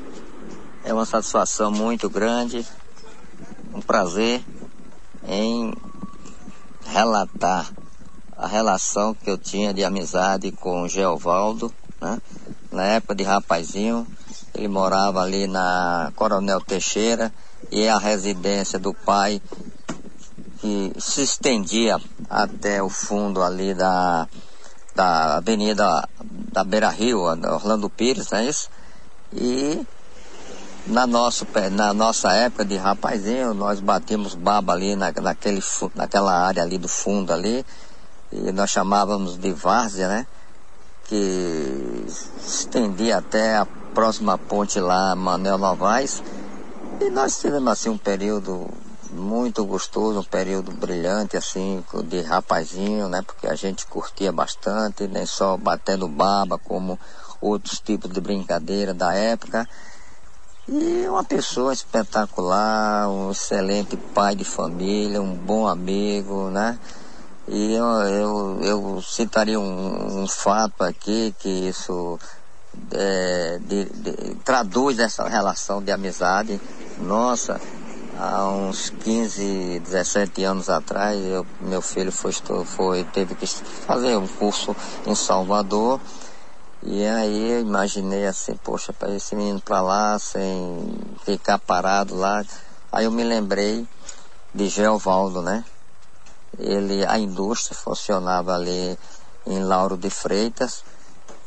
É 0.83 0.93
uma 0.93 1.05
satisfação 1.05 1.71
muito 1.71 2.09
grande, 2.09 2.65
um 3.73 3.81
prazer 3.81 4.41
em 5.27 5.73
relatar 6.85 7.71
a 8.35 8.47
relação 8.47 9.13
que 9.13 9.29
eu 9.29 9.37
tinha 9.37 9.73
de 9.73 9.83
amizade 9.83 10.51
com 10.51 10.83
o 10.83 10.87
Geovaldo, 10.87 11.73
né? 12.01 12.21
Na 12.71 12.85
época 12.85 13.15
de 13.15 13.23
rapazinho, 13.23 14.07
ele 14.53 14.67
morava 14.67 15.21
ali 15.21 15.47
na 15.47 16.11
Coronel 16.15 16.61
Teixeira 16.61 17.33
e 17.71 17.87
a 17.87 17.97
residência 17.97 18.79
do 18.79 18.93
pai 18.93 19.41
que 20.59 20.93
se 20.97 21.21
estendia 21.21 21.99
até 22.29 22.81
o 22.81 22.89
fundo 22.89 23.41
ali 23.41 23.73
da, 23.73 24.27
da 24.95 25.37
Avenida 25.37 26.07
da 26.51 26.63
Beira 26.63 26.89
Rio, 26.89 27.21
Orlando 27.21 27.89
Pires, 27.89 28.29
não 28.29 28.39
é 28.39 28.45
isso? 28.45 28.69
E 29.33 29.85
na, 30.89 31.05
nosso, 31.05 31.47
na 31.71 31.93
nossa 31.93 32.31
época 32.33 32.65
de 32.65 32.75
rapazinho, 32.75 33.53
nós 33.53 33.79
batíamos 33.79 34.33
baba 34.33 34.73
ali 34.73 34.95
na, 34.95 35.11
naquele, 35.11 35.61
naquela 35.95 36.33
área 36.33 36.63
ali 36.63 36.77
do 36.77 36.87
fundo 36.87 37.31
ali, 37.31 37.65
e 38.31 38.51
nós 38.51 38.69
chamávamos 38.69 39.37
de 39.37 39.51
várzea, 39.51 40.07
né? 40.07 40.27
Que 41.05 42.05
estendia 42.39 43.17
até 43.17 43.57
a 43.57 43.65
próxima 43.93 44.37
ponte 44.37 44.79
lá, 44.79 45.15
Manuel 45.15 45.57
Novaes. 45.57 46.21
E 46.99 47.09
nós 47.09 47.39
tivemos 47.39 47.71
assim 47.71 47.89
um 47.89 47.97
período 47.97 48.67
muito 49.11 49.65
gostoso, 49.65 50.19
um 50.19 50.23
período 50.23 50.71
brilhante 50.71 51.35
assim, 51.37 51.83
de 52.05 52.21
rapazinho, 52.21 53.07
né? 53.07 53.23
Porque 53.25 53.47
a 53.47 53.55
gente 53.55 53.85
curtia 53.87 54.31
bastante, 54.31 55.07
nem 55.07 55.25
só 55.25 55.57
batendo 55.57 56.07
baba, 56.07 56.59
como 56.59 56.99
outros 57.41 57.79
tipos 57.79 58.11
de 58.11 58.21
brincadeira 58.21 58.93
da 58.93 59.13
época. 59.13 59.67
E 60.71 61.07
uma 61.07 61.23
pessoa 61.23 61.73
espetacular, 61.73 63.09
um 63.09 63.31
excelente 63.31 63.97
pai 63.97 64.35
de 64.35 64.43
família, 64.43 65.19
um 65.19 65.33
bom 65.33 65.67
amigo, 65.67 66.51
né? 66.51 66.77
E 67.47 67.73
eu, 67.73 67.85
eu, 67.85 68.59
eu 68.61 69.01
citaria 69.01 69.59
um, 69.59 70.21
um 70.21 70.27
fato 70.27 70.83
aqui 70.83 71.33
que 71.39 71.49
isso 71.49 72.19
é, 72.91 73.59
de, 73.63 73.85
de, 73.85 74.35
traduz 74.45 74.99
essa 74.99 75.27
relação 75.27 75.81
de 75.81 75.91
amizade 75.91 76.61
nossa. 76.99 77.59
Há 78.15 78.47
uns 78.49 78.91
15, 78.91 79.79
17 79.79 80.43
anos 80.43 80.69
atrás, 80.69 81.19
eu, 81.19 81.47
meu 81.61 81.81
filho 81.81 82.11
foi, 82.11 82.31
foi, 82.65 83.03
teve 83.05 83.33
que 83.33 83.47
fazer 83.47 84.15
um 84.17 84.27
curso 84.27 84.75
em 85.07 85.15
Salvador 85.15 85.99
e 86.81 87.05
aí 87.05 87.51
eu 87.51 87.59
imaginei 87.61 88.25
assim, 88.25 88.55
poxa, 88.55 88.93
para 88.93 89.13
esse 89.13 89.35
menino 89.35 89.59
para 89.59 89.81
lá, 89.81 90.17
sem 90.17 90.97
ficar 91.25 91.59
parado 91.59 92.15
lá. 92.15 92.43
Aí 92.91 93.05
eu 93.05 93.11
me 93.11 93.23
lembrei 93.23 93.85
de 94.53 94.69
Geovaldo, 94.69 95.41
né? 95.41 95.65
Ele, 96.57 97.05
a 97.05 97.19
indústria 97.19 97.77
funcionava 97.77 98.55
ali 98.55 98.97
em 99.45 99.59
Lauro 99.59 99.97
de 99.97 100.09
Freitas. 100.09 100.83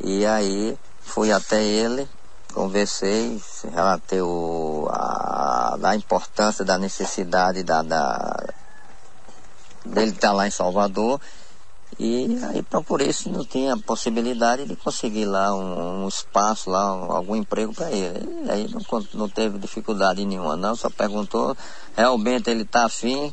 E 0.01 0.27
aí 0.27 0.79
fui 1.01 1.33
até 1.33 1.63
ele, 1.63 2.09
conversei, 2.53 3.43
relatei 3.73 4.21
o, 4.21 4.87
a, 4.91 5.79
a 5.83 5.97
importância 5.97 6.65
da 6.65 6.77
necessidade 6.77 7.63
da, 7.63 7.83
da 7.83 8.37
dele 9.85 10.11
estar 10.11 10.29
tá 10.29 10.33
lá 10.35 10.47
em 10.47 10.51
Salvador 10.51 11.21
e 11.99 12.39
aí 12.45 12.63
procurei 12.63 13.13
se 13.13 13.29
não 13.29 13.45
tinha 13.45 13.77
possibilidade 13.77 14.65
de 14.65 14.75
conseguir 14.77 15.27
lá 15.27 15.55
um, 15.55 16.05
um 16.05 16.09
espaço, 16.09 16.71
lá 16.71 16.95
um, 16.95 17.13
algum 17.13 17.37
emprego 17.37 17.75
para 17.75 17.91
ele. 17.93 18.29
E 18.47 18.51
aí 18.51 18.69
não, 18.69 18.81
não 19.15 19.29
teve 19.29 19.59
dificuldade 19.59 20.25
nenhuma 20.25 20.57
não, 20.57 20.75
só 20.75 20.89
perguntou, 20.89 21.57
realmente 21.97 22.49
ele 22.49 22.63
está 22.63 22.85
afim, 22.87 23.33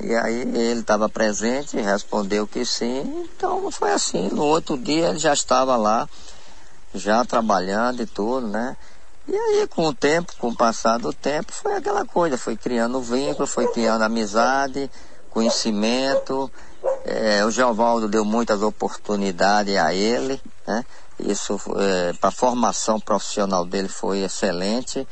e 0.00 0.14
aí 0.14 0.40
ele 0.40 0.80
estava 0.80 1.08
presente, 1.08 1.76
respondeu 1.76 2.46
que 2.46 2.64
sim, 2.64 3.28
então 3.36 3.70
foi 3.70 3.92
assim. 3.92 4.28
No 4.30 4.44
outro 4.44 4.76
dia 4.76 5.10
ele 5.10 5.18
já 5.18 5.32
estava 5.32 5.76
lá, 5.76 6.08
já 6.94 7.24
trabalhando 7.24 8.02
e 8.02 8.06
tudo, 8.06 8.48
né? 8.48 8.76
E 9.28 9.36
aí 9.36 9.66
com 9.68 9.86
o 9.86 9.94
tempo, 9.94 10.32
com 10.38 10.48
o 10.48 10.56
passar 10.56 10.98
do 10.98 11.12
tempo, 11.12 11.52
foi 11.52 11.74
aquela 11.74 12.04
coisa, 12.04 12.36
foi 12.36 12.56
criando 12.56 13.00
vínculo, 13.00 13.46
foi 13.46 13.68
criando 13.68 14.02
amizade, 14.02 14.90
conhecimento. 15.30 16.50
É, 17.04 17.44
o 17.44 17.50
Geovaldo 17.50 18.08
deu 18.08 18.24
muitas 18.24 18.62
oportunidades 18.62 19.76
a 19.76 19.94
ele, 19.94 20.40
né? 20.66 20.84
Isso 21.18 21.60
é, 21.76 22.12
para 22.14 22.28
a 22.28 22.32
formação 22.32 22.98
profissional 22.98 23.64
dele 23.64 23.88
foi 23.88 24.22
excelente 24.22 25.06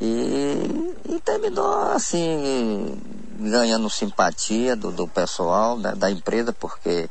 e, 0.00 0.94
e, 1.08 1.20
terminou 1.20 1.92
assim 1.92 3.00
ganhando 3.38 3.90
simpatia 3.90 4.76
do, 4.76 4.90
do 4.90 5.08
pessoal 5.08 5.78
né, 5.78 5.94
da 5.94 6.10
empresa 6.10 6.52
porque 6.52 7.08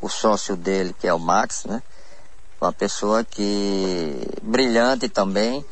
o 0.00 0.08
sócio 0.08 0.56
dele 0.56 0.94
que 0.98 1.06
é 1.06 1.12
o 1.12 1.18
Max, 1.18 1.64
né? 1.64 1.82
Uma 2.60 2.72
pessoa 2.72 3.22
que 3.24 4.28
brilhante 4.42 5.08
também, 5.08 5.64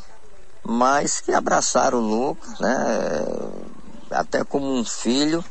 mas 0.62 1.21
que 1.21 1.33
abraçaram 1.33 1.99
o 1.99 2.03
Lucas, 2.03 2.59
né? 2.61 2.77
Até 4.11 4.45
como 4.45 4.67
um 4.67 4.85
filho 4.85 5.43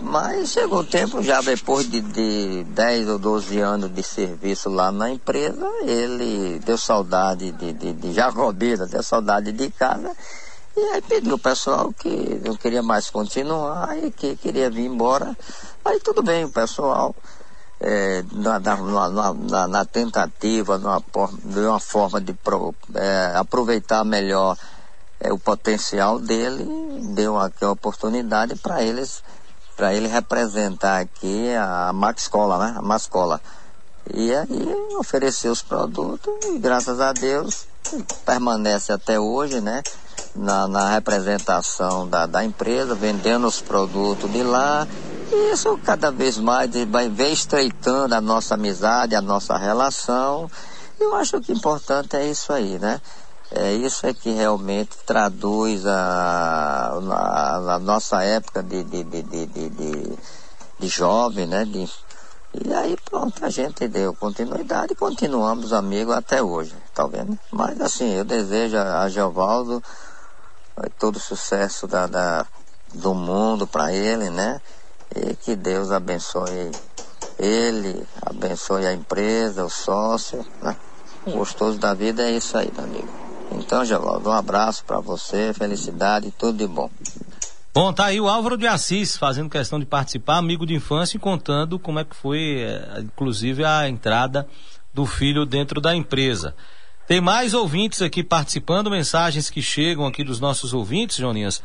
mas 0.00 0.50
chegou 0.50 0.80
o 0.80 0.84
tempo, 0.84 1.22
já 1.22 1.40
depois 1.40 1.90
de, 1.90 2.00
de 2.00 2.64
10 2.64 3.08
ou 3.08 3.18
12 3.18 3.58
anos 3.58 3.92
de 3.92 4.02
serviço 4.02 4.68
lá 4.68 4.92
na 4.92 5.10
empresa, 5.10 5.66
ele 5.82 6.58
deu 6.60 6.78
saudade 6.78 7.52
de, 7.52 7.72
de, 7.72 7.92
de 7.92 8.12
Jacobina, 8.12 8.86
deu 8.86 9.02
saudade 9.02 9.52
de 9.52 9.70
casa. 9.70 10.14
E 10.76 10.80
aí 10.80 11.02
pediu 11.02 11.34
o 11.34 11.38
pessoal 11.38 11.92
que 11.92 12.40
não 12.44 12.54
queria 12.54 12.82
mais 12.82 13.10
continuar 13.10 13.98
e 13.98 14.10
que 14.10 14.36
queria 14.36 14.70
vir 14.70 14.86
embora. 14.86 15.36
Aí 15.84 15.98
tudo 16.00 16.22
bem, 16.22 16.44
o 16.44 16.50
pessoal, 16.50 17.14
é, 17.80 18.22
na, 18.32 18.60
na, 18.60 19.34
na, 19.34 19.68
na, 19.68 19.84
tentativa, 19.84 20.78
numa, 20.78 21.02
de 21.44 21.60
uma 21.60 21.80
forma 21.80 22.20
de 22.20 22.32
pro, 22.32 22.74
é, 22.94 23.32
aproveitar 23.34 24.04
melhor 24.04 24.56
é, 25.18 25.32
o 25.32 25.38
potencial 25.38 26.20
dele, 26.20 26.64
deu 27.14 27.36
aqui 27.38 27.64
a 27.64 27.72
oportunidade 27.72 28.54
para 28.56 28.82
eles 28.82 29.22
para 29.78 29.94
ele 29.94 30.08
representar 30.08 31.00
aqui 31.00 31.54
a 31.54 31.92
Maxcola, 31.92 32.58
né? 32.58 32.74
A 32.76 32.82
Mascola. 32.82 33.40
E 34.12 34.34
aí 34.34 34.74
ofereceu 34.98 35.52
os 35.52 35.62
produtos 35.62 36.34
e 36.46 36.58
graças 36.58 37.00
a 37.00 37.12
Deus 37.12 37.68
permanece 38.26 38.92
até 38.92 39.20
hoje, 39.20 39.60
né? 39.60 39.80
Na, 40.34 40.66
na 40.66 40.90
representação 40.90 42.08
da, 42.08 42.26
da 42.26 42.44
empresa, 42.44 42.96
vendendo 42.96 43.46
os 43.46 43.60
produtos 43.60 44.28
de 44.32 44.42
lá. 44.42 44.84
E 45.30 45.52
isso 45.52 45.78
cada 45.84 46.10
vez 46.10 46.38
mais 46.38 46.70
vai 46.88 47.08
ver 47.08 47.30
estreitando 47.30 48.16
a 48.16 48.20
nossa 48.20 48.54
amizade, 48.54 49.14
a 49.14 49.22
nossa 49.22 49.56
relação. 49.56 50.50
Eu 50.98 51.14
acho 51.14 51.40
que 51.40 51.52
importante 51.52 52.16
é 52.16 52.28
isso 52.28 52.52
aí, 52.52 52.80
né? 52.80 53.00
É, 53.50 53.72
isso 53.72 54.06
é 54.06 54.12
que 54.12 54.30
realmente 54.30 54.96
traduz 55.06 55.86
a, 55.86 56.92
a, 57.10 57.74
a 57.74 57.78
nossa 57.78 58.22
época 58.22 58.62
de, 58.62 58.84
de, 58.84 59.02
de, 59.02 59.22
de, 59.22 59.46
de, 59.46 60.18
de 60.78 60.88
jovem, 60.88 61.46
né? 61.46 61.64
De, 61.64 61.88
e 62.54 62.74
aí 62.74 62.96
pronto, 63.08 63.44
a 63.44 63.48
gente 63.48 63.88
deu 63.88 64.14
continuidade 64.14 64.92
e 64.92 64.96
continuamos 64.96 65.72
amigos 65.72 66.14
até 66.14 66.42
hoje, 66.42 66.74
tá 66.94 67.06
vendo? 67.06 67.38
Mas 67.50 67.80
assim, 67.80 68.12
eu 68.14 68.24
desejo 68.24 68.76
a 68.76 69.08
Geovaldo 69.08 69.82
todo 70.98 71.16
o 71.16 71.20
sucesso 71.20 71.86
da, 71.86 72.06
da 72.06 72.46
do 72.92 73.14
mundo 73.14 73.66
para 73.66 73.92
ele, 73.92 74.30
né? 74.30 74.60
E 75.14 75.34
que 75.34 75.56
Deus 75.56 75.90
abençoe 75.90 76.70
ele, 77.38 78.06
abençoe 78.22 78.86
a 78.86 78.92
empresa, 78.92 79.64
o 79.64 79.70
sócio, 79.70 80.44
né? 80.62 80.76
O 81.26 81.32
gostoso 81.32 81.78
da 81.78 81.94
vida 81.94 82.22
é 82.22 82.30
isso 82.32 82.56
aí, 82.56 82.70
meu 82.74 82.84
amigo. 82.84 83.27
Então, 83.52 83.84
Gevaldo, 83.84 84.30
um 84.30 84.32
abraço 84.32 84.84
para 84.84 85.00
você, 85.00 85.52
felicidade, 85.52 86.32
tudo 86.36 86.58
de 86.58 86.66
bom. 86.66 86.90
Bom, 87.74 87.92
tá 87.92 88.06
aí 88.06 88.20
o 88.20 88.28
Álvaro 88.28 88.56
de 88.56 88.66
Assis 88.66 89.16
fazendo 89.16 89.48
questão 89.48 89.78
de 89.78 89.86
participar, 89.86 90.36
amigo 90.36 90.66
de 90.66 90.74
infância, 90.74 91.16
e 91.16 91.20
contando 91.20 91.78
como 91.78 91.98
é 91.98 92.04
que 92.04 92.16
foi, 92.16 92.62
eh, 92.62 93.00
inclusive, 93.00 93.64
a 93.64 93.88
entrada 93.88 94.48
do 94.92 95.06
filho 95.06 95.46
dentro 95.46 95.80
da 95.80 95.94
empresa. 95.94 96.54
Tem 97.06 97.20
mais 97.20 97.54
ouvintes 97.54 98.02
aqui 98.02 98.22
participando, 98.22 98.90
mensagens 98.90 99.48
que 99.48 99.62
chegam 99.62 100.06
aqui 100.06 100.24
dos 100.24 100.40
nossos 100.40 100.74
ouvintes, 100.74 101.16
Joninhas. 101.16 101.62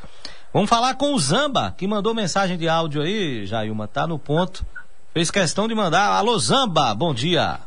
Vamos 0.54 0.70
falar 0.70 0.94
com 0.96 1.14
o 1.14 1.20
Zamba, 1.20 1.74
que 1.76 1.88
mandou 1.88 2.14
mensagem 2.14 2.58
de 2.58 2.70
áudio 2.70 3.02
aí, 3.02 3.46
Jailma, 3.46 3.88
tá 3.88 4.06
no 4.06 4.20
ponto. 4.20 4.66
Fez 5.14 5.32
questão 5.32 5.68
de 5.68 5.76
mandar. 5.76 6.12
Alô, 6.12 6.38
Zamba, 6.38 6.94
bom 6.94 7.14
dia. 7.14 7.60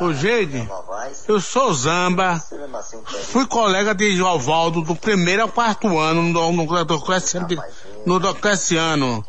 Ô, 0.00 0.12
Geide, 0.12 0.68
eu 1.28 1.40
sou 1.40 1.72
Zamba, 1.74 2.42
fui 3.24 3.46
colega 3.46 3.94
de 3.94 4.16
Jovaldo 4.16 4.82
do 4.82 4.94
primeiro 4.94 5.42
ao 5.42 5.48
quarto 5.48 5.98
ano 5.98 6.22
no, 6.22 6.52
no, 6.52 6.64
no, 6.64 6.64
no. 8.96 9.24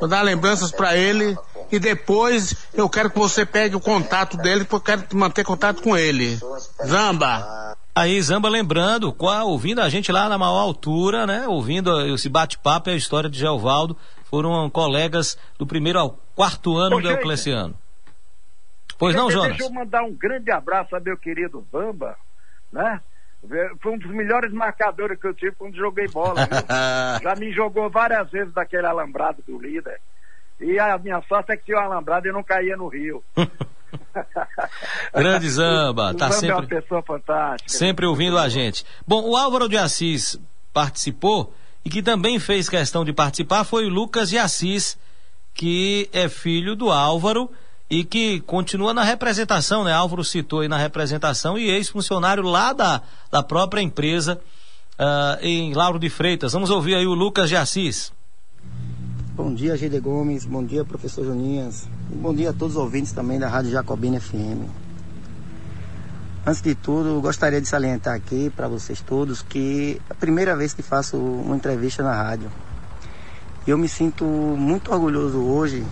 Vou 0.00 0.08
dar 0.08 0.22
lembranças 0.22 0.70
para 0.70 0.96
ele 0.96 1.36
e 1.70 1.78
depois 1.78 2.54
eu 2.72 2.88
quero 2.88 3.10
que 3.10 3.18
você 3.18 3.44
pegue 3.44 3.76
o 3.76 3.80
contato 3.80 4.36
dele, 4.36 4.64
porque 4.64 4.92
eu 4.92 4.96
quero 4.98 5.16
manter 5.16 5.44
contato 5.44 5.82
com 5.82 5.96
ele. 5.96 6.40
Zamba. 6.86 7.76
Aí, 7.94 8.20
Zamba, 8.20 8.48
lembrando, 8.48 9.12
qual, 9.12 9.48
ouvindo 9.48 9.80
a 9.80 9.88
gente 9.88 10.10
lá 10.10 10.28
na 10.28 10.36
maior 10.36 10.58
altura, 10.58 11.26
né? 11.26 11.46
Ouvindo 11.46 12.06
esse 12.12 12.28
bate-papo 12.28 12.90
e 12.90 12.92
a 12.92 12.96
história 12.96 13.30
de 13.30 13.38
Geovaldo, 13.38 13.96
foram 14.24 14.68
colegas 14.68 15.38
do 15.56 15.64
primeiro 15.64 16.00
ao 16.00 16.18
quarto 16.34 16.76
ano 16.76 16.96
Ô, 16.96 17.00
do 17.00 17.08
Eucleciano. 17.08 17.78
Pois 18.98 19.14
não, 19.14 19.30
Jonas? 19.30 19.56
Deixa 19.56 19.64
eu 19.64 19.70
mandar 19.70 20.02
um 20.02 20.14
grande 20.14 20.50
abraço 20.50 20.94
a 20.94 21.00
meu 21.00 21.16
querido 21.16 21.66
Zamba, 21.72 22.16
né? 22.72 23.00
Foi 23.80 23.92
um 23.92 23.98
dos 23.98 24.10
melhores 24.10 24.52
marcadores 24.52 25.20
que 25.20 25.26
eu 25.26 25.34
tive 25.34 25.52
quando 25.52 25.76
joguei 25.76 26.08
bola. 26.08 26.48
Já 27.22 27.34
me 27.36 27.52
jogou 27.52 27.90
várias 27.90 28.30
vezes 28.30 28.52
daquele 28.54 28.86
alambrado 28.86 29.42
do 29.46 29.58
líder. 29.58 30.00
E 30.60 30.78
a 30.78 30.96
minha 30.98 31.20
sorte 31.28 31.52
é 31.52 31.56
que 31.56 31.64
tinha 31.64 31.78
um 31.78 31.82
alambrado 31.82 32.26
e 32.26 32.32
não 32.32 32.42
caía 32.42 32.76
no 32.76 32.88
rio. 32.88 33.22
Grande 35.14 35.48
Zamba, 35.48 36.14
tá 36.18 36.30
Zamba 36.30 36.32
sempre, 36.32 36.50
é 36.50 36.54
uma 36.54 36.66
pessoa 36.66 37.02
fantástica. 37.02 37.72
Sempre 37.72 38.06
ouvindo 38.06 38.38
a 38.38 38.48
gente. 38.48 38.84
Bom, 39.06 39.28
o 39.28 39.36
Álvaro 39.36 39.68
de 39.68 39.76
Assis 39.76 40.38
participou 40.72 41.52
e 41.84 41.90
que 41.90 42.02
também 42.02 42.38
fez 42.38 42.68
questão 42.68 43.04
de 43.04 43.12
participar 43.12 43.64
foi 43.64 43.84
o 43.84 43.90
Lucas 43.90 44.30
de 44.30 44.38
Assis, 44.38 44.98
que 45.52 46.08
é 46.12 46.28
filho 46.28 46.74
do 46.74 46.90
Álvaro 46.90 47.50
e 47.90 48.04
que 48.04 48.40
continua 48.40 48.94
na 48.94 49.02
representação, 49.02 49.84
né? 49.84 49.92
Álvaro 49.92 50.24
citou 50.24 50.60
aí 50.60 50.68
na 50.68 50.78
representação 50.78 51.58
e 51.58 51.70
ex-funcionário 51.70 52.42
lá 52.42 52.72
da, 52.72 53.02
da 53.30 53.42
própria 53.42 53.80
empresa 53.82 54.40
uh, 54.98 55.44
em 55.44 55.74
Lauro 55.74 55.98
de 55.98 56.08
Freitas. 56.08 56.52
Vamos 56.52 56.70
ouvir 56.70 56.94
aí 56.94 57.06
o 57.06 57.14
Lucas 57.14 57.48
de 57.48 57.56
Assis. 57.56 58.12
Bom 59.34 59.52
dia, 59.52 59.76
Gide 59.76 59.98
Gomes. 60.00 60.44
Bom 60.44 60.64
dia, 60.64 60.84
professor 60.84 61.24
Joninhas. 61.24 61.88
E 62.10 62.14
bom 62.14 62.34
dia 62.34 62.50
a 62.50 62.52
todos 62.52 62.76
os 62.76 62.82
ouvintes 62.82 63.12
também 63.12 63.38
da 63.38 63.48
Rádio 63.48 63.70
Jacobina 63.70 64.20
FM. 64.20 64.84
Antes 66.46 66.60
de 66.60 66.74
tudo, 66.74 67.20
gostaria 67.20 67.60
de 67.60 67.66
salientar 67.66 68.14
aqui 68.14 68.50
para 68.50 68.68
vocês 68.68 69.00
todos 69.00 69.42
que 69.42 70.00
é 70.08 70.12
a 70.12 70.14
primeira 70.14 70.54
vez 70.54 70.74
que 70.74 70.82
faço 70.82 71.16
uma 71.16 71.56
entrevista 71.56 72.02
na 72.02 72.14
rádio. 72.14 72.50
Eu 73.66 73.78
me 73.78 73.88
sinto 73.88 74.24
muito 74.24 74.92
orgulhoso 74.92 75.42
hoje 75.42 75.84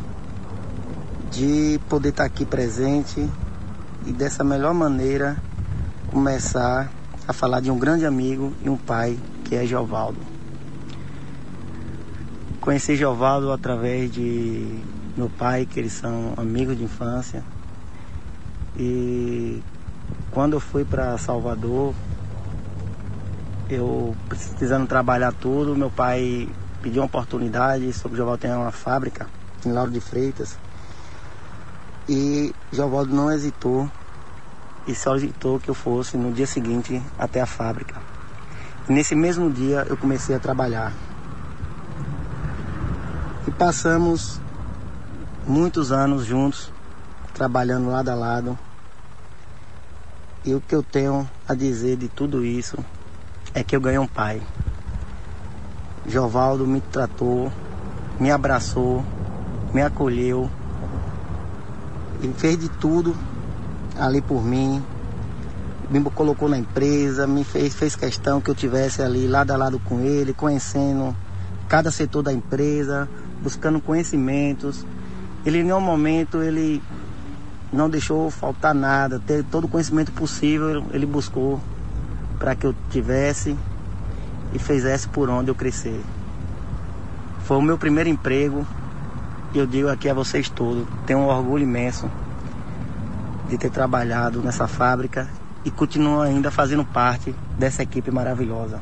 de 1.33 1.80
poder 1.89 2.11
estar 2.11 2.24
aqui 2.24 2.45
presente 2.45 3.26
e 4.07 4.12
dessa 4.12 4.45
melhor 4.45 4.74
maneira 4.74 5.37
começar 6.11 6.93
a 7.26 7.33
falar 7.33 7.61
de 7.61 7.70
um 7.70 7.78
grande 7.78 8.05
amigo 8.05 8.53
e 8.62 8.68
um 8.68 8.76
pai 8.76 9.18
que 9.45 9.57
é 9.57 9.64
Jovaldo. 9.64 10.18
Conheci 12.61 12.97
Jovaldo 12.97 13.51
através 13.51 14.12
de 14.12 14.78
meu 15.16 15.30
pai, 15.30 15.66
que 15.66 15.80
eles 15.80 15.95
são 15.95 16.35
amigos 16.37 16.76
de 16.76 16.85
infância. 16.85 17.43
E 18.76 19.62
quando 20.30 20.53
eu 20.55 20.61
fui 20.61 20.85
para 20.85 21.16
Salvador, 21.16 21.95
eu 23.70 24.14
precisando 24.28 24.87
trabalhar 24.87 25.33
tudo, 25.33 25.74
meu 25.74 25.91
pai 25.91 26.49
pediu 26.83 27.01
uma 27.01 27.07
oportunidade 27.07 27.91
sobre 27.95 28.18
Jovaldo 28.18 28.43
ter 28.43 28.49
uma 28.49 28.70
fábrica 28.70 29.26
em 29.64 29.72
Lauro 29.72 29.91
de 29.91 30.01
Freitas. 30.01 30.59
E 32.09 32.55
Jovaldo 32.72 33.14
não 33.14 33.30
hesitou 33.30 33.88
e 34.86 34.94
solicitou 34.94 35.61
que 35.61 35.68
eu 35.68 35.74
fosse 35.74 36.16
no 36.16 36.32
dia 36.32 36.46
seguinte 36.46 37.00
até 37.18 37.40
a 37.40 37.46
fábrica. 37.46 38.00
E 38.88 38.92
nesse 38.92 39.14
mesmo 39.14 39.50
dia 39.50 39.86
eu 39.88 39.96
comecei 39.96 40.34
a 40.34 40.40
trabalhar. 40.40 40.92
E 43.46 43.50
passamos 43.53 44.40
muitos 45.46 45.92
anos 45.92 46.24
juntos, 46.24 46.72
trabalhando 47.34 47.90
lado 47.90 48.09
a 48.09 48.14
lado. 48.14 48.59
E 50.44 50.55
o 50.55 50.61
que 50.61 50.74
eu 50.74 50.82
tenho 50.82 51.28
a 51.48 51.55
dizer 51.55 51.96
de 51.96 52.09
tudo 52.09 52.44
isso 52.44 52.76
é 53.55 53.62
que 53.62 53.76
eu 53.76 53.80
ganhei 53.80 53.98
um 53.98 54.09
pai. 54.09 54.42
Jovaldo 56.05 56.66
me 56.66 56.80
tratou, 56.80 57.53
me 58.18 58.32
abraçou, 58.32 59.05
me 59.72 59.82
acolheu 59.82 60.50
ele 62.23 62.35
fez 62.35 62.59
de 62.59 62.68
tudo 62.68 63.16
ali 63.99 64.20
por 64.20 64.45
mim. 64.45 64.83
Me 65.91 66.03
colocou 66.05 66.49
na 66.49 66.57
empresa, 66.57 67.27
me 67.27 67.45
fez, 67.45 67.75
fez 67.75 67.97
questão 67.97 68.41
que 68.41 68.51
eu 68.51 68.55
tivesse 68.55 69.03
ali 69.03 69.27
lado 69.27 69.51
a 69.51 69.57
lado 69.57 69.79
com 69.81 70.01
ele, 70.01 70.33
conhecendo 70.33 71.14
cada 71.68 71.91
setor 71.91 72.23
da 72.23 72.33
empresa, 72.33 73.09
buscando 73.43 73.81
conhecimentos. 73.81 74.87
Ele 75.45 75.59
em 75.59 75.64
nenhum 75.64 75.81
momento 75.81 76.41
ele 76.41 76.83
não 77.73 77.91
deixou 77.91 78.31
faltar 78.31 78.75
nada, 78.75 79.18
ter 79.18 79.45
todo 79.45 79.64
o 79.64 79.68
conhecimento 79.68 80.12
possível 80.12 80.85
ele 80.93 81.07
buscou 81.07 81.61
para 82.39 82.55
que 82.55 82.66
eu 82.66 82.75
tivesse 82.91 83.57
e 84.53 84.59
fizesse 84.59 85.09
por 85.09 85.29
onde 85.29 85.51
eu 85.51 85.55
crescer. 85.55 86.01
Foi 87.45 87.57
o 87.57 87.62
meu 87.62 87.77
primeiro 87.77 88.09
emprego, 88.09 88.66
eu 89.59 89.66
digo 89.66 89.88
aqui 89.88 90.09
a 90.09 90.14
vocês 90.14 90.48
todos, 90.48 90.86
tenho 91.07 91.20
um 91.20 91.26
orgulho 91.26 91.64
imenso 91.64 92.11
de 93.48 93.59
ter 93.59 93.70
trabalhado 93.70 94.40
nessa 94.42 94.66
fábrica 94.66 95.28
e 95.64 95.70
continuo 95.70 96.20
ainda 96.20 96.50
fazendo 96.50 96.84
parte 96.84 97.34
dessa 97.59 97.82
equipe 97.82 98.11
maravilhosa. 98.11 98.80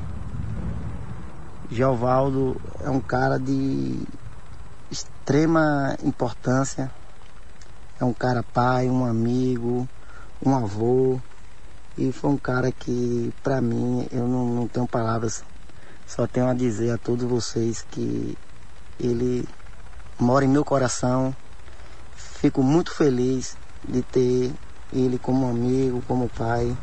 Geovaldo 1.71 2.61
é 2.81 2.91
um 2.91 3.01
cara 3.01 3.39
de 3.39 4.01
extrema 4.91 5.97
importância. 6.03 6.91
É 8.01 8.05
um 8.05 8.13
cara 8.13 8.43
pai, 8.43 8.89
um 8.89 9.05
amigo, 9.05 9.89
um 10.45 10.55
avô. 10.55 11.21
E 11.97 12.11
foi 12.11 12.31
um 12.31 12.37
cara 12.37 12.73
que, 12.73 13.33
para 13.43 13.61
mim, 13.61 14.09
eu 14.11 14.27
não, 14.27 14.47
não 14.47 14.67
tenho 14.67 14.87
palavras. 14.87 15.45
Só 16.07 16.27
tenho 16.27 16.49
a 16.49 16.55
dizer 16.55 16.91
a 16.91 16.99
todos 16.99 17.25
vocês 17.25 17.87
que 17.91 18.37
ele 18.99 19.47
mora 20.21 20.45
em 20.45 20.49
meu 20.49 20.65
coração. 20.65 21.35
Fico 22.15 22.63
muito 22.63 22.95
feliz 22.95 23.57
de 23.89 24.03
ter 24.03 24.53
ele 24.93 25.19
como 25.19 25.49
amigo, 25.49 26.03
como 26.07 26.29
pai. 26.29 26.77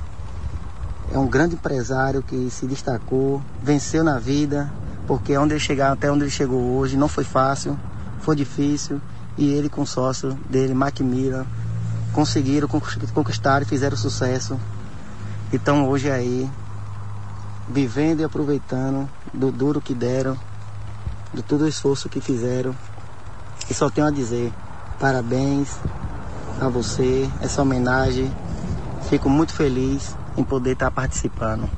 É 1.12 1.18
um 1.18 1.28
grande 1.28 1.56
empresário 1.56 2.22
que 2.22 2.50
se 2.50 2.66
destacou, 2.66 3.42
venceu 3.62 4.04
na 4.04 4.20
vida, 4.20 4.72
porque 5.06 5.38
onde 5.38 5.54
ele 5.54 5.60
chegar, 5.60 5.92
até 5.92 6.12
onde 6.12 6.24
ele 6.24 6.32
chegou 6.32 6.78
hoje, 6.78 6.98
não 6.98 7.08
foi 7.08 7.24
fácil, 7.24 7.80
foi 8.20 8.36
difícil. 8.36 9.00
E 9.38 9.50
ele 9.50 9.70
com 9.70 9.84
o 9.84 9.88
sócio 9.88 10.34
dele, 10.50 10.74
Macmillan, 10.74 11.46
conseguiram 12.12 12.68
conquistar 12.68 13.62
e 13.62 13.66
fizeram 13.66 13.96
sucesso. 13.96 14.60
Então 15.54 15.88
hoje 15.88 16.10
aí, 16.10 16.50
vivendo 17.70 18.22
e 18.22 18.24
aproveitando 18.24 19.08
do 19.34 19.52
duro 19.52 19.80
que 19.80 19.94
deram, 19.94 20.38
de 21.34 21.44
todo 21.44 21.66
o 21.66 21.68
esforço 21.68 22.10
que 22.10 22.20
fizeram 22.20 22.76
e 23.70 23.74
só 23.74 23.90
tenho 23.90 24.08
a 24.08 24.12
dizer 24.12 24.52
parabéns 25.00 25.78
a 26.60 26.68
você, 26.68 27.30
essa 27.42 27.62
homenagem. 27.62 28.32
Fico 29.10 29.30
muito 29.30 29.54
feliz 29.54 30.16
em 30.36 30.44
poder 30.44 30.74
estar 30.74 30.92
participando. 30.92 31.70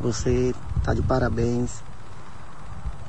Você 0.00 0.54
está 0.78 0.94
de 0.94 1.02
parabéns. 1.02 1.82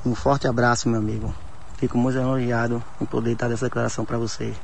Um 0.04 0.14
forte 0.14 0.46
abraço, 0.46 0.88
meu 0.88 0.98
amigo. 0.98 1.34
Fico 1.78 1.98
muito 1.98 2.18
elogiado 2.18 2.82
em 3.00 3.04
poder 3.04 3.32
estar 3.32 3.48
dessa 3.48 3.66
declaração 3.66 4.04
para 4.04 4.18
você. 4.18 4.54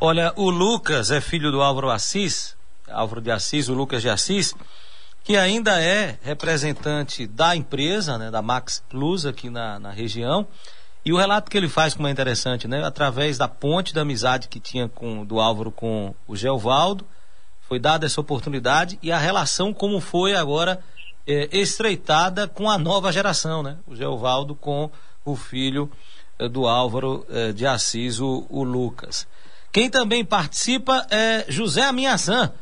Olha, 0.00 0.32
o 0.36 0.50
Lucas 0.50 1.10
é 1.10 1.20
filho 1.20 1.50
do 1.50 1.60
Álvaro 1.62 1.90
Assis, 1.90 2.56
Álvaro 2.90 3.20
de 3.20 3.30
Assis, 3.30 3.68
o 3.68 3.74
Lucas 3.74 4.02
de 4.02 4.08
Assis, 4.08 4.54
que 5.22 5.36
ainda 5.36 5.80
é 5.82 6.18
representante 6.22 7.26
da 7.26 7.56
empresa, 7.56 8.18
né, 8.18 8.30
da 8.30 8.42
Max 8.42 8.82
Plus 8.88 9.24
aqui 9.26 9.50
na, 9.50 9.78
na 9.78 9.90
região. 9.90 10.46
E 11.04 11.12
o 11.12 11.16
relato 11.16 11.50
que 11.50 11.56
ele 11.58 11.68
faz, 11.68 11.92
como 11.92 12.08
é 12.08 12.10
interessante, 12.10 12.66
né? 12.66 12.82
Através 12.82 13.36
da 13.36 13.46
ponte 13.46 13.92
da 13.92 14.00
amizade 14.00 14.48
que 14.48 14.58
tinha 14.58 14.88
com 14.88 15.24
do 15.24 15.38
Álvaro 15.38 15.70
com 15.70 16.14
o 16.26 16.34
Geovaldo, 16.34 17.06
foi 17.60 17.78
dada 17.78 18.06
essa 18.06 18.20
oportunidade 18.20 18.98
e 19.02 19.12
a 19.12 19.18
relação 19.18 19.74
como 19.74 20.00
foi 20.00 20.34
agora 20.34 20.80
é, 21.26 21.48
estreitada 21.52 22.48
com 22.48 22.70
a 22.70 22.78
nova 22.78 23.12
geração, 23.12 23.62
né? 23.62 23.76
O 23.86 23.94
Geovaldo 23.94 24.54
com 24.54 24.90
o 25.24 25.36
filho 25.36 25.90
é, 26.38 26.48
do 26.48 26.66
Álvaro 26.66 27.26
é, 27.28 27.52
de 27.52 27.66
Assis, 27.66 28.18
o, 28.20 28.46
o, 28.48 28.62
Lucas. 28.62 29.26
Quem 29.72 29.90
também 29.90 30.24
participa 30.24 31.06
é 31.10 31.44
José 31.48 31.82
Aminhazan, 31.82 32.52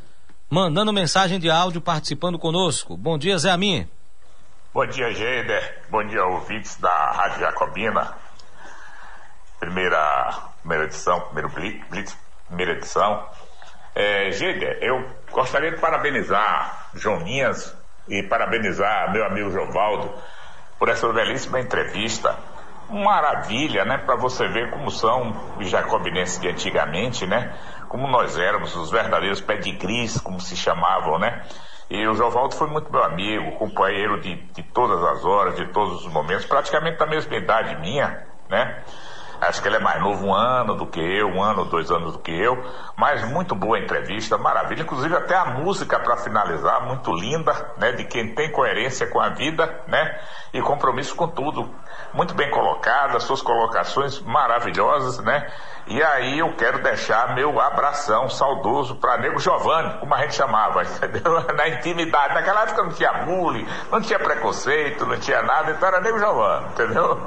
mandando 0.49 0.91
mensagem 0.91 1.39
de 1.39 1.49
áudio 1.49 1.79
participando 1.79 2.37
conosco. 2.37 2.97
Bom 2.97 3.17
dia, 3.17 3.37
Zé 3.37 3.51
Amin. 3.51 3.87
Bom 4.73 4.85
dia, 4.87 5.13
Geider. 5.13 5.83
Bom 5.89 6.03
dia, 6.05 6.25
ouvintes 6.25 6.77
da 6.77 7.11
Rádio 7.11 7.41
Jacobina. 7.41 8.22
Primeira, 9.63 10.33
primeira 10.59 10.83
edição, 10.83 11.21
primeiro 11.21 11.47
Blitz, 11.89 12.17
primeira 12.47 12.73
edição. 12.73 13.25
É, 13.95 14.29
eu 14.81 15.09
gostaria 15.31 15.71
de 15.71 15.77
parabenizar 15.79 16.89
Joninhas 16.93 17.73
e 18.09 18.21
parabenizar 18.23 19.13
meu 19.13 19.25
amigo 19.25 19.49
Jovaldo 19.51 20.13
por 20.77 20.89
essa 20.89 21.07
belíssima 21.13 21.61
entrevista. 21.61 22.35
Maravilha, 22.89 23.85
né? 23.85 23.99
Para 23.99 24.17
você 24.17 24.49
ver 24.49 24.69
como 24.69 24.91
são 24.91 25.33
os 25.57 25.69
jacobinenses 25.69 26.41
de 26.41 26.49
antigamente, 26.49 27.25
né? 27.25 27.57
Como 27.87 28.05
nós 28.05 28.37
éramos, 28.37 28.75
os 28.75 28.91
verdadeiros 28.91 29.39
pedigris, 29.39 30.19
como 30.19 30.41
se 30.41 30.57
chamavam, 30.57 31.17
né? 31.17 31.41
E 31.89 32.05
o 32.05 32.13
Jovaldo 32.15 32.53
foi 32.55 32.67
muito 32.67 32.91
meu 32.91 33.01
amigo, 33.01 33.53
companheiro 33.53 34.19
de, 34.19 34.35
de 34.35 34.61
todas 34.61 35.01
as 35.01 35.23
horas, 35.23 35.55
de 35.55 35.67
todos 35.67 36.05
os 36.05 36.11
momentos, 36.11 36.45
praticamente 36.45 36.97
da 36.97 37.05
mesma 37.05 37.33
idade 37.37 37.77
minha, 37.77 38.27
né? 38.49 38.83
Acho 39.47 39.61
que 39.61 39.67
ele 39.67 39.77
é 39.77 39.79
mais 39.79 40.01
novo 40.01 40.25
um 40.27 40.33
ano 40.33 40.75
do 40.75 40.85
que 40.85 40.99
eu, 40.99 41.27
um 41.27 41.41
ano, 41.41 41.65
dois 41.65 41.91
anos 41.91 42.13
do 42.13 42.19
que 42.19 42.31
eu. 42.31 42.55
Mas 42.97 43.27
muito 43.29 43.55
boa 43.55 43.79
entrevista, 43.79 44.37
maravilha. 44.37 44.83
Inclusive 44.83 45.15
até 45.15 45.35
a 45.35 45.45
música 45.45 45.99
para 45.99 46.17
finalizar, 46.17 46.85
muito 46.85 47.11
linda, 47.11 47.53
né? 47.77 47.91
De 47.91 48.05
quem 48.05 48.33
tem 48.33 48.51
coerência 48.51 49.07
com 49.07 49.19
a 49.19 49.29
vida, 49.29 49.81
né? 49.87 50.19
E 50.53 50.61
compromisso 50.61 51.15
com 51.15 51.27
tudo. 51.27 51.69
Muito 52.13 52.33
bem 52.33 52.49
colocada, 52.49 53.19
suas 53.19 53.41
colocações 53.41 54.19
maravilhosas, 54.21 55.23
né? 55.23 55.51
E 55.85 56.01
aí 56.01 56.39
eu 56.39 56.53
quero 56.53 56.81
deixar 56.81 57.35
meu 57.35 57.59
abração 57.59 58.29
saudoso 58.29 58.95
para 58.95 59.17
Nego 59.17 59.39
Giovanni, 59.39 59.99
como 59.99 60.15
a 60.15 60.19
gente 60.19 60.35
chamava, 60.35 60.81
entendeu? 60.83 61.41
Na 61.53 61.67
intimidade. 61.67 62.33
Naquela 62.33 62.63
época 62.63 62.83
não 62.83 62.91
tinha 62.91 63.11
bullying, 63.25 63.67
não 63.91 64.01
tinha 64.01 64.17
preconceito, 64.17 65.05
não 65.05 65.17
tinha 65.17 65.41
nada, 65.41 65.71
então 65.71 65.87
era 65.87 65.99
Nego 65.99 66.17
Giovanni, 66.19 66.67
entendeu? 66.67 67.19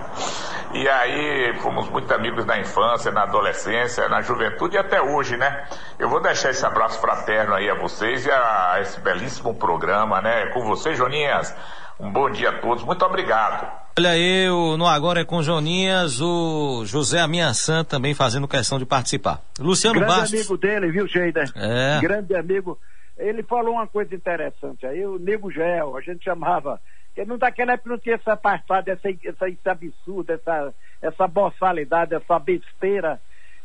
e 0.72 0.88
aí 0.88 1.58
fomos 1.60 1.90
muito 1.90 2.12
amigos 2.14 2.46
na 2.46 2.58
infância, 2.58 3.10
na 3.10 3.24
adolescência, 3.24 4.08
na 4.08 4.22
juventude 4.22 4.76
e 4.76 4.78
até 4.78 5.02
hoje, 5.02 5.36
né? 5.36 5.66
Eu 5.98 6.08
vou 6.08 6.20
deixar 6.20 6.50
esse 6.50 6.64
abraço 6.64 6.98
fraterno 7.00 7.54
aí 7.54 7.68
a 7.68 7.74
vocês 7.74 8.24
e 8.24 8.30
a 8.30 8.78
esse 8.80 8.98
belíssimo 9.00 9.54
programa, 9.54 10.22
né? 10.22 10.46
Com 10.54 10.64
vocês, 10.64 10.96
Joninhas. 10.96 11.54
Um 12.00 12.10
bom 12.10 12.30
dia 12.30 12.48
a 12.48 12.58
todos, 12.60 12.82
muito 12.82 13.04
obrigado. 13.04 13.70
Olha 13.98 14.16
eu, 14.16 14.76
no 14.78 14.86
Agora 14.86 15.20
é 15.20 15.24
com 15.24 15.42
Joninhas, 15.42 16.18
o 16.18 16.82
José 16.86 17.20
Aminhaçã 17.20 17.84
também 17.84 18.14
fazendo 18.14 18.48
questão 18.48 18.78
de 18.78 18.86
participar. 18.86 19.42
Luciano 19.58 19.98
Grande 19.98 20.14
Bastos. 20.14 20.32
amigo 20.32 20.56
dele, 20.56 20.90
viu, 20.90 21.06
Sheida? 21.06 21.44
É. 21.54 22.00
Grande 22.00 22.34
amigo. 22.34 22.78
Ele 23.18 23.42
falou 23.42 23.74
uma 23.74 23.86
coisa 23.86 24.14
interessante 24.14 24.86
aí, 24.86 25.04
o 25.04 25.18
Nego 25.18 25.50
Gel, 25.50 25.94
a 25.94 26.00
gente 26.00 26.24
chamava. 26.24 26.80
Porque 27.08 27.28
não 27.28 27.36
daquela 27.36 27.72
época 27.74 27.90
não 27.90 27.98
tinha 27.98 28.14
essa 28.14 28.34
passada, 28.34 28.92
essa, 28.92 29.10
essa, 29.10 29.48
esse 29.48 29.68
absurdo, 29.68 30.32
essa, 30.32 30.72
essa 31.02 31.28
boçalidade, 31.28 32.14
essa 32.14 32.38
besteira 32.38 33.20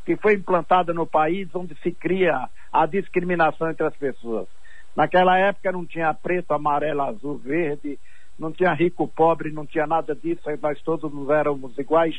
que 0.06 0.18
foi 0.18 0.34
implantada 0.34 0.94
no 0.94 1.08
país 1.08 1.48
onde 1.56 1.74
se 1.82 1.92
cria 1.92 2.50
a 2.74 2.86
discriminação 2.86 3.70
entre 3.70 3.86
as 3.86 3.96
pessoas. 3.96 4.48
Naquela 4.94 5.38
época 5.38 5.72
não 5.72 5.86
tinha 5.86 6.14
preto, 6.14 6.52
amarelo, 6.52 7.02
azul, 7.04 7.38
verde, 7.38 7.98
não 8.38 8.52
tinha 8.52 8.74
rico, 8.74 9.08
pobre, 9.08 9.52
não 9.52 9.66
tinha 9.66 9.88
nada 9.88 10.16
disso, 10.16 10.42
nós 10.62 10.82
todos 10.82 11.12
éramos 11.30 11.78
iguais. 11.78 12.16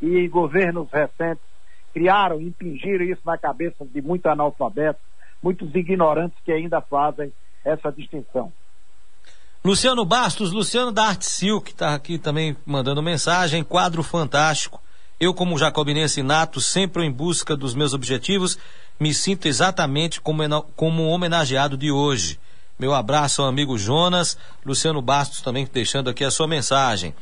E 0.00 0.26
governos 0.28 0.88
recentes 0.90 1.44
criaram, 1.92 2.40
impingiram 2.40 3.04
isso 3.04 3.22
na 3.24 3.36
cabeça 3.36 3.84
de 3.84 4.00
muitos 4.00 4.30
analfabetos, 4.30 5.02
muitos 5.42 5.74
ignorantes 5.74 6.38
que 6.44 6.52
ainda 6.52 6.80
fazem 6.80 7.32
essa 7.64 7.90
distinção. 7.90 8.52
Luciano 9.62 10.04
Bastos, 10.06 10.52
Luciano 10.52 10.90
da 10.90 11.04
Arte 11.04 11.26
Sil, 11.28 11.60
que 11.60 11.72
está 11.72 11.94
aqui 11.94 12.16
também 12.16 12.56
mandando 12.64 13.02
mensagem, 13.02 13.62
quadro 13.62 14.02
fantástico. 14.02 14.80
Eu, 15.18 15.34
como 15.34 15.58
jacobinense 15.58 16.22
nato, 16.22 16.62
sempre 16.62 17.04
em 17.04 17.12
busca 17.12 17.54
dos 17.54 17.74
meus 17.74 17.92
objetivos, 17.92 18.58
me 18.98 19.12
sinto 19.12 19.46
exatamente 19.46 20.18
como, 20.18 20.62
como 20.74 21.08
homenageado 21.08 21.76
de 21.76 21.92
hoje. 21.92 22.40
Meu 22.80 22.94
abraço 22.94 23.42
ao 23.42 23.48
amigo 23.48 23.76
Jonas, 23.76 24.38
Luciano 24.64 25.02
Bastos 25.02 25.42
também 25.42 25.68
deixando 25.70 26.08
aqui 26.08 26.24
a 26.24 26.30
sua 26.30 26.48
mensagem. 26.48 27.14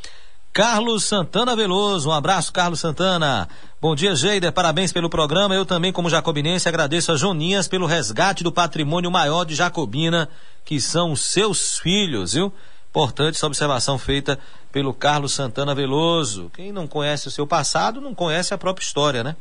Carlos 0.52 1.02
Santana 1.02 1.56
Veloso, 1.56 2.10
um 2.10 2.12
abraço, 2.12 2.52
Carlos 2.52 2.78
Santana. 2.78 3.48
Bom 3.82 3.96
dia, 3.96 4.14
Geider, 4.14 4.52
parabéns 4.52 4.92
pelo 4.92 5.10
programa. 5.10 5.56
Eu 5.56 5.66
também, 5.66 5.92
como 5.92 6.08
jacobinense, 6.08 6.68
agradeço 6.68 7.10
a 7.10 7.16
Joninhas 7.16 7.66
pelo 7.66 7.86
resgate 7.86 8.44
do 8.44 8.52
patrimônio 8.52 9.10
maior 9.10 9.44
de 9.44 9.56
Jacobina, 9.56 10.28
que 10.64 10.80
são 10.80 11.16
seus 11.16 11.76
filhos, 11.80 12.34
viu? 12.34 12.52
Importante 12.90 13.34
essa 13.34 13.46
observação 13.48 13.98
feita 13.98 14.38
pelo 14.70 14.94
Carlos 14.94 15.32
Santana 15.32 15.74
Veloso. 15.74 16.52
Quem 16.54 16.70
não 16.70 16.86
conhece 16.86 17.26
o 17.26 17.32
seu 17.32 17.48
passado 17.48 18.00
não 18.00 18.14
conhece 18.14 18.54
a 18.54 18.58
própria 18.58 18.84
história, 18.84 19.24
né? 19.24 19.34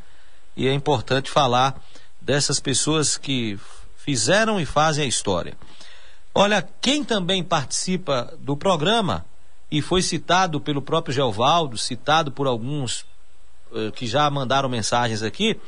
E 0.56 0.68
é 0.68 0.74
importante 0.74 1.30
falar 1.30 1.80
dessas 2.20 2.60
pessoas 2.60 3.18
que 3.18 3.60
fizeram 3.98 4.60
e 4.60 4.66
fazem 4.66 5.06
a 5.06 5.08
história. 5.08 5.56
Olha, 6.40 6.64
quem 6.80 7.04
também 7.04 7.44
participa 7.44 8.32
do 8.40 8.56
programa 8.56 9.26
e 9.72 9.82
foi 9.82 10.04
citado 10.04 10.62
pelo 10.62 10.84
próprio 10.84 11.12
Geovaldo, 11.12 11.80
citado 11.80 12.32
por 12.32 12.46
alguns 12.46 13.08
uh, 13.72 13.92
que 13.96 14.06
já 14.06 14.30
mandaram 14.30 14.70
mensagens 14.70 15.24
aqui, 15.24 15.60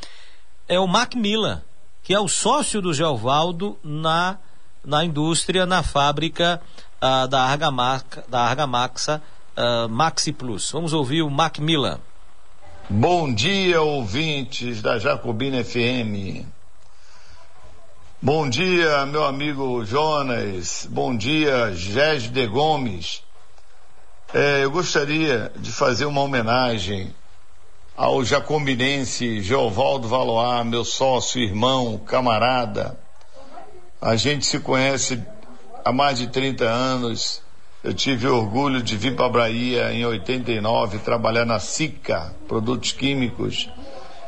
é 0.68 0.80
o 0.80 0.86
Macmillan, 0.86 1.64
que 2.04 2.14
é 2.14 2.20
o 2.20 2.28
sócio 2.28 2.84
do 2.84 2.94
Geovaldo 2.94 3.80
na, 3.84 4.38
na 4.86 5.04
indústria, 5.04 5.66
na 5.66 5.82
fábrica 5.82 6.62
uh, 7.02 7.28
da, 7.28 7.46
Argamaxa, 7.46 8.24
da 8.28 8.42
Argamaxa 8.42 9.24
uh, 9.58 9.90
Maxi 9.90 10.32
Plus. 10.32 10.70
Vamos 10.70 10.94
ouvir 10.94 11.24
o 11.24 11.32
Macmillan. 11.32 12.00
Bom 12.88 13.34
dia, 13.34 13.82
ouvintes 13.82 14.84
da 14.84 15.00
Jacobina 15.00 15.64
FM. 15.64 16.46
Bom 18.22 18.50
dia, 18.50 19.06
meu 19.06 19.24
amigo 19.24 19.86
Jonas. 19.86 20.86
Bom 20.92 21.16
dia, 21.16 21.74
Gés 21.74 22.24
de 22.24 22.46
Gomes. 22.48 23.24
É, 24.34 24.62
eu 24.62 24.70
gostaria 24.70 25.50
de 25.56 25.72
fazer 25.72 26.04
uma 26.04 26.20
homenagem 26.20 27.16
ao 27.96 28.22
jacombinense 28.26 29.42
Geovaldo 29.42 30.10
Valoar, 30.10 30.66
meu 30.66 30.84
sócio, 30.84 31.42
irmão, 31.42 31.98
camarada. 31.98 33.00
A 34.02 34.18
gente 34.18 34.46
se 34.46 34.60
conhece 34.60 35.24
há 35.86 35.94
mais 35.94 36.18
de 36.18 36.28
30 36.28 36.66
anos. 36.66 37.42
Eu 37.82 37.94
tive 37.94 38.28
orgulho 38.28 38.84
de 38.84 38.98
vir 38.98 39.16
para 39.16 39.28
a 39.28 39.30
Bahia 39.30 39.94
em 39.94 40.06
89, 40.06 41.00
trabalhar 41.00 41.46
na 41.46 41.58
SICA, 41.58 42.36
Produtos 42.50 42.92
Químicos. 42.92 43.70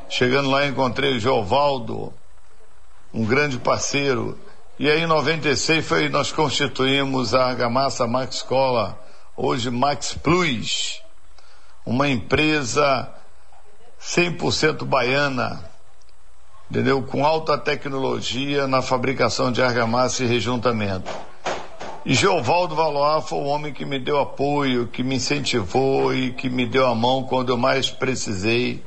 Chegando 0.08 0.50
lá, 0.50 0.66
encontrei 0.66 1.18
o 1.18 1.20
Geovaldo, 1.20 2.14
um 3.14 3.26
grande 3.26 3.57
parceiro. 3.57 4.38
E 4.80 4.89
aí 4.89 5.01
em 5.01 5.07
96 5.07 5.86
foi, 5.86 6.09
nós 6.09 6.32
constituímos 6.32 7.34
a 7.34 7.45
Argamassa 7.45 8.07
Max 8.07 8.41
Cola, 8.41 8.99
hoje 9.36 9.70
Max 9.70 10.14
Plus, 10.14 11.01
uma 11.86 12.07
empresa 12.07 13.09
100% 14.01 14.86
baiana, 14.86 15.64
entendeu? 16.70 17.03
Com 17.03 17.26
alta 17.26 17.57
tecnologia 17.57 18.68
na 18.68 18.82
fabricação 18.82 19.51
de 19.51 19.62
argamassa 19.62 20.24
e 20.24 20.28
rejuntamento. 20.28 21.12
E 22.03 22.16
Geovaldo 22.16 22.74
Valois 22.74 23.30
foi 23.30 23.38
o 23.38 23.43
homem 23.43 23.72
que 23.72 23.86
me 23.86 23.99
deu 23.99 24.20
apoio, 24.20 24.88
que 24.88 25.03
me 25.03 25.16
incentivou 25.18 26.12
e 26.12 26.34
que 26.34 26.49
me 26.49 26.66
deu 26.66 26.88
a 26.88 26.95
mão 26.95 27.24
quando 27.24 27.49
eu 27.49 27.57
mais 27.57 27.91
precisei 27.91 28.84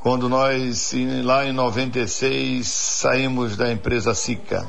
quando 0.00 0.28
nós, 0.28 0.94
lá 1.24 1.44
em 1.44 1.52
96, 1.52 2.66
saímos 2.66 3.56
da 3.56 3.70
empresa 3.70 4.14
Sica. 4.14 4.66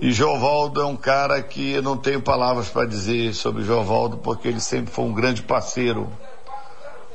E 0.00 0.12
Jovaldo 0.12 0.80
é 0.80 0.84
um 0.84 0.96
cara 0.96 1.42
que 1.42 1.72
eu 1.72 1.82
não 1.82 1.96
tenho 1.96 2.20
palavras 2.20 2.68
para 2.68 2.86
dizer 2.86 3.34
sobre 3.34 3.62
Jovaldo, 3.62 4.18
porque 4.18 4.48
ele 4.48 4.60
sempre 4.60 4.92
foi 4.92 5.04
um 5.04 5.12
grande 5.12 5.42
parceiro. 5.42 6.10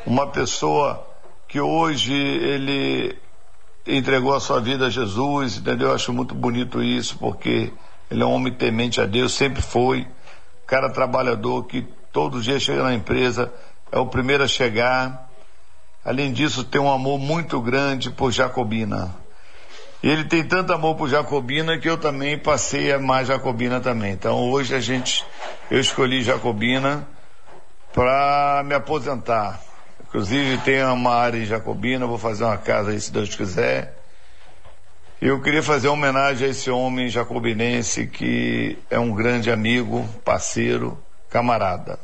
Uma 0.05 0.27
pessoa 0.27 1.05
que 1.47 1.59
hoje 1.59 2.13
ele 2.13 3.17
entregou 3.85 4.33
a 4.33 4.39
sua 4.39 4.59
vida 4.59 4.87
a 4.87 4.89
Jesus, 4.89 5.57
entendeu? 5.57 5.89
Eu 5.89 5.95
acho 5.95 6.13
muito 6.13 6.35
bonito 6.35 6.83
isso, 6.83 7.17
porque 7.17 7.73
ele 8.09 8.21
é 8.21 8.25
um 8.25 8.33
homem 8.33 8.53
temente 8.53 9.01
a 9.01 9.05
Deus, 9.05 9.33
sempre 9.33 9.61
foi. 9.61 10.07
Cara 10.67 10.89
trabalhador 10.89 11.65
que 11.65 11.81
todo 12.11 12.41
dia 12.41 12.59
chega 12.59 12.83
na 12.83 12.93
empresa, 12.93 13.51
é 13.91 13.99
o 13.99 14.05
primeiro 14.05 14.43
a 14.43 14.47
chegar 14.47 15.30
Além 16.03 16.33
disso, 16.33 16.63
tem 16.63 16.81
um 16.81 16.91
amor 16.91 17.19
muito 17.19 17.61
grande 17.61 18.09
por 18.09 18.31
Jacobina. 18.31 19.15
E 20.03 20.09
ele 20.09 20.23
tem 20.23 20.43
tanto 20.43 20.73
amor 20.73 20.95
por 20.95 21.07
Jacobina 21.07 21.77
que 21.77 21.87
eu 21.87 21.97
também 21.97 22.37
passei 22.37 22.91
a 22.91 22.99
mais 22.99 23.27
Jacobina 23.27 23.79
também. 23.79 24.13
Então 24.13 24.49
hoje 24.49 24.73
a 24.73 24.79
gente, 24.79 25.23
eu 25.69 25.79
escolhi 25.79 26.23
Jacobina 26.23 27.07
para 27.93 28.63
me 28.65 28.73
aposentar. 28.73 29.61
Inclusive 30.07 30.57
tem 30.59 30.83
uma 30.83 31.13
área 31.13 31.37
em 31.37 31.45
Jacobina, 31.45 32.07
vou 32.07 32.17
fazer 32.17 32.43
uma 32.45 32.57
casa 32.57 32.91
aí 32.91 32.99
se 32.99 33.11
Deus 33.11 33.35
quiser. 33.35 33.97
Eu 35.21 35.39
queria 35.39 35.61
fazer 35.61 35.87
uma 35.87 35.93
homenagem 35.93 36.47
a 36.47 36.49
esse 36.49 36.71
homem 36.71 37.07
jacobinense 37.07 38.07
que 38.07 38.75
é 38.89 38.97
um 38.97 39.13
grande 39.13 39.51
amigo, 39.51 40.03
parceiro, 40.25 40.97
camarada. 41.29 41.99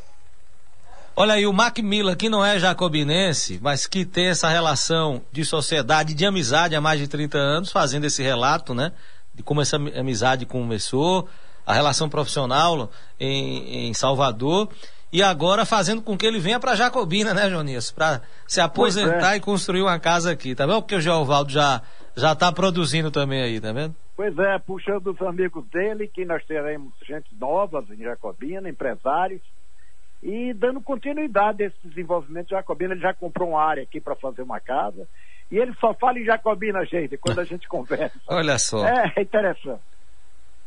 Olha 1.20 1.34
aí, 1.34 1.48
o 1.48 1.52
Mac 1.52 1.80
Miller, 1.80 2.16
que 2.16 2.30
não 2.30 2.46
é 2.46 2.60
jacobinense, 2.60 3.60
mas 3.60 3.88
que 3.88 4.06
tem 4.06 4.28
essa 4.28 4.48
relação 4.50 5.20
de 5.32 5.44
sociedade, 5.44 6.14
de 6.14 6.24
amizade 6.24 6.76
há 6.76 6.80
mais 6.80 7.00
de 7.00 7.08
30 7.08 7.40
anos, 7.40 7.72
fazendo 7.72 8.06
esse 8.06 8.22
relato, 8.22 8.76
né? 8.76 8.92
De 9.34 9.42
como 9.42 9.60
essa 9.60 9.78
amizade 9.78 10.46
começou, 10.46 11.28
a 11.66 11.74
relação 11.74 12.08
profissional 12.08 12.92
em, 13.20 13.88
em 13.88 13.94
Salvador, 13.96 14.70
e 15.12 15.24
agora 15.24 15.66
fazendo 15.66 16.04
com 16.04 16.16
que 16.16 16.24
ele 16.24 16.38
venha 16.38 16.60
para 16.60 16.76
Jacobina, 16.76 17.34
né, 17.34 17.50
Jonias? 17.50 17.90
Para 17.90 18.22
se 18.46 18.62
aposentar 18.62 19.34
é. 19.34 19.38
e 19.38 19.40
construir 19.40 19.82
uma 19.82 19.98
casa 19.98 20.32
aqui, 20.32 20.54
tá 20.54 20.68
vendo? 20.68 20.84
Porque 20.84 20.98
o 20.98 21.02
Geovaldo 21.02 21.52
já 21.52 21.82
já 22.16 22.34
está 22.34 22.52
produzindo 22.52 23.10
também 23.10 23.42
aí, 23.42 23.60
tá 23.60 23.72
vendo? 23.72 23.96
Pois 24.16 24.38
é, 24.38 24.60
puxando 24.60 25.08
os 25.08 25.22
amigos 25.24 25.66
dele, 25.70 26.08
que 26.08 26.26
nós 26.26 26.46
teremos 26.46 26.94
gente 27.08 27.30
nova 27.40 27.84
em 27.92 28.04
Jacobina, 28.04 28.70
empresários, 28.70 29.42
e 30.28 30.54
dando 30.54 30.82
continuidade 30.82 31.64
a 31.64 31.68
esse 31.68 31.78
desenvolvimento 31.86 32.48
de 32.48 32.52
Jacobina. 32.52 32.94
Ele 32.94 33.00
já 33.00 33.14
comprou 33.14 33.52
uma 33.52 33.64
área 33.64 33.84
aqui 33.84 34.02
para 34.02 34.14
fazer 34.14 34.42
uma 34.42 34.60
casa. 34.60 35.08
E 35.50 35.58
ele 35.58 35.74
só 35.80 35.94
fala 35.94 36.20
em 36.20 36.26
Jacobina, 36.26 36.86
gente, 36.86 37.18
quando 37.18 37.40
a 37.40 37.46
gente 37.48 37.66
conversa. 37.66 38.20
Olha 38.28 38.60
só. 38.60 38.86
É, 38.86 39.14
é 39.16 39.22
interessante. 39.22 39.80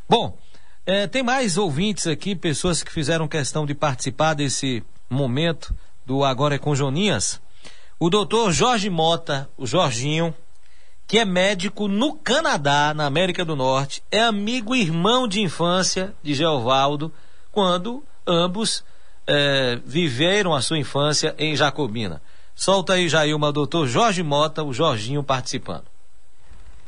Bom, 0.08 0.38
é, 0.86 1.06
tem 1.06 1.22
mais 1.22 1.58
ouvintes 1.58 2.06
aqui, 2.06 2.34
pessoas 2.34 2.82
que 2.82 2.90
fizeram 2.90 3.28
questão 3.28 3.66
de 3.66 3.74
participar 3.74 4.32
desse 4.32 4.82
momento 5.10 5.76
do 6.06 6.24
Agora 6.24 6.54
é 6.54 6.58
com 6.58 6.74
Joninhas. 6.74 7.38
O 7.98 8.08
doutor 8.08 8.52
Jorge 8.52 8.88
Mota, 8.88 9.46
o 9.58 9.66
Jorginho, 9.66 10.34
que 11.06 11.18
é 11.18 11.24
médico 11.26 11.86
no 11.86 12.14
Canadá, 12.14 12.94
na 12.94 13.04
América 13.04 13.44
do 13.44 13.54
Norte, 13.54 14.02
é 14.10 14.20
amigo 14.20 14.74
e 14.74 14.80
irmão 14.80 15.28
de 15.28 15.42
infância 15.42 16.14
de 16.22 16.32
Geovaldo, 16.32 17.12
quando 17.52 18.02
ambos 18.26 18.82
é, 19.26 19.76
viveram 19.84 20.54
a 20.54 20.60
sua 20.60 20.78
infância 20.78 21.34
em 21.38 21.54
Jacobina. 21.54 22.22
Solta 22.54 22.94
aí, 22.94 23.08
Jailma, 23.08 23.52
doutor 23.52 23.86
Jorge 23.86 24.22
Mota, 24.22 24.62
o 24.62 24.72
Jorginho 24.72 25.22
participando. 25.22 25.84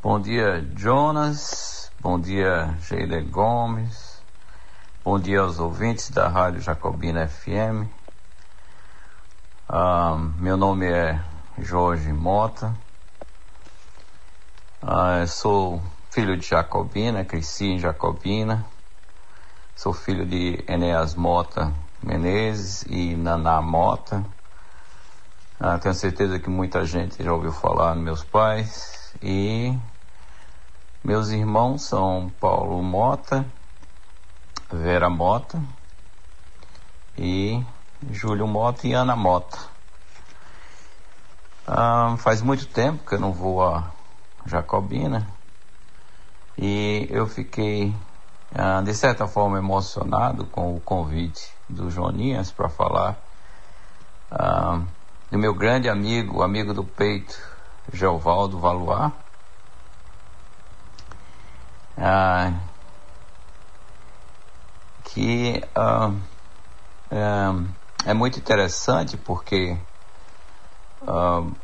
Bom 0.03 0.21
dia, 0.21 0.67
Jonas. 0.77 1.91
Bom 2.01 2.21
dia, 2.21 2.77
Sheila 2.83 3.21
Gomes. 3.21 4.23
Bom 5.05 5.19
dia 5.19 5.41
aos 5.41 5.59
ouvintes 5.59 6.11
da 6.11 6.29
Rádio 6.29 6.61
Jacobina 6.61 7.27
FM. 7.27 7.89
Ah, 9.69 10.17
meu 10.39 10.57
nome 10.57 10.87
é 10.87 11.19
Jorge 11.59 12.13
Mota. 12.13 12.77
Ah, 14.83 15.27
sou 15.27 15.81
filho 16.11 16.37
de 16.37 16.47
Jacobina, 16.47 17.25
cresci 17.25 17.67
em 17.67 17.79
Jacobina. 17.79 18.65
Sou 19.75 19.93
filho 19.93 20.27
de 20.27 20.63
Enéas 20.69 21.15
Mota 21.15 21.73
Menezes 22.03 22.83
e 22.89 23.17
Naná 23.17 23.63
Mota. 23.63 24.25
Ah, 25.59 25.79
tenho 25.79 25.95
certeza 25.95 26.39
que 26.41 26.51
muita 26.51 26.85
gente 26.85 27.23
já 27.23 27.33
ouviu 27.33 27.53
falar 27.53 27.95
nos 27.95 28.05
meus 28.05 28.25
pais. 28.25 29.15
E 29.23 29.79
meus 31.05 31.31
irmãos 31.31 31.83
são 31.83 32.33
Paulo 32.41 32.83
Mota, 32.83 33.47
Vera 34.73 35.09
Mota 35.09 35.63
e 37.17 37.65
Júlio 38.11 38.49
Mota 38.49 38.87
e 38.87 38.93
Ana 38.93 39.15
Mota. 39.15 39.59
Ah, 41.67 42.17
faz 42.19 42.43
muito 42.43 42.67
tempo 42.67 43.07
que 43.07 43.15
eu 43.15 43.21
não 43.21 43.33
vou 43.33 43.63
a 43.63 43.93
Jacobina 44.45 45.29
e 46.59 47.07
eu 47.11 47.27
fiquei 47.27 47.95
ah, 48.55 48.83
de 48.83 48.95
certa 48.95 49.27
forma 49.27 49.57
emocionado 49.57 50.47
com 50.47 50.77
o 50.77 50.81
convite 50.81 51.41
do 51.69 51.91
Joninhas 51.91 52.53
para 52.53 52.69
falar 52.69 53.19
ah, 54.31 54.83
do 55.31 55.39
meu 55.39 55.55
grande 55.55 55.89
amigo, 55.89 56.43
amigo 56.43 56.75
do 56.75 56.85
peito, 56.85 57.35
Geovaldo 57.91 58.59
Valois. 58.59 59.13
Ah, 61.97 62.53
que 65.05 65.63
é, 67.11 68.11
é, 68.11 68.15
muito 68.15 68.39
interessante 68.39 69.17
porque 69.17 69.79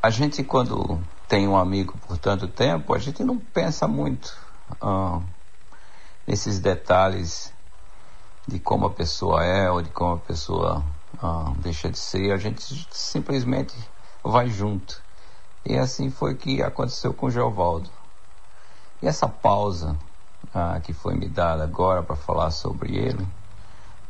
a 0.02 0.10
gente 0.10 0.42
quando 0.42 1.02
tem 1.26 1.46
um 1.46 1.56
amigo 1.56 1.98
por 1.98 2.18
tanto 2.18 2.48
tempo, 2.48 2.94
a 2.94 2.98
gente 2.98 3.22
não 3.22 3.38
pensa 3.38 3.86
muito 3.86 4.34
nesses 6.28 6.60
detalhes 6.60 7.54
de 8.46 8.58
como 8.58 8.84
a 8.84 8.90
pessoa 8.90 9.42
é 9.42 9.70
ou 9.70 9.80
de 9.80 9.88
como 9.88 10.16
a 10.16 10.18
pessoa 10.18 10.84
ah, 11.22 11.54
deixa 11.56 11.90
de 11.90 11.98
ser, 11.98 12.32
a 12.32 12.36
gente 12.36 12.86
simplesmente 12.90 13.74
vai 14.22 14.50
junto. 14.50 15.02
E 15.64 15.78
assim 15.78 16.10
foi 16.10 16.34
que 16.34 16.62
aconteceu 16.62 17.14
com 17.14 17.26
o 17.26 17.30
Geovaldo. 17.30 17.88
E 19.00 19.08
essa 19.08 19.26
pausa 19.26 19.96
ah, 20.54 20.78
que 20.80 20.92
foi 20.92 21.14
me 21.14 21.28
dada 21.30 21.64
agora 21.64 22.02
para 22.02 22.14
falar 22.14 22.50
sobre 22.50 22.94
ele 22.94 23.26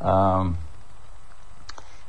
ah, 0.01 0.51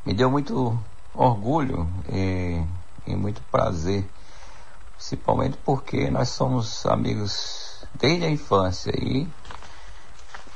me 0.04 0.16
deu 0.16 0.32
muito 0.32 0.78
orgulho 1.14 1.88
e, 2.12 2.64
e 3.06 3.16
muito 3.16 3.44
prazer, 3.52 4.10
principalmente 4.96 5.56
porque 5.64 6.10
nós 6.10 6.30
somos 6.30 6.84
amigos 6.88 7.86
desde 7.94 8.26
a 8.26 8.30
infância 8.30 8.92
e 8.98 9.28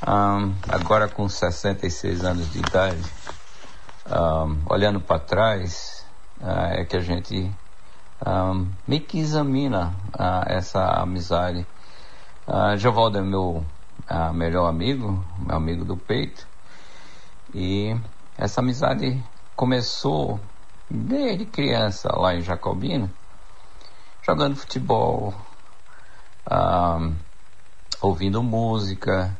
um, 0.07 0.53
agora 0.67 1.07
com 1.07 1.27
66 1.27 2.23
anos 2.23 2.51
de 2.51 2.59
idade, 2.59 3.03
um, 4.07 4.61
olhando 4.73 4.99
para 4.99 5.19
trás, 5.19 6.05
uh, 6.41 6.79
é 6.79 6.85
que 6.85 6.97
a 6.97 7.01
gente 7.01 7.51
um, 8.25 8.71
meio 8.87 9.01
que 9.01 9.19
examina 9.19 9.93
uh, 10.13 10.43
essa 10.47 10.81
amizade. 11.01 11.65
Uh, 12.47 12.77
Jovaldo 12.77 13.17
é 13.17 13.21
meu 13.21 13.65
uh, 14.09 14.33
melhor 14.33 14.67
amigo, 14.67 15.23
meu 15.37 15.55
amigo 15.55 15.83
do 15.83 15.97
peito, 15.97 16.47
e 17.53 17.95
essa 18.37 18.61
amizade 18.61 19.21
começou 19.55 20.39
desde 20.89 21.45
criança 21.45 22.09
lá 22.15 22.33
em 22.33 22.41
Jacobina, 22.41 23.11
jogando 24.25 24.55
futebol, 24.55 25.33
ouvindo 28.01 28.41
música, 28.41 29.35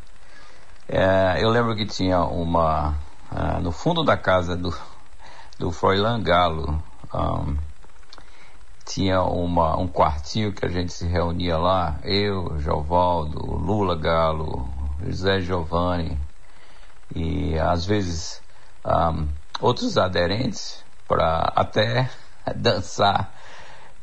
é, 0.95 1.43
eu 1.43 1.49
lembro 1.49 1.75
que 1.75 1.87
tinha 1.87 2.21
uma. 2.21 2.95
Uh, 3.31 3.59
no 3.63 3.71
fundo 3.71 4.03
da 4.03 4.15
casa 4.15 4.55
do, 4.55 4.71
do 5.57 5.71
Froilan 5.71 6.21
Galo, 6.21 6.83
um, 7.11 7.57
tinha 8.85 9.23
uma, 9.23 9.75
um 9.75 9.87
quartinho 9.87 10.53
que 10.53 10.63
a 10.63 10.69
gente 10.69 10.93
se 10.93 11.07
reunia 11.07 11.57
lá, 11.57 11.99
eu, 12.03 12.59
Jovaldo, 12.59 13.39
Lula 13.39 13.95
Galo, 13.95 14.69
José 15.03 15.41
Giovanni, 15.41 16.15
e 17.15 17.57
às 17.57 17.87
vezes 17.87 18.39
um, 18.85 19.27
outros 19.61 19.97
aderentes 19.97 20.85
para 21.07 21.51
até 21.55 22.07
dançar 22.55 23.33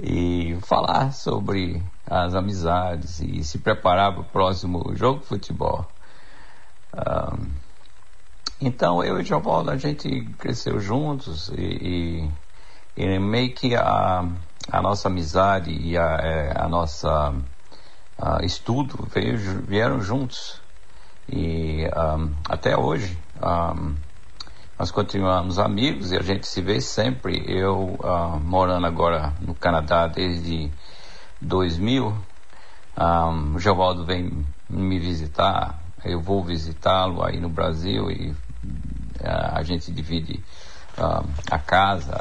e 0.01 0.59
falar 0.63 1.13
sobre 1.13 1.81
as 2.05 2.35
amizades 2.35 3.21
e 3.21 3.45
se 3.45 3.59
preparar 3.59 4.11
para 4.13 4.23
o 4.23 4.25
próximo 4.25 4.93
jogo 4.97 5.21
de 5.21 5.27
futebol 5.27 5.87
então 8.61 9.03
eu 9.03 9.21
e 9.21 9.25
Jovaldo 9.25 9.71
a 9.71 9.77
gente 9.77 10.25
cresceu 10.39 10.81
juntos 10.81 11.49
e, 11.57 12.31
e, 12.97 13.05
e 13.05 13.19
meio 13.19 13.55
que 13.55 13.75
a, 13.75 14.25
a 14.71 14.83
nossa 14.83 15.09
amizade 15.09 15.71
e 15.71 15.97
a, 15.97 16.19
é, 16.23 16.53
a 16.57 16.69
nossa 16.69 17.35
a 18.19 18.45
estudo 18.45 19.09
veio, 19.13 19.39
vieram 19.63 20.01
juntos 20.01 20.61
e 21.29 21.87
um, 21.87 22.35
até 22.49 22.77
hoje 22.77 23.17
um, 23.43 23.95
nós 24.81 24.91
continuamos 24.91 25.59
amigos 25.59 26.11
e 26.11 26.17
a 26.17 26.23
gente 26.23 26.47
se 26.47 26.63
vê 26.63 26.81
sempre. 26.81 27.45
Eu 27.47 27.99
uh, 28.03 28.41
morando 28.41 28.87
agora 28.87 29.35
no 29.39 29.55
Canadá 29.55 30.07
desde 30.07 30.73
2000, 31.39 32.07
um, 32.07 33.55
o 33.57 33.59
Geovaldo 33.59 34.07
vem 34.07 34.43
me 34.71 34.99
visitar 34.99 35.79
eu 36.05 36.21
vou 36.21 36.45
visitá-lo 36.45 37.23
aí 37.25 37.39
no 37.41 37.49
Brasil 37.49 38.11
e 38.11 38.31
uh, 38.31 38.37
a 39.53 39.63
gente 39.63 39.93
divide 39.93 40.43
uh, 40.99 41.29
a 41.51 41.59
casa 41.59 42.17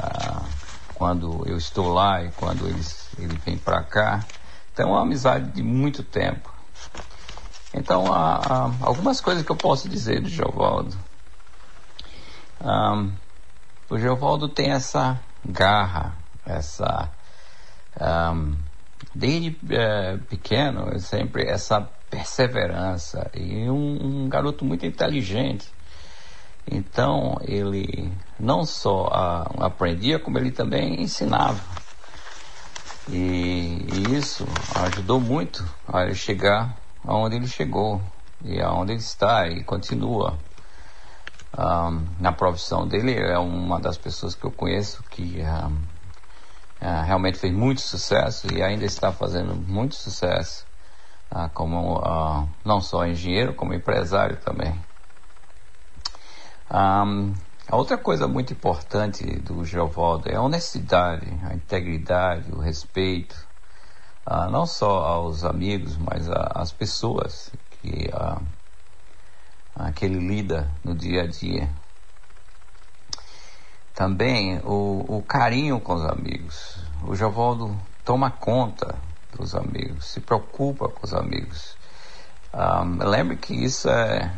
quando 0.94 1.46
eu 1.46 1.56
estou 1.56 1.92
lá 1.92 2.22
e 2.22 2.30
quando 2.32 2.66
ele, 2.66 2.82
ele 3.18 3.38
vem 3.44 3.56
para 3.56 3.82
cá. 3.82 4.24
é 4.76 4.84
uma 4.84 5.02
amizade 5.02 5.50
de 5.52 5.62
muito 5.62 6.02
tempo. 6.02 6.52
Então, 7.72 8.06
algumas 8.80 9.20
coisas 9.20 9.44
que 9.44 9.50
eu 9.50 9.56
posso 9.56 9.88
dizer 9.88 10.20
do 10.20 10.28
Geovaldo. 10.28 10.96
Um, 12.60 13.12
o 13.88 13.98
Geovaldo 13.98 14.48
tem 14.48 14.72
essa 14.72 15.18
garra, 15.44 16.14
essa. 16.44 17.10
Um, 17.98 18.56
desde 19.14 19.56
é, 19.70 20.16
pequeno, 20.18 20.98
sempre 20.98 21.44
essa 21.44 21.88
perseverança 22.10 23.30
e 23.34 23.70
um, 23.70 24.24
um, 24.24 24.28
garoto 24.28 24.64
muito 24.64 24.84
inteligente. 24.84 25.72
Então 26.70 27.38
ele 27.42 28.12
não 28.38 28.64
só 28.64 29.06
a, 29.06 29.66
aprendia, 29.66 30.18
como 30.18 30.38
ele 30.38 30.50
também 30.50 31.00
ensinava. 31.00 31.60
E, 33.08 33.86
e, 33.92 34.16
isso 34.16 34.46
ajudou 34.74 35.20
muito 35.20 35.64
a 35.88 36.02
ele 36.02 36.14
chegar 36.14 36.76
aonde 37.04 37.36
ele 37.36 37.48
chegou 37.48 38.00
e 38.44 38.60
aonde 38.60 38.92
ele 38.92 39.00
está 39.00 39.48
e 39.48 39.64
continua. 39.64 40.38
Um, 41.56 42.06
na 42.20 42.30
profissão 42.30 42.86
dele 42.86 43.14
é 43.14 43.36
uma 43.38 43.80
das 43.80 43.98
pessoas 43.98 44.36
que 44.36 44.44
eu 44.44 44.52
conheço 44.52 45.02
que 45.10 45.40
um, 45.40 45.72
uh, 46.86 47.02
realmente 47.04 47.38
fez 47.38 47.52
muito 47.52 47.80
sucesso 47.80 48.46
e 48.54 48.62
ainda 48.62 48.84
está 48.84 49.10
fazendo 49.10 49.56
muito 49.56 49.96
sucesso 49.96 50.69
uh, 51.32 51.48
como 51.54 51.98
uh, 51.98 52.48
não 52.64 52.80
só 52.80 53.06
engenheiro 53.06 53.54
como 53.54 53.74
empresário 53.74 54.36
também. 54.38 54.78
A 56.68 57.76
outra 57.76 57.98
coisa 57.98 58.28
muito 58.28 58.52
importante 58.52 59.24
do 59.40 59.64
Geovaldo 59.64 60.28
é 60.28 60.36
a 60.36 60.42
honestidade, 60.42 61.26
a 61.42 61.52
integridade, 61.54 62.52
o 62.52 62.60
respeito, 62.60 63.36
não 64.52 64.66
só 64.66 65.04
aos 65.04 65.42
amigos, 65.44 65.96
mas 65.96 66.28
às 66.30 66.72
pessoas 66.72 67.50
que, 67.70 68.08
que 69.96 70.04
ele 70.04 70.20
lida 70.20 70.70
no 70.84 70.94
dia 70.94 71.22
a 71.22 71.26
dia. 71.26 71.68
Também 73.94 74.60
o, 74.64 75.16
o 75.16 75.22
carinho 75.22 75.80
com 75.80 75.94
os 75.94 76.04
amigos. 76.04 76.78
O 77.02 77.16
Jovaldo 77.16 77.76
toma 78.04 78.30
conta 78.30 79.09
dos 79.36 79.54
amigos, 79.54 80.06
se 80.06 80.20
preocupa 80.20 80.88
com 80.88 81.04
os 81.04 81.14
amigos. 81.14 81.76
Um, 82.52 83.08
lembre 83.08 83.36
que 83.36 83.54
isso 83.54 83.88
é. 83.88 84.34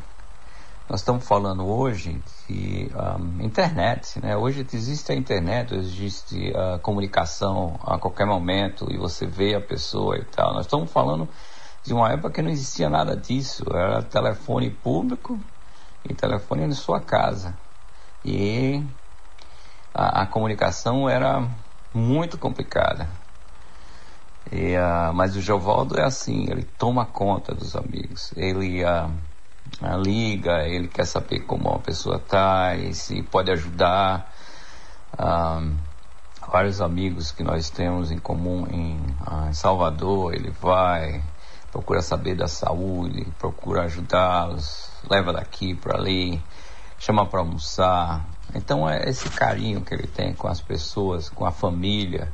Nós 0.88 1.00
estamos 1.00 1.26
falando 1.26 1.66
hoje 1.66 2.22
de 2.46 2.90
um, 2.94 3.42
internet, 3.42 4.20
né? 4.20 4.36
Hoje 4.36 4.66
existe 4.72 5.10
a 5.12 5.14
internet, 5.14 5.74
existe 5.74 6.52
a 6.54 6.78
comunicação 6.78 7.80
a 7.82 7.98
qualquer 7.98 8.26
momento 8.26 8.86
e 8.90 8.98
você 8.98 9.26
vê 9.26 9.54
a 9.54 9.60
pessoa 9.60 10.18
e 10.18 10.24
tal. 10.24 10.52
Nós 10.52 10.66
estamos 10.66 10.92
falando 10.92 11.28
de 11.82 11.94
uma 11.94 12.12
época 12.12 12.30
que 12.30 12.42
não 12.42 12.50
existia 12.50 12.90
nada 12.90 13.16
disso. 13.16 13.64
Era 13.70 14.02
telefone 14.02 14.70
público 14.70 15.40
e 16.04 16.14
telefone 16.14 16.66
na 16.66 16.74
sua 16.74 17.00
casa. 17.00 17.58
E 18.24 18.84
a, 19.94 20.22
a 20.22 20.26
comunicação 20.26 21.08
era 21.08 21.48
muito 21.94 22.36
complicada. 22.36 23.21
E, 24.50 24.76
uh, 24.76 25.12
mas 25.14 25.36
o 25.36 25.40
Jovaldo 25.40 25.98
é 25.98 26.04
assim, 26.04 26.46
ele 26.50 26.64
toma 26.64 27.06
conta 27.06 27.54
dos 27.54 27.76
amigos. 27.76 28.32
Ele 28.36 28.84
uh, 28.84 29.10
uh, 29.80 30.02
liga, 30.02 30.66
ele 30.66 30.88
quer 30.88 31.06
saber 31.06 31.40
como 31.40 31.68
uma 31.68 31.78
pessoa 31.78 32.16
está 32.16 32.74
e 32.74 32.94
se 32.94 33.22
pode 33.22 33.50
ajudar. 33.50 34.32
vários 36.50 36.80
amigos 36.80 37.30
que 37.30 37.42
nós 37.42 37.70
temos 37.70 38.10
em 38.10 38.18
comum 38.18 38.66
em, 38.70 38.98
em 39.48 39.52
Salvador, 39.52 40.34
ele 40.34 40.50
vai, 40.50 41.22
procura 41.70 42.02
saber 42.02 42.34
da 42.34 42.48
saúde, 42.48 43.26
procura 43.38 43.84
ajudá-los, 43.84 44.90
leva 45.08 45.32
daqui 45.32 45.74
para 45.74 45.96
ali, 45.96 46.42
chama 46.98 47.24
para 47.26 47.40
almoçar, 47.40 48.26
então 48.54 48.88
é 48.88 49.08
esse 49.08 49.28
carinho 49.30 49.80
que 49.80 49.94
ele 49.94 50.06
tem 50.06 50.34
com 50.34 50.46
as 50.46 50.60
pessoas, 50.60 51.28
com 51.28 51.46
a 51.46 51.50
família, 51.50 52.30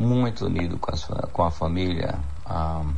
muito 0.00 0.46
unido 0.46 0.78
com, 0.78 0.92
as, 0.92 1.04
com 1.32 1.44
a 1.44 1.50
família. 1.50 2.18
Um, 2.48 2.94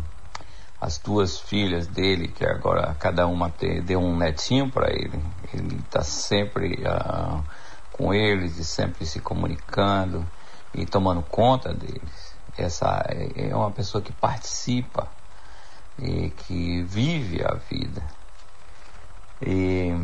as 0.80 0.98
duas 0.98 1.38
filhas 1.38 1.86
dele, 1.86 2.26
que 2.26 2.44
agora 2.44 2.96
cada 2.98 3.24
uma 3.28 3.52
deu 3.84 4.00
um 4.00 4.16
netinho 4.16 4.68
para 4.68 4.90
ele, 4.90 5.22
ele 5.54 5.76
está 5.76 6.02
sempre 6.02 6.82
uh, 6.82 7.40
com 7.92 8.12
eles 8.12 8.58
e 8.58 8.64
sempre 8.64 9.06
se 9.06 9.20
comunicando 9.20 10.26
e 10.74 10.84
tomando 10.84 11.22
conta 11.22 11.72
deles. 11.72 12.34
Essa 12.58 13.04
é, 13.08 13.50
é 13.50 13.54
uma 13.54 13.70
pessoa 13.70 14.02
que 14.02 14.12
participa 14.12 15.06
e 16.00 16.30
que 16.30 16.82
vive 16.82 17.44
a 17.44 17.54
vida. 17.70 18.02
E 19.40 19.96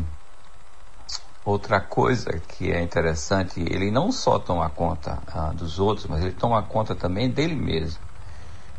Outra 1.45 1.79
coisa 1.79 2.39
que 2.47 2.71
é 2.71 2.81
interessante, 2.81 3.61
ele 3.61 3.89
não 3.89 4.11
só 4.11 4.37
toma 4.37 4.69
conta 4.69 5.19
ah, 5.27 5.51
dos 5.53 5.79
outros, 5.79 6.05
mas 6.07 6.21
ele 6.21 6.33
toma 6.33 6.61
conta 6.63 6.93
também 6.93 7.29
dele 7.29 7.55
mesmo. 7.55 8.01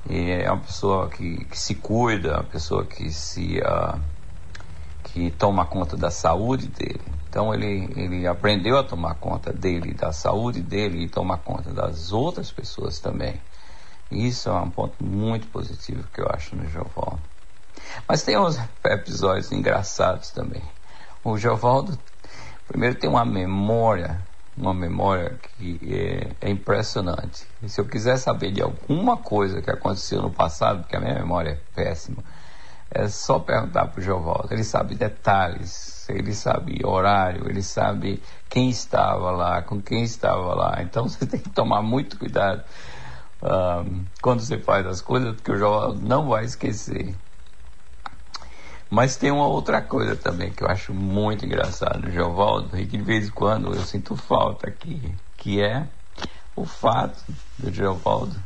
E 0.08 0.30
é 0.30 0.50
uma 0.50 0.60
pessoa 0.60 1.08
que, 1.08 1.44
que 1.44 1.58
se 1.58 1.74
cuida, 1.74 2.34
uma 2.34 2.44
pessoa 2.44 2.84
que 2.84 3.10
se 3.10 3.60
ah, 3.64 3.98
que 5.04 5.30
toma 5.30 5.66
conta 5.66 5.96
da 5.96 6.10
saúde 6.10 6.68
dele. 6.68 7.00
Então 7.28 7.54
ele, 7.54 7.90
ele 7.96 8.26
aprendeu 8.26 8.78
a 8.78 8.84
tomar 8.84 9.14
conta 9.14 9.52
dele, 9.52 9.94
da 9.94 10.12
saúde 10.12 10.60
dele 10.60 11.04
e 11.04 11.08
tomar 11.08 11.38
conta 11.38 11.72
das 11.72 12.12
outras 12.12 12.52
pessoas 12.52 12.98
também. 12.98 13.40
Isso 14.10 14.48
é 14.48 14.52
um 14.52 14.70
ponto 14.70 15.02
muito 15.02 15.46
positivo 15.48 16.04
que 16.12 16.20
eu 16.20 16.28
acho 16.28 16.56
no 16.56 16.66
Jovaldo. 16.68 17.20
Mas 18.08 18.22
tem 18.22 18.38
uns 18.38 18.58
episódios 18.84 19.52
engraçados 19.52 20.30
também. 20.30 20.62
O 21.22 21.38
Jovaldo 21.38 21.96
Primeiro 22.70 22.94
tem 22.94 23.10
uma 23.10 23.24
memória, 23.24 24.24
uma 24.56 24.72
memória 24.72 25.40
que 25.56 25.80
é, 25.92 26.36
é, 26.46 26.50
impressionante. 26.50 27.44
E 27.60 27.68
se 27.68 27.80
eu 27.80 27.84
quiser 27.84 28.16
saber 28.16 28.52
de 28.52 28.62
alguma 28.62 29.16
coisa 29.16 29.60
que 29.60 29.68
aconteceu 29.68 30.22
no 30.22 30.30
passado, 30.30 30.82
porque 30.82 30.94
a 30.94 31.00
minha 31.00 31.14
memória 31.14 31.50
é 31.50 31.74
péssima, 31.74 32.22
é 32.88 33.08
só 33.08 33.40
perguntar 33.40 33.88
para 33.88 33.98
o 33.98 34.02
Jovaldo. 34.02 34.54
Ele 34.54 34.62
sabe 34.62 34.94
detalhes, 34.94 36.08
ele 36.08 36.32
sabe 36.32 36.78
horário, 36.84 37.50
ele 37.50 37.60
sabe 37.60 38.22
quem 38.48 38.70
estava 38.70 39.32
lá, 39.32 39.62
com 39.62 39.82
quem 39.82 40.04
estava 40.04 40.54
lá. 40.54 40.80
Então 40.80 41.08
você 41.10 41.26
tem 41.26 41.40
que 41.40 41.50
tomar 41.50 41.82
muito 41.82 42.16
cuidado 42.16 42.62
um, 43.42 44.06
quando 44.22 44.42
você 44.42 44.58
faz 44.58 44.86
as 44.86 45.00
coisas, 45.00 45.34
porque 45.34 45.50
o 45.50 45.56
Jovaldo 45.56 46.06
não 46.06 46.28
vai 46.28 46.44
esquecer. 46.44 47.16
Mas 48.90 49.16
tem 49.16 49.30
uma 49.30 49.46
outra 49.46 49.80
coisa 49.80 50.16
também 50.16 50.50
que 50.50 50.64
eu 50.64 50.68
acho 50.68 50.92
muito 50.92 51.46
engraçado, 51.46 52.10
Geovaldo, 52.10 52.76
e 52.76 52.86
que 52.86 52.98
de 52.98 53.04
vez 53.04 53.28
em 53.28 53.30
quando 53.30 53.72
eu 53.72 53.82
sinto 53.82 54.16
falta 54.16 54.68
aqui, 54.68 55.14
que 55.36 55.62
é 55.62 55.88
o 56.56 56.64
fato 56.64 57.24
do 57.56 57.72
Geovaldo 57.72 58.36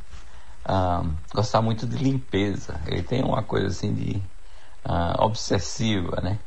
uh, 0.68 1.10
gostar 1.34 1.62
muito 1.62 1.86
de 1.86 1.96
limpeza. 1.96 2.78
Ele 2.86 3.02
tem 3.02 3.24
uma 3.24 3.42
coisa 3.42 3.68
assim 3.68 3.94
de 3.94 4.22
uh, 4.86 5.24
obsessiva, 5.24 6.20
né? 6.22 6.38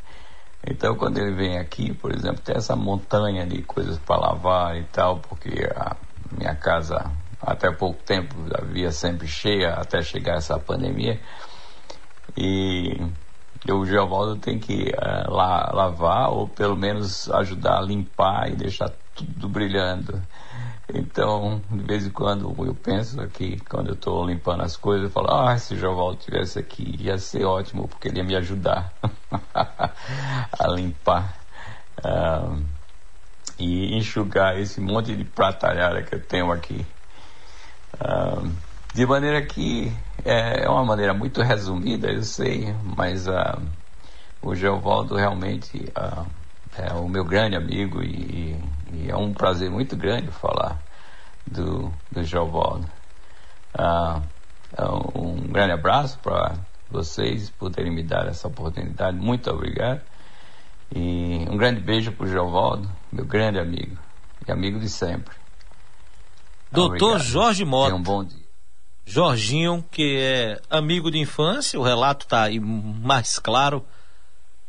Então 0.63 0.95
quando 0.95 1.17
ele 1.17 1.33
vem 1.33 1.57
aqui, 1.57 1.91
por 1.91 2.13
exemplo, 2.13 2.41
tem 2.41 2.55
essa 2.55 2.75
montanha 2.75 3.47
de 3.47 3.63
coisas 3.63 3.97
para 3.97 4.21
lavar 4.21 4.77
e 4.77 4.83
tal, 4.85 5.21
porque 5.21 5.67
a 5.75 5.95
minha 6.37 6.55
casa 6.55 7.11
até 7.41 7.71
pouco 7.71 8.03
tempo 8.03 8.35
havia 8.55 8.91
sempre 8.91 9.27
cheia 9.27 9.73
até 9.73 10.03
chegar 10.03 10.35
essa 10.35 10.59
pandemia. 10.59 11.19
E 12.35 12.99
o 13.69 13.85
Geovaldo 13.85 14.37
tem 14.37 14.59
que 14.59 14.91
uh, 14.91 15.31
la 15.31 15.71
lavar 15.73 16.31
ou 16.31 16.47
pelo 16.47 16.75
menos 16.75 17.29
ajudar 17.31 17.77
a 17.77 17.81
limpar 17.81 18.51
e 18.51 18.55
deixar 18.55 18.91
tudo 19.13 19.49
brilhando. 19.49 20.21
Então, 20.93 21.61
de 21.69 21.83
vez 21.83 22.05
em 22.05 22.09
quando 22.09 22.55
eu 22.63 22.73
penso 22.73 23.19
aqui, 23.19 23.59
quando 23.69 23.89
eu 23.89 23.93
estou 23.93 24.25
limpando 24.25 24.63
as 24.63 24.77
coisas, 24.77 25.05
eu 25.05 25.11
falo, 25.11 25.29
ah, 25.29 25.57
se 25.57 25.73
o 25.73 25.77
Geovaldo 25.77 26.17
tivesse 26.17 26.57
aqui, 26.57 26.95
ia 26.97 27.17
ser 27.17 27.43
ótimo, 27.43 27.87
porque 27.87 28.07
ele 28.07 28.19
ia 28.19 28.23
me 28.23 28.35
ajudar 28.37 28.93
a 29.53 30.67
limpar 30.69 31.37
uh, 32.05 32.63
e 33.59 33.97
enxugar 33.97 34.57
esse 34.57 34.79
monte 34.79 35.13
de 35.13 35.25
pratalhada 35.25 36.01
que 36.03 36.15
eu 36.15 36.25
tenho 36.25 36.51
aqui. 36.53 36.85
Uh, 37.95 38.49
de 38.93 39.05
maneira 39.05 39.41
que 39.45 39.91
é, 40.25 40.63
é 40.63 40.69
uma 40.69 40.83
maneira 40.83 41.13
muito 41.13 41.41
resumida, 41.41 42.11
eu 42.11 42.23
sei, 42.23 42.73
mas 42.95 43.27
uh, 43.27 43.61
o 44.41 44.55
Geovaldo 44.55 45.15
realmente 45.15 45.91
uh, 45.97 46.25
é 46.77 46.93
o 46.93 47.07
meu 47.07 47.23
grande 47.23 47.55
amigo 47.55 48.03
e, 48.03 48.59
e, 48.93 49.09
é 49.09 49.15
um 49.15 49.33
prazer 49.33 49.69
muito 49.69 49.95
grande 49.95 50.27
falar 50.27 50.81
do, 51.45 51.93
do 52.11 52.23
Geovaldo. 52.23 52.89
Uh, 53.73 54.21
um 55.15 55.47
grande 55.47 55.73
abraço 55.73 56.19
para 56.19 56.55
vocês 56.89 57.49
poderem 57.49 57.93
me 57.93 58.03
dar 58.03 58.27
essa 58.27 58.47
oportunidade. 58.47 59.17
Muito 59.17 59.49
obrigado. 59.49 60.01
E 60.93 61.45
um 61.49 61.57
grande 61.57 61.81
beijo 61.81 62.11
para 62.11 62.25
o 62.25 62.29
Geovaldo, 62.29 62.89
meu 63.11 63.25
grande 63.25 63.59
amigo 63.59 63.97
e 64.47 64.51
amigo 64.51 64.79
de 64.79 64.89
sempre. 64.89 65.35
Doutor 66.71 67.19
Jorge 67.19 67.65
Mota. 67.65 67.89
Tenha 67.89 67.99
um 67.99 68.03
bom 68.03 68.23
dia. 68.23 68.46
Jorginho, 69.09 69.85
que 69.89 70.17
é 70.19 70.59
amigo 70.69 71.09
de 71.09 71.17
infância, 71.17 71.79
o 71.79 71.83
relato 71.83 72.25
está 72.25 72.43
aí 72.43 72.59
mais 72.59 73.39
claro, 73.39 73.85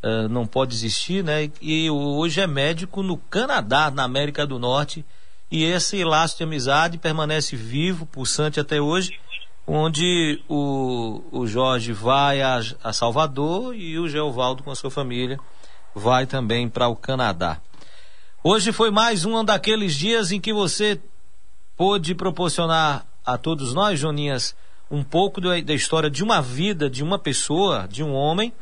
uh, 0.01 0.28
não 0.28 0.47
pode 0.47 0.76
existir, 0.76 1.24
né? 1.24 1.51
E 1.61 1.91
hoje 1.91 2.41
é 2.41 2.47
médico 2.47 3.03
no 3.03 3.16
Canadá, 3.16 3.91
na 3.91 4.05
América 4.05 4.47
do 4.47 4.57
Norte, 4.57 5.05
e 5.51 5.64
esse 5.64 6.05
laço 6.05 6.36
de 6.36 6.45
amizade 6.45 6.99
permanece 6.99 7.57
vivo, 7.57 8.07
pulsante 8.07 8.61
até 8.61 8.80
hoje, 8.80 9.18
onde 9.66 10.41
o, 10.49 11.20
o 11.32 11.45
Jorge 11.49 11.93
vai 11.93 12.41
a, 12.41 12.61
a 12.84 12.93
Salvador 12.93 13.74
e 13.74 13.99
o 13.99 14.09
Geovaldo 14.09 14.62
com 14.62 14.70
a 14.70 14.76
sua 14.76 14.91
família 14.91 15.36
vai 15.93 16.26
também 16.26 16.68
para 16.68 16.86
o 16.86 16.95
Canadá. 16.95 17.61
Hoje 18.45 18.70
foi 18.70 18.93
mais 18.93 19.24
um 19.24 19.45
daqueles 19.45 19.97
dias 19.97 20.30
em 20.30 20.41
que 20.41 20.53
você 20.53 21.01
pôde 21.76 22.14
proporcionar 22.14 23.08
a 23.29 23.37
todos 23.37 23.74
nós, 23.74 24.01
Joninhas, 24.01 24.57
um 24.91 25.05
pouco 25.05 25.39
da, 25.39 25.61
da 25.61 25.74
história 25.74 26.09
de 26.09 26.24
uma 26.24 26.41
vida, 26.41 26.89
de 26.89 27.03
uma 27.03 27.18
pessoa, 27.18 27.87
de 27.87 28.03
um 28.03 28.14
homem, 28.14 28.55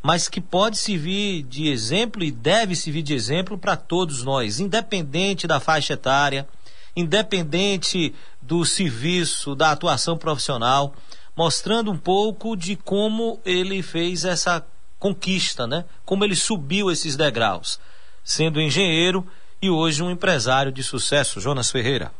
mas 0.00 0.28
que 0.28 0.40
pode 0.40 0.78
servir 0.78 1.42
de 1.42 1.68
exemplo 1.68 2.22
e 2.22 2.30
deve 2.30 2.76
servir 2.76 3.02
de 3.02 3.12
exemplo 3.12 3.58
para 3.58 3.76
todos 3.76 4.22
nós, 4.22 4.60
independente 4.60 5.48
da 5.48 5.58
faixa 5.58 5.94
etária, 5.94 6.46
independente 6.94 8.14
do 8.40 8.64
serviço, 8.64 9.56
da 9.56 9.72
atuação 9.72 10.16
profissional, 10.16 10.94
mostrando 11.36 11.90
um 11.90 11.98
pouco 11.98 12.56
de 12.56 12.76
como 12.76 13.40
ele 13.44 13.82
fez 13.82 14.24
essa 14.24 14.64
conquista, 14.96 15.66
né? 15.66 15.84
Como 16.04 16.24
ele 16.24 16.36
subiu 16.36 16.88
esses 16.88 17.16
degraus, 17.16 17.80
sendo 18.22 18.60
engenheiro 18.60 19.26
e 19.60 19.68
hoje 19.68 20.04
um 20.04 20.10
empresário 20.10 20.70
de 20.70 20.84
sucesso, 20.84 21.40
Jonas 21.40 21.68
Ferreira. 21.68 22.12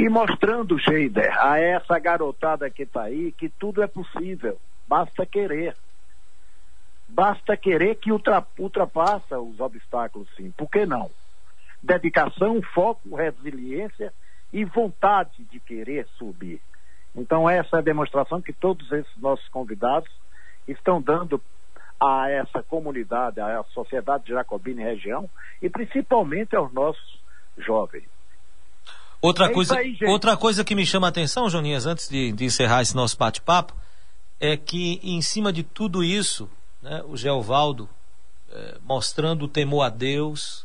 E 0.00 0.08
mostrando, 0.08 0.78
Scheider, 0.78 1.30
a 1.38 1.58
essa 1.60 1.98
garotada 1.98 2.70
que 2.70 2.84
está 2.84 3.02
aí, 3.02 3.32
que 3.32 3.50
tudo 3.50 3.82
é 3.82 3.86
possível, 3.86 4.58
basta 4.88 5.26
querer. 5.26 5.76
Basta 7.06 7.54
querer 7.54 7.96
que 7.96 8.10
ultra, 8.10 8.42
ultrapassa 8.58 9.38
os 9.38 9.60
obstáculos, 9.60 10.26
sim. 10.34 10.50
Por 10.52 10.70
que 10.70 10.86
não? 10.86 11.10
Dedicação, 11.82 12.62
foco, 12.62 13.14
resiliência 13.14 14.10
e 14.50 14.64
vontade 14.64 15.44
de 15.44 15.60
querer 15.60 16.06
subir. 16.16 16.62
Então, 17.14 17.46
essa 17.46 17.76
é 17.76 17.78
a 17.80 17.82
demonstração 17.82 18.40
que 18.40 18.54
todos 18.54 18.90
esses 18.90 19.16
nossos 19.18 19.46
convidados 19.48 20.10
estão 20.66 21.02
dando 21.02 21.42
a 22.00 22.30
essa 22.30 22.62
comunidade, 22.62 23.38
à 23.38 23.62
sociedade 23.64 24.30
jacobina 24.30 24.80
e 24.80 24.84
região, 24.84 25.28
e 25.60 25.68
principalmente 25.68 26.56
aos 26.56 26.72
nossos 26.72 27.20
jovens. 27.58 28.08
Outra, 29.22 29.46
é 29.46 29.52
coisa, 29.52 29.76
aí, 29.76 29.98
outra 30.06 30.36
coisa 30.36 30.64
que 30.64 30.74
me 30.74 30.86
chama 30.86 31.06
a 31.06 31.10
atenção, 31.10 31.50
Joninhas, 31.50 31.86
antes 31.86 32.08
de, 32.08 32.32
de 32.32 32.44
encerrar 32.44 32.82
esse 32.82 32.96
nosso 32.96 33.18
bate-papo, 33.18 33.74
é 34.38 34.56
que 34.56 34.98
em 35.02 35.20
cima 35.20 35.52
de 35.52 35.62
tudo 35.62 36.02
isso, 36.02 36.48
né, 36.82 37.02
o 37.06 37.16
Geovaldo 37.16 37.88
é, 38.50 38.78
mostrando 38.82 39.44
o 39.44 39.48
temor 39.48 39.82
a 39.82 39.90
Deus, 39.90 40.64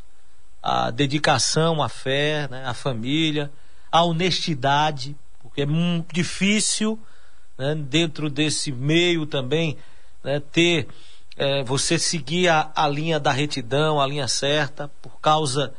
a 0.63 0.89
dedicação 0.89 1.83
à 1.83 1.89
fé, 1.89 2.47
né, 2.49 2.65
à 2.65 2.73
família, 2.73 3.51
a 3.91 4.03
honestidade, 4.03 5.15
porque 5.39 5.61
é 5.61 5.65
muito 5.65 6.13
difícil 6.13 6.97
né, 7.57 7.75
dentro 7.75 8.29
desse 8.29 8.71
meio 8.71 9.25
também 9.25 9.77
né, 10.23 10.39
ter 10.39 10.87
é, 11.37 11.63
você 11.63 11.99
seguir 11.99 12.47
a, 12.47 12.71
a, 12.75 12.87
linha 12.87 13.19
da 13.19 13.31
retidão, 13.31 13.99
a 13.99 14.07
linha 14.07 14.27
certa, 14.27 14.89
por 15.01 15.19
causa 15.19 15.73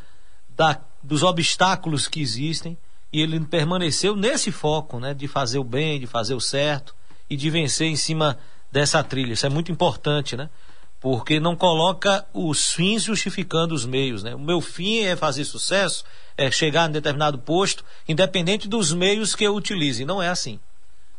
da, 0.50 0.80
dos 1.06 1.22
obstáculos 1.22 2.08
que 2.08 2.20
existem. 2.20 2.76
E 3.12 3.20
ele 3.20 3.40
permaneceu 3.40 4.16
nesse 4.16 4.50
foco, 4.50 4.98
né, 4.98 5.14
de 5.14 5.28
fazer 5.28 5.58
o 5.58 5.64
bem, 5.64 6.00
de 6.00 6.06
fazer 6.06 6.34
o 6.34 6.40
certo 6.40 6.94
e 7.30 7.36
de 7.36 7.48
vencer 7.48 7.88
em 7.88 7.96
cima 7.96 8.38
dessa 8.70 9.02
trilha. 9.02 9.32
Isso 9.32 9.46
é 9.46 9.48
muito 9.48 9.72
importante, 9.72 10.36
né? 10.36 10.50
Porque 11.00 11.38
não 11.38 11.54
coloca 11.54 12.26
os 12.34 12.72
fins 12.72 13.04
justificando 13.04 13.74
os 13.74 13.86
meios, 13.86 14.22
né? 14.22 14.34
O 14.34 14.38
meu 14.38 14.60
fim 14.60 14.98
é 15.04 15.14
fazer 15.14 15.44
sucesso, 15.44 16.04
é 16.36 16.50
chegar 16.50 16.88
em 16.88 16.92
determinado 16.92 17.38
posto, 17.38 17.84
independente 18.08 18.68
dos 18.68 18.92
meios 18.92 19.34
que 19.34 19.44
eu 19.44 19.54
utilize. 19.54 20.04
Não 20.04 20.22
é 20.22 20.28
assim. 20.28 20.58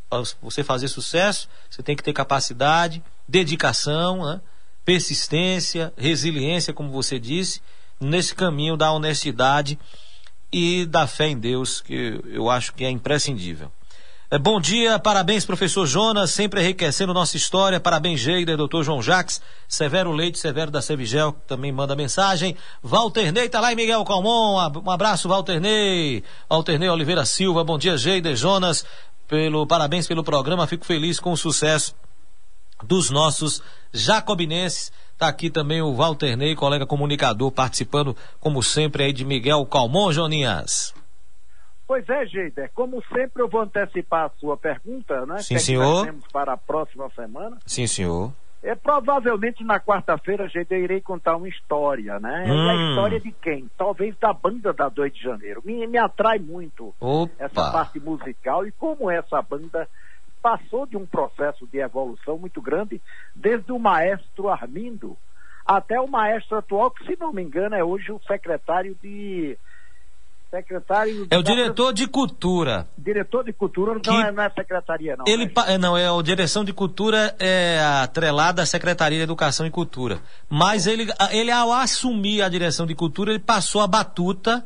Para 0.10 0.24
você 0.42 0.64
fazer 0.64 0.88
sucesso, 0.90 1.48
você 1.70 1.82
tem 1.82 1.96
que 1.96 2.04
ter 2.04 2.14
capacidade, 2.14 3.02
dedicação, 3.28 4.26
né? 4.26 4.42
persistência, 4.86 5.92
resiliência, 5.98 6.74
como 6.74 6.92
você 6.92 7.20
disse, 7.20 7.62
nesse 8.00 8.34
caminho 8.34 8.78
da 8.78 8.91
honestidade 8.91 9.78
e 10.52 10.86
da 10.86 11.08
fé 11.08 11.28
em 11.28 11.38
Deus, 11.38 11.82
que 11.82 12.22
eu 12.26 12.50
acho 12.50 12.74
que 12.74 12.86
é 12.86 12.89
imprescindível. 12.89 13.72
É, 14.30 14.38
bom 14.38 14.60
dia, 14.60 15.00
parabéns, 15.00 15.45
professor 15.45 15.86
Jonas, 15.86 16.32
sempre 16.32 16.62
enriquecendo 16.62 17.14
nossa 17.14 17.38
história. 17.38 17.80
Parabéns, 17.80 18.20
Geider, 18.20 18.58
doutor 18.58 18.84
João 18.84 19.02
Jacques, 19.02 19.41
Severo 19.70 20.12
Leite, 20.12 20.38
Severo 20.38 20.70
da 20.70 20.82
Sevigel, 20.82 21.32
que 21.32 21.48
também 21.48 21.72
manda 21.72 21.95
mensagem. 21.95 22.54
Walter 22.84 23.32
Ney, 23.32 23.48
tá 23.48 23.62
lá 23.62 23.72
em 23.72 23.76
Miguel 23.78 24.04
Calmon, 24.04 24.56
um 24.86 24.91
abraço, 24.91 25.30
Walter 25.30 25.62
Ney. 25.62 26.26
Walter 26.50 26.78
Ney 26.78 26.89
Oliveira 26.89 27.24
Silva, 27.24 27.64
bom 27.64 27.78
dia, 27.78 27.95
Geider, 27.95 28.36
Jonas, 28.36 28.86
pelo, 29.30 29.66
parabéns 29.66 30.08
pelo 30.08 30.26
programa, 30.26 30.68
fico 30.68 30.86
feliz 30.86 31.22
com 31.22 31.32
o 31.32 31.38
sucesso 31.38 31.95
dos 32.84 33.10
nossos 33.10 33.62
jacobinenses. 33.93 34.91
Está 35.18 35.30
aqui 35.30 35.49
também 35.49 35.82
o 35.82 35.95
Walter 35.95 36.38
Ney, 36.38 36.55
colega 36.55 36.86
comunicador, 36.86 37.51
participando, 37.51 38.15
como 38.39 38.61
sempre, 38.61 39.01
aí 39.01 39.11
de 39.11 39.26
Miguel 39.26 39.65
Calmon, 39.65 40.11
Joninhas. 40.11 40.93
Pois 41.88 42.07
é, 42.07 42.24
Geider, 42.28 42.70
como 42.76 43.01
sempre 43.11 43.41
eu 43.41 43.49
vou 43.49 43.61
antecipar 43.61 44.26
a 44.26 44.39
sua 44.39 44.55
pergunta, 44.55 45.26
né? 45.26 45.39
Sim, 45.39 45.55
que 45.55 45.59
senhor. 45.61 46.07
É 46.07 46.11
que 46.11 46.32
para 46.32 46.53
a 46.53 46.57
próxima 46.57 47.09
semana. 47.15 47.57
Sim, 47.65 47.88
senhor. 47.88 48.32
É, 48.61 48.76
provavelmente 48.76 49.63
na 49.63 49.80
quarta-feira, 49.80 50.47
eu 50.53 50.78
irei 50.84 51.01
contar 51.01 51.36
uma 51.36 51.49
história, 51.49 52.20
né? 52.20 52.45
Hum. 52.47 52.68
E 52.68 52.70
a 52.70 52.89
história 52.89 53.20
de 53.20 53.32
quem? 53.32 53.68
Talvez 53.76 54.15
da 54.20 54.32
banda 54.32 54.72
da 54.72 54.88
2 54.88 55.11
de 55.11 55.24
Janeiro. 55.24 55.63
Me, 55.65 55.88
me 55.88 55.97
atrai 55.97 56.38
muito 56.38 56.93
Opa. 56.99 57.34
essa 57.39 57.72
parte 57.72 57.99
musical 57.99 58.68
e 58.68 58.72
como 58.72 59.09
essa 59.09 59.41
banda 59.41 59.89
passou 60.42 60.86
de 60.86 60.96
um 60.96 61.06
processo 61.06 61.68
de 61.68 61.80
evolução 61.80 62.38
muito 62.38 62.62
grande, 62.62 63.02
desde 63.36 63.72
o 63.72 63.80
maestro 63.80 64.50
Armindo 64.50 65.18
até 65.68 66.00
o 66.00 66.08
maestro 66.08 66.58
atual, 66.58 66.90
que 66.90 67.06
se 67.06 67.18
não 67.20 67.34
me 67.34 67.44
engano 67.44 67.76
é 67.76 67.84
hoje 67.84 68.12
o 68.12 68.22
secretário 68.26 68.96
de. 69.04 69.58
Secretário. 70.50 71.28
É 71.30 71.38
o 71.38 71.44
diretor 71.44 71.92
de 71.92 72.08
cultura. 72.08 72.88
Diretor 72.98 73.44
de 73.44 73.52
cultura 73.52 74.00
que... 74.00 74.10
não, 74.10 74.22
é, 74.22 74.32
não 74.32 74.44
é 74.44 74.50
secretaria, 74.50 75.18
não. 75.18 75.26
Ele, 75.28 75.52
é, 75.68 75.78
não, 75.78 75.98
é 75.98 76.08
a 76.08 76.22
direção 76.24 76.64
de 76.64 76.72
cultura 76.72 77.36
é 77.38 77.82
atrelada 78.02 78.62
à 78.62 78.66
Secretaria 78.66 79.18
de 79.18 79.26
Educação 79.26 79.68
e 79.68 79.70
Cultura. 79.70 80.22
Mas 80.50 80.88
ele, 80.88 81.06
ele, 81.32 81.52
ao 81.52 81.74
assumir 81.74 82.42
a 82.42 82.48
direção 82.48 82.86
de 82.88 82.96
cultura, 82.96 83.32
ele 83.32 83.40
passou 83.40 83.82
a 83.82 83.88
batuta 83.88 84.66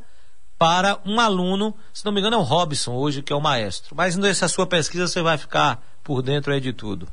para 0.62 1.00
um 1.04 1.20
aluno, 1.20 1.74
se 1.92 2.06
não 2.06 2.12
me 2.12 2.20
engano 2.20 2.36
é 2.36 2.40
o 2.40 2.44
Robson 2.44 2.94
hoje, 2.94 3.24
que 3.24 3.34
é 3.34 3.36
o 3.36 3.42
maestro. 3.42 3.96
Mas 3.96 4.16
nessa 4.16 4.48
sua 4.48 4.68
pesquisa 4.68 5.08
você 5.08 5.20
vai 5.20 5.36
ficar 5.36 5.82
por 6.04 6.22
dentro 6.22 6.54
aí 6.54 6.62
de 6.62 6.72
tudo. 6.72 7.08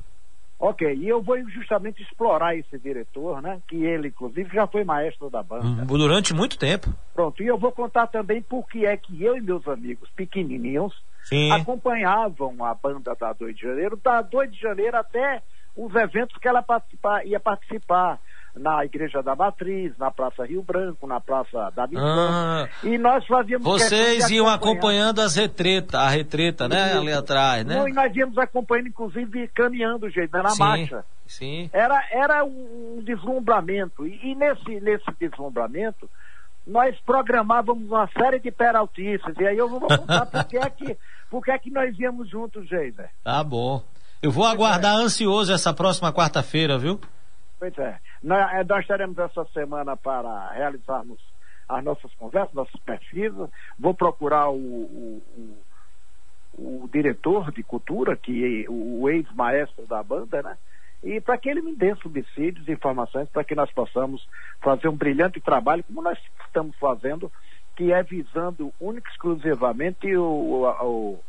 Ok, 0.58 0.86
e 0.94 1.08
eu 1.08 1.22
vou 1.22 1.38
justamente 1.48 2.02
explorar 2.02 2.54
esse 2.54 2.78
diretor, 2.78 3.40
né? 3.40 3.62
Que 3.66 3.76
ele, 3.76 4.08
inclusive, 4.08 4.50
já 4.52 4.66
foi 4.66 4.84
maestro 4.84 5.30
da 5.30 5.42
banda. 5.42 5.64
Hum, 5.64 5.86
durante 5.86 6.34
muito 6.34 6.58
tempo. 6.58 6.92
Pronto, 7.14 7.42
e 7.42 7.46
eu 7.46 7.56
vou 7.56 7.72
contar 7.72 8.08
também 8.08 8.42
por 8.42 8.68
que 8.68 8.84
é 8.84 8.94
que 8.98 9.24
eu 9.24 9.34
e 9.34 9.40
meus 9.40 9.66
amigos 9.66 10.10
pequenininhos 10.14 10.92
Sim. 11.24 11.50
acompanhavam 11.50 12.62
a 12.62 12.74
banda 12.74 13.16
da 13.18 13.32
2 13.32 13.56
de 13.56 13.62
janeiro, 13.62 13.96
da 13.96 14.20
2 14.20 14.52
de 14.52 14.60
janeiro 14.60 14.98
até 14.98 15.42
os 15.74 15.94
eventos 15.94 16.36
que 16.36 16.48
ela 16.48 16.62
participa, 16.62 17.24
ia 17.24 17.40
participar 17.40 18.20
na 18.58 18.84
Igreja 18.84 19.22
da 19.22 19.34
Matriz, 19.34 19.96
na 19.98 20.10
Praça 20.10 20.44
Rio 20.44 20.62
Branco, 20.62 21.06
na 21.06 21.20
Praça 21.20 21.70
da 21.74 21.86
Missão. 21.86 22.04
Ah, 22.04 22.68
e 22.82 22.98
nós 22.98 23.26
fazíamos. 23.26 23.64
Vocês 23.64 24.28
iam 24.30 24.48
acompanhando 24.48 25.20
as 25.20 25.36
retretas, 25.36 25.94
a 25.94 26.08
retreta, 26.08 26.68
né? 26.68 26.92
Ali 26.92 27.12
atrás, 27.12 27.64
né? 27.64 27.76
Não, 27.76 27.88
e 27.88 27.92
nós 27.92 28.14
íamos 28.14 28.36
acompanhando, 28.38 28.88
inclusive, 28.88 29.48
caminhando, 29.48 30.08
gente, 30.10 30.32
na 30.32 30.50
sim, 30.50 30.58
marcha. 30.58 31.04
Sim. 31.26 31.70
Era, 31.72 32.04
era 32.10 32.44
um 32.44 33.02
deslumbramento. 33.04 34.06
E, 34.06 34.30
e 34.30 34.34
nesse, 34.34 34.80
nesse 34.80 35.10
deslumbramento, 35.20 36.08
nós 36.66 36.94
programávamos 37.00 37.86
uma 37.86 38.08
série 38.08 38.38
de 38.38 38.50
peraltices. 38.50 39.34
E 39.38 39.46
aí 39.46 39.56
eu 39.56 39.68
vou 39.68 39.80
contar 39.80 40.26
por 40.26 40.44
que 40.44 40.58
é 40.58 40.70
que, 40.70 40.96
por 41.30 41.44
que 41.44 41.50
é 41.50 41.58
que 41.58 41.70
nós 41.70 41.98
íamos 41.98 42.28
juntos, 42.28 42.68
Geiser. 42.68 43.10
Tá 43.24 43.42
bom. 43.42 43.82
Eu 44.20 44.30
vou 44.30 44.44
aguardar 44.44 44.98
é. 44.98 45.02
ansioso 45.02 45.52
essa 45.52 45.72
próxima 45.72 46.12
quarta-feira, 46.12 46.76
viu? 46.76 47.00
Pois 47.58 47.76
é. 47.78 47.98
Nós, 48.22 48.52
é, 48.52 48.64
nós 48.64 48.86
teremos 48.86 49.18
essa 49.18 49.44
semana 49.46 49.96
para 49.96 50.50
realizarmos 50.52 51.20
as 51.68 51.84
nossas 51.84 52.12
conversas, 52.14 52.54
nossas 52.54 52.80
pesquisas. 52.80 53.50
Vou 53.78 53.94
procurar 53.94 54.48
o, 54.48 54.56
o, 54.56 55.22
o, 56.56 56.84
o 56.84 56.88
diretor 56.92 57.50
de 57.52 57.62
cultura, 57.62 58.16
que 58.16 58.64
é 58.64 58.70
o 58.70 59.08
ex-maestro 59.08 59.86
da 59.86 60.02
banda, 60.02 60.42
né? 60.42 60.56
E 61.02 61.20
para 61.20 61.38
que 61.38 61.48
ele 61.48 61.62
me 61.62 61.76
dê 61.76 61.94
subsídios 61.96 62.66
e 62.66 62.72
informações 62.72 63.28
para 63.28 63.44
que 63.44 63.54
nós 63.54 63.70
possamos 63.70 64.26
fazer 64.60 64.88
um 64.88 64.96
brilhante 64.96 65.40
trabalho, 65.40 65.84
como 65.84 66.02
nós 66.02 66.18
estamos 66.44 66.76
fazendo, 66.76 67.30
que 67.76 67.92
é 67.92 68.02
visando 68.02 68.72
única 68.80 69.08
e 69.08 69.12
exclusivamente 69.12 70.16
o, 70.16 70.66
o, 70.82 71.20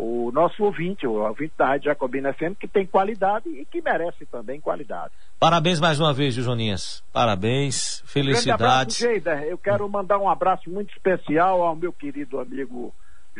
o 0.00 0.30
nosso 0.32 0.62
ouvinte, 0.62 1.08
o 1.08 1.14
ouvinte 1.14 1.54
da 1.58 1.66
Rádio 1.66 1.86
Jacobina 1.86 2.32
FM, 2.32 2.54
que 2.58 2.68
tem 2.68 2.86
qualidade 2.86 3.48
e 3.48 3.64
que 3.64 3.82
merece 3.82 4.24
também 4.26 4.60
qualidade. 4.60 5.12
Parabéns 5.40 5.80
mais 5.80 5.98
uma 5.98 6.14
vez, 6.14 6.34
Joninhas. 6.34 7.02
Parabéns, 7.12 8.00
felicidades. 8.06 9.02
Um 9.02 9.08
abraço, 9.08 9.46
Eu 9.48 9.58
quero 9.58 9.88
mandar 9.88 10.18
um 10.18 10.28
abraço 10.28 10.70
muito 10.70 10.92
especial 10.92 11.62
ao 11.62 11.74
meu 11.74 11.92
querido 11.92 12.38
amigo 12.38 12.94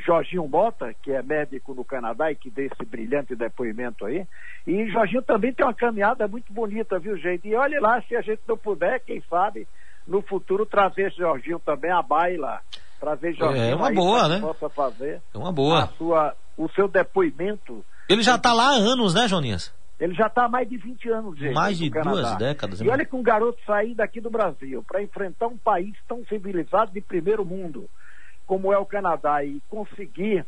Jorginho 0.04 0.48
Mota, 0.48 0.92
que 1.00 1.12
é 1.12 1.22
médico 1.22 1.74
no 1.74 1.84
Canadá 1.84 2.32
e 2.32 2.34
que 2.34 2.50
deu 2.50 2.66
esse 2.66 2.84
brilhante 2.84 3.36
depoimento 3.36 4.04
aí. 4.04 4.26
E 4.66 4.90
Jorginho 4.90 5.22
também 5.22 5.52
tem 5.52 5.64
uma 5.64 5.74
caminhada 5.74 6.26
muito 6.26 6.52
bonita, 6.52 6.98
viu, 6.98 7.16
gente? 7.16 7.46
E 7.46 7.54
olhe 7.54 7.78
lá, 7.78 8.02
se 8.02 8.16
a 8.16 8.20
gente 8.20 8.40
não 8.48 8.58
puder, 8.58 8.98
quem 9.00 9.22
sabe, 9.30 9.68
no 10.08 10.22
futuro 10.22 10.66
trazer 10.66 11.12
Jorginho 11.12 11.60
também 11.60 11.92
a 11.92 12.02
baila. 12.02 12.60
Trazer 12.98 13.32
Jorginho 13.34 13.64
é 13.64 13.74
uma 13.76 13.92
boa, 13.92 14.28
né? 14.28 14.40
possa 14.40 14.68
fazer 14.68 15.22
é 15.32 15.38
uma 15.38 15.52
boa. 15.52 15.84
A 15.84 15.86
sua, 15.88 16.34
o 16.58 16.68
seu 16.70 16.88
depoimento. 16.88 17.84
Ele 18.08 18.22
já 18.22 18.34
está 18.34 18.52
lá 18.52 18.70
há 18.70 18.74
anos, 18.74 19.14
né, 19.14 19.28
Joninhas? 19.28 19.72
Ele 19.98 20.14
já 20.14 20.26
está 20.26 20.44
há 20.44 20.48
mais 20.48 20.68
de 20.68 20.76
20 20.76 21.08
anos, 21.08 21.38
gente. 21.38 21.54
Mais 21.54 21.78
de 21.78 21.88
duas 21.88 22.36
décadas. 22.36 22.80
E 22.80 22.88
olha 22.88 23.04
que 23.04 23.16
um 23.16 23.22
garoto 23.22 23.58
sair 23.64 23.94
daqui 23.94 24.20
do 24.20 24.30
Brasil 24.30 24.84
para 24.86 25.02
enfrentar 25.02 25.46
um 25.46 25.56
país 25.56 25.94
tão 26.06 26.24
civilizado 26.26 26.92
de 26.92 27.00
primeiro 27.00 27.44
mundo 27.44 27.88
como 28.46 28.72
é 28.72 28.78
o 28.78 28.86
Canadá 28.86 29.44
e 29.44 29.60
conseguir, 29.68 30.44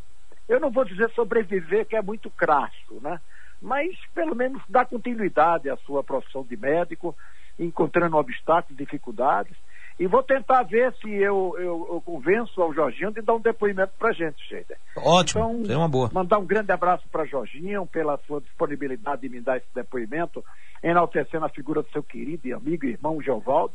eu 0.48 0.58
não 0.58 0.70
vou 0.70 0.84
dizer 0.84 1.10
sobreviver, 1.10 1.86
que 1.86 1.94
é 1.94 2.02
muito 2.02 2.30
crasso, 2.30 2.98
né? 3.02 3.20
Mas 3.60 3.94
pelo 4.14 4.34
menos 4.34 4.62
dar 4.68 4.86
continuidade 4.86 5.68
à 5.68 5.76
sua 5.78 6.02
profissão 6.02 6.42
de 6.42 6.56
médico, 6.56 7.14
encontrando 7.58 8.16
obstáculos, 8.16 8.78
dificuldades. 8.78 9.54
E 10.00 10.06
vou 10.06 10.22
tentar 10.22 10.62
ver 10.62 10.94
se 10.94 11.12
eu, 11.12 11.54
eu, 11.58 11.86
eu 11.92 12.00
convenço 12.00 12.62
ao 12.62 12.72
Jorginho 12.72 13.12
de 13.12 13.20
dar 13.20 13.34
um 13.34 13.40
depoimento 13.40 13.92
para 13.98 14.08
a 14.08 14.12
gente, 14.14 14.42
Sheida. 14.48 14.74
Ótimo, 14.96 15.60
então, 15.60 15.74
é 15.74 15.76
uma 15.76 15.90
boa. 15.90 16.08
Mandar 16.10 16.38
um 16.38 16.46
grande 16.46 16.72
abraço 16.72 17.06
para 17.12 17.26
Jorginho 17.26 17.86
pela 17.86 18.18
sua 18.26 18.40
disponibilidade 18.40 19.20
de 19.20 19.28
me 19.28 19.42
dar 19.42 19.58
esse 19.58 19.66
depoimento, 19.74 20.42
enaltecendo 20.82 21.44
a 21.44 21.50
figura 21.50 21.82
do 21.82 21.90
seu 21.90 22.02
querido 22.02 22.48
e 22.48 22.52
amigo 22.54 22.86
e 22.86 22.92
irmão 22.92 23.20
Geovaldo, 23.20 23.74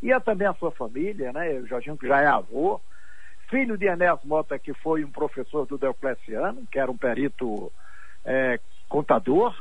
e 0.00 0.16
também 0.20 0.46
a 0.46 0.54
sua 0.54 0.70
família, 0.70 1.32
né? 1.32 1.54
O 1.54 1.66
Jorginho 1.66 1.98
que 1.98 2.06
já 2.06 2.20
é 2.20 2.26
avô, 2.28 2.80
filho 3.50 3.76
de 3.76 3.86
Enéas 3.86 4.20
Mota, 4.22 4.56
que 4.60 4.72
foi 4.74 5.04
um 5.04 5.10
professor 5.10 5.66
do 5.66 5.76
Diocleciano, 5.76 6.62
que 6.70 6.78
era 6.78 6.88
um 6.88 6.96
perito 6.96 7.72
é, 8.24 8.60
contador, 8.88 9.52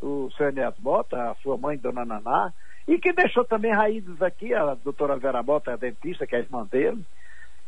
o 0.00 0.28
seu 0.36 0.48
Enéas 0.48 0.74
Mota, 0.80 1.30
a 1.30 1.36
sua 1.36 1.56
mãe, 1.56 1.78
Dona 1.78 2.04
Naná, 2.04 2.52
e 2.86 2.98
que 2.98 3.12
deixou 3.12 3.44
também 3.44 3.72
raízes 3.72 4.20
aqui, 4.20 4.52
a 4.52 4.74
doutora 4.74 5.16
Vera 5.16 5.42
Mota, 5.42 5.72
a 5.72 5.76
dentista, 5.76 6.26
que 6.26 6.34
é 6.34 6.40
irmã 6.40 6.66
dele. 6.70 7.04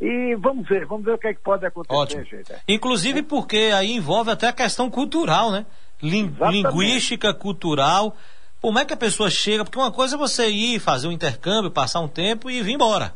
E 0.00 0.34
vamos 0.36 0.68
ver, 0.68 0.86
vamos 0.86 1.04
ver 1.04 1.12
o 1.12 1.18
que, 1.18 1.28
é 1.28 1.34
que 1.34 1.40
pode 1.40 1.64
acontecer, 1.64 1.96
Ótimo. 1.96 2.24
gente. 2.24 2.52
Inclusive 2.66 3.22
porque 3.22 3.70
aí 3.74 3.92
envolve 3.92 4.30
até 4.30 4.48
a 4.48 4.52
questão 4.52 4.90
cultural, 4.90 5.52
né? 5.52 5.64
Lin 6.02 6.34
linguística, 6.50 7.32
cultural. 7.32 8.16
Como 8.60 8.78
é 8.78 8.84
que 8.84 8.92
a 8.92 8.96
pessoa 8.96 9.30
chega? 9.30 9.64
Porque 9.64 9.78
uma 9.78 9.92
coisa 9.92 10.16
é 10.16 10.18
você 10.18 10.48
ir 10.48 10.80
fazer 10.80 11.06
um 11.06 11.12
intercâmbio, 11.12 11.70
passar 11.70 12.00
um 12.00 12.08
tempo 12.08 12.50
e 12.50 12.60
vir 12.62 12.72
embora. 12.72 13.14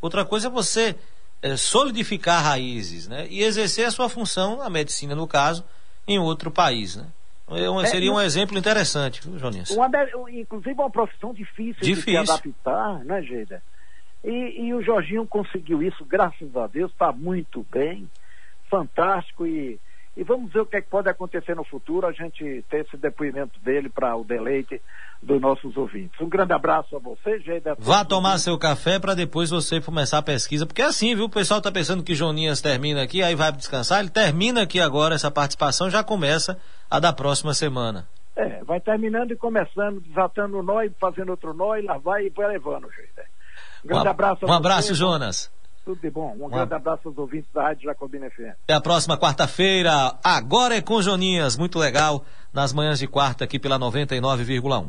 Outra 0.00 0.24
coisa 0.24 0.46
é 0.46 0.50
você 0.50 0.94
é, 1.42 1.56
solidificar 1.56 2.42
raízes, 2.44 3.08
né? 3.08 3.26
E 3.28 3.42
exercer 3.42 3.86
a 3.86 3.90
sua 3.90 4.08
função, 4.08 4.62
a 4.62 4.70
medicina 4.70 5.14
no 5.14 5.26
caso, 5.26 5.64
em 6.06 6.18
outro 6.18 6.50
país, 6.50 6.96
né? 6.96 7.06
É 7.50 7.68
um, 7.68 7.84
seria 7.84 8.12
um 8.12 8.20
exemplo 8.20 8.56
interessante, 8.56 9.20
viu, 9.22 9.38
Joninhas? 9.38 9.70
Uma, 9.70 9.90
inclusive 10.30 10.74
uma 10.74 10.90
profissão 10.90 11.34
difícil, 11.34 11.82
difícil. 11.82 12.20
de 12.20 12.26
se 12.26 12.32
adaptar, 12.32 13.04
né, 13.04 13.22
Geida? 13.22 13.62
E, 14.22 14.66
e, 14.66 14.74
o 14.74 14.82
Jorginho 14.82 15.26
conseguiu 15.26 15.82
isso, 15.82 16.04
graças 16.04 16.54
a 16.54 16.66
Deus, 16.66 16.92
está 16.92 17.10
muito 17.10 17.66
bem, 17.72 18.08
fantástico 18.68 19.46
e, 19.46 19.80
e 20.16 20.24
vamos 20.24 20.52
ver 20.52 20.60
o 20.60 20.66
que, 20.66 20.76
é 20.76 20.80
que 20.80 20.88
pode 20.88 21.08
acontecer 21.08 21.54
no 21.54 21.64
futuro, 21.64 22.06
a 22.06 22.12
gente 22.12 22.64
ter 22.68 22.84
esse 22.84 22.96
depoimento 22.96 23.58
dele 23.60 23.88
para 23.88 24.16
o 24.16 24.24
deleite 24.24 24.80
dos 25.22 25.40
nossos 25.40 25.76
ouvintes. 25.76 26.20
Um 26.20 26.28
grande 26.28 26.52
abraço 26.52 26.96
a 26.96 26.98
você, 26.98 27.38
Geida. 27.40 27.76
Vá 27.78 28.04
tomar 28.04 28.38
seu 28.38 28.58
café 28.58 28.98
para 28.98 29.14
depois 29.14 29.50
você 29.50 29.80
começar 29.80 30.18
a 30.18 30.22
pesquisa, 30.22 30.66
porque 30.66 30.82
é 30.82 30.86
assim, 30.86 31.14
viu? 31.14 31.26
O 31.26 31.30
pessoal 31.30 31.58
está 31.58 31.70
pensando 31.70 32.02
que 32.02 32.14
Joninhas 32.14 32.60
termina 32.60 33.02
aqui, 33.02 33.22
aí 33.22 33.34
vai 33.34 33.52
descansar. 33.52 34.00
Ele 34.00 34.10
termina 34.10 34.62
aqui 34.62 34.80
agora 34.80 35.14
essa 35.14 35.30
participação, 35.30 35.88
já 35.88 36.02
começa 36.02 36.58
a 36.90 36.98
da 36.98 37.12
próxima 37.12 37.54
semana. 37.54 38.08
É, 38.34 38.64
vai 38.64 38.80
terminando 38.80 39.32
e 39.32 39.36
começando, 39.36 40.00
desatando 40.00 40.58
o 40.58 40.62
nó 40.62 40.82
e 40.82 40.90
fazendo 41.00 41.30
outro 41.30 41.52
nó 41.52 41.76
e 41.76 41.82
lá 41.82 41.98
vai 41.98 42.26
e 42.26 42.30
vai 42.30 42.48
levando, 42.48 42.90
Geida. 42.90 43.24
Um 43.84 43.88
grande 43.88 44.06
um, 44.06 44.10
abraço 44.10 44.44
a 44.44 44.46
Um 44.46 44.48
você, 44.48 44.56
abraço, 44.56 44.94
Jonas. 44.94 45.59
Tudo 45.84 46.00
de 46.00 46.10
bom. 46.10 46.36
Um, 46.38 46.46
um 46.46 46.48
grande 46.48 46.74
abraço 46.74 47.08
aos 47.08 47.18
ouvintes 47.18 47.50
da 47.52 47.62
Rádio 47.62 47.84
Jacobina 47.84 48.30
FM. 48.30 48.54
Até 48.64 48.74
a 48.74 48.80
próxima 48.80 49.18
quarta-feira. 49.18 50.18
Agora 50.22 50.76
é 50.76 50.80
com 50.80 51.00
Joninhas. 51.00 51.56
Muito 51.56 51.78
legal. 51.78 52.24
Nas 52.52 52.72
manhãs 52.72 52.98
de 52.98 53.06
quarta 53.06 53.44
aqui 53.44 53.58
pela 53.58 53.78
99,1. 53.78 54.88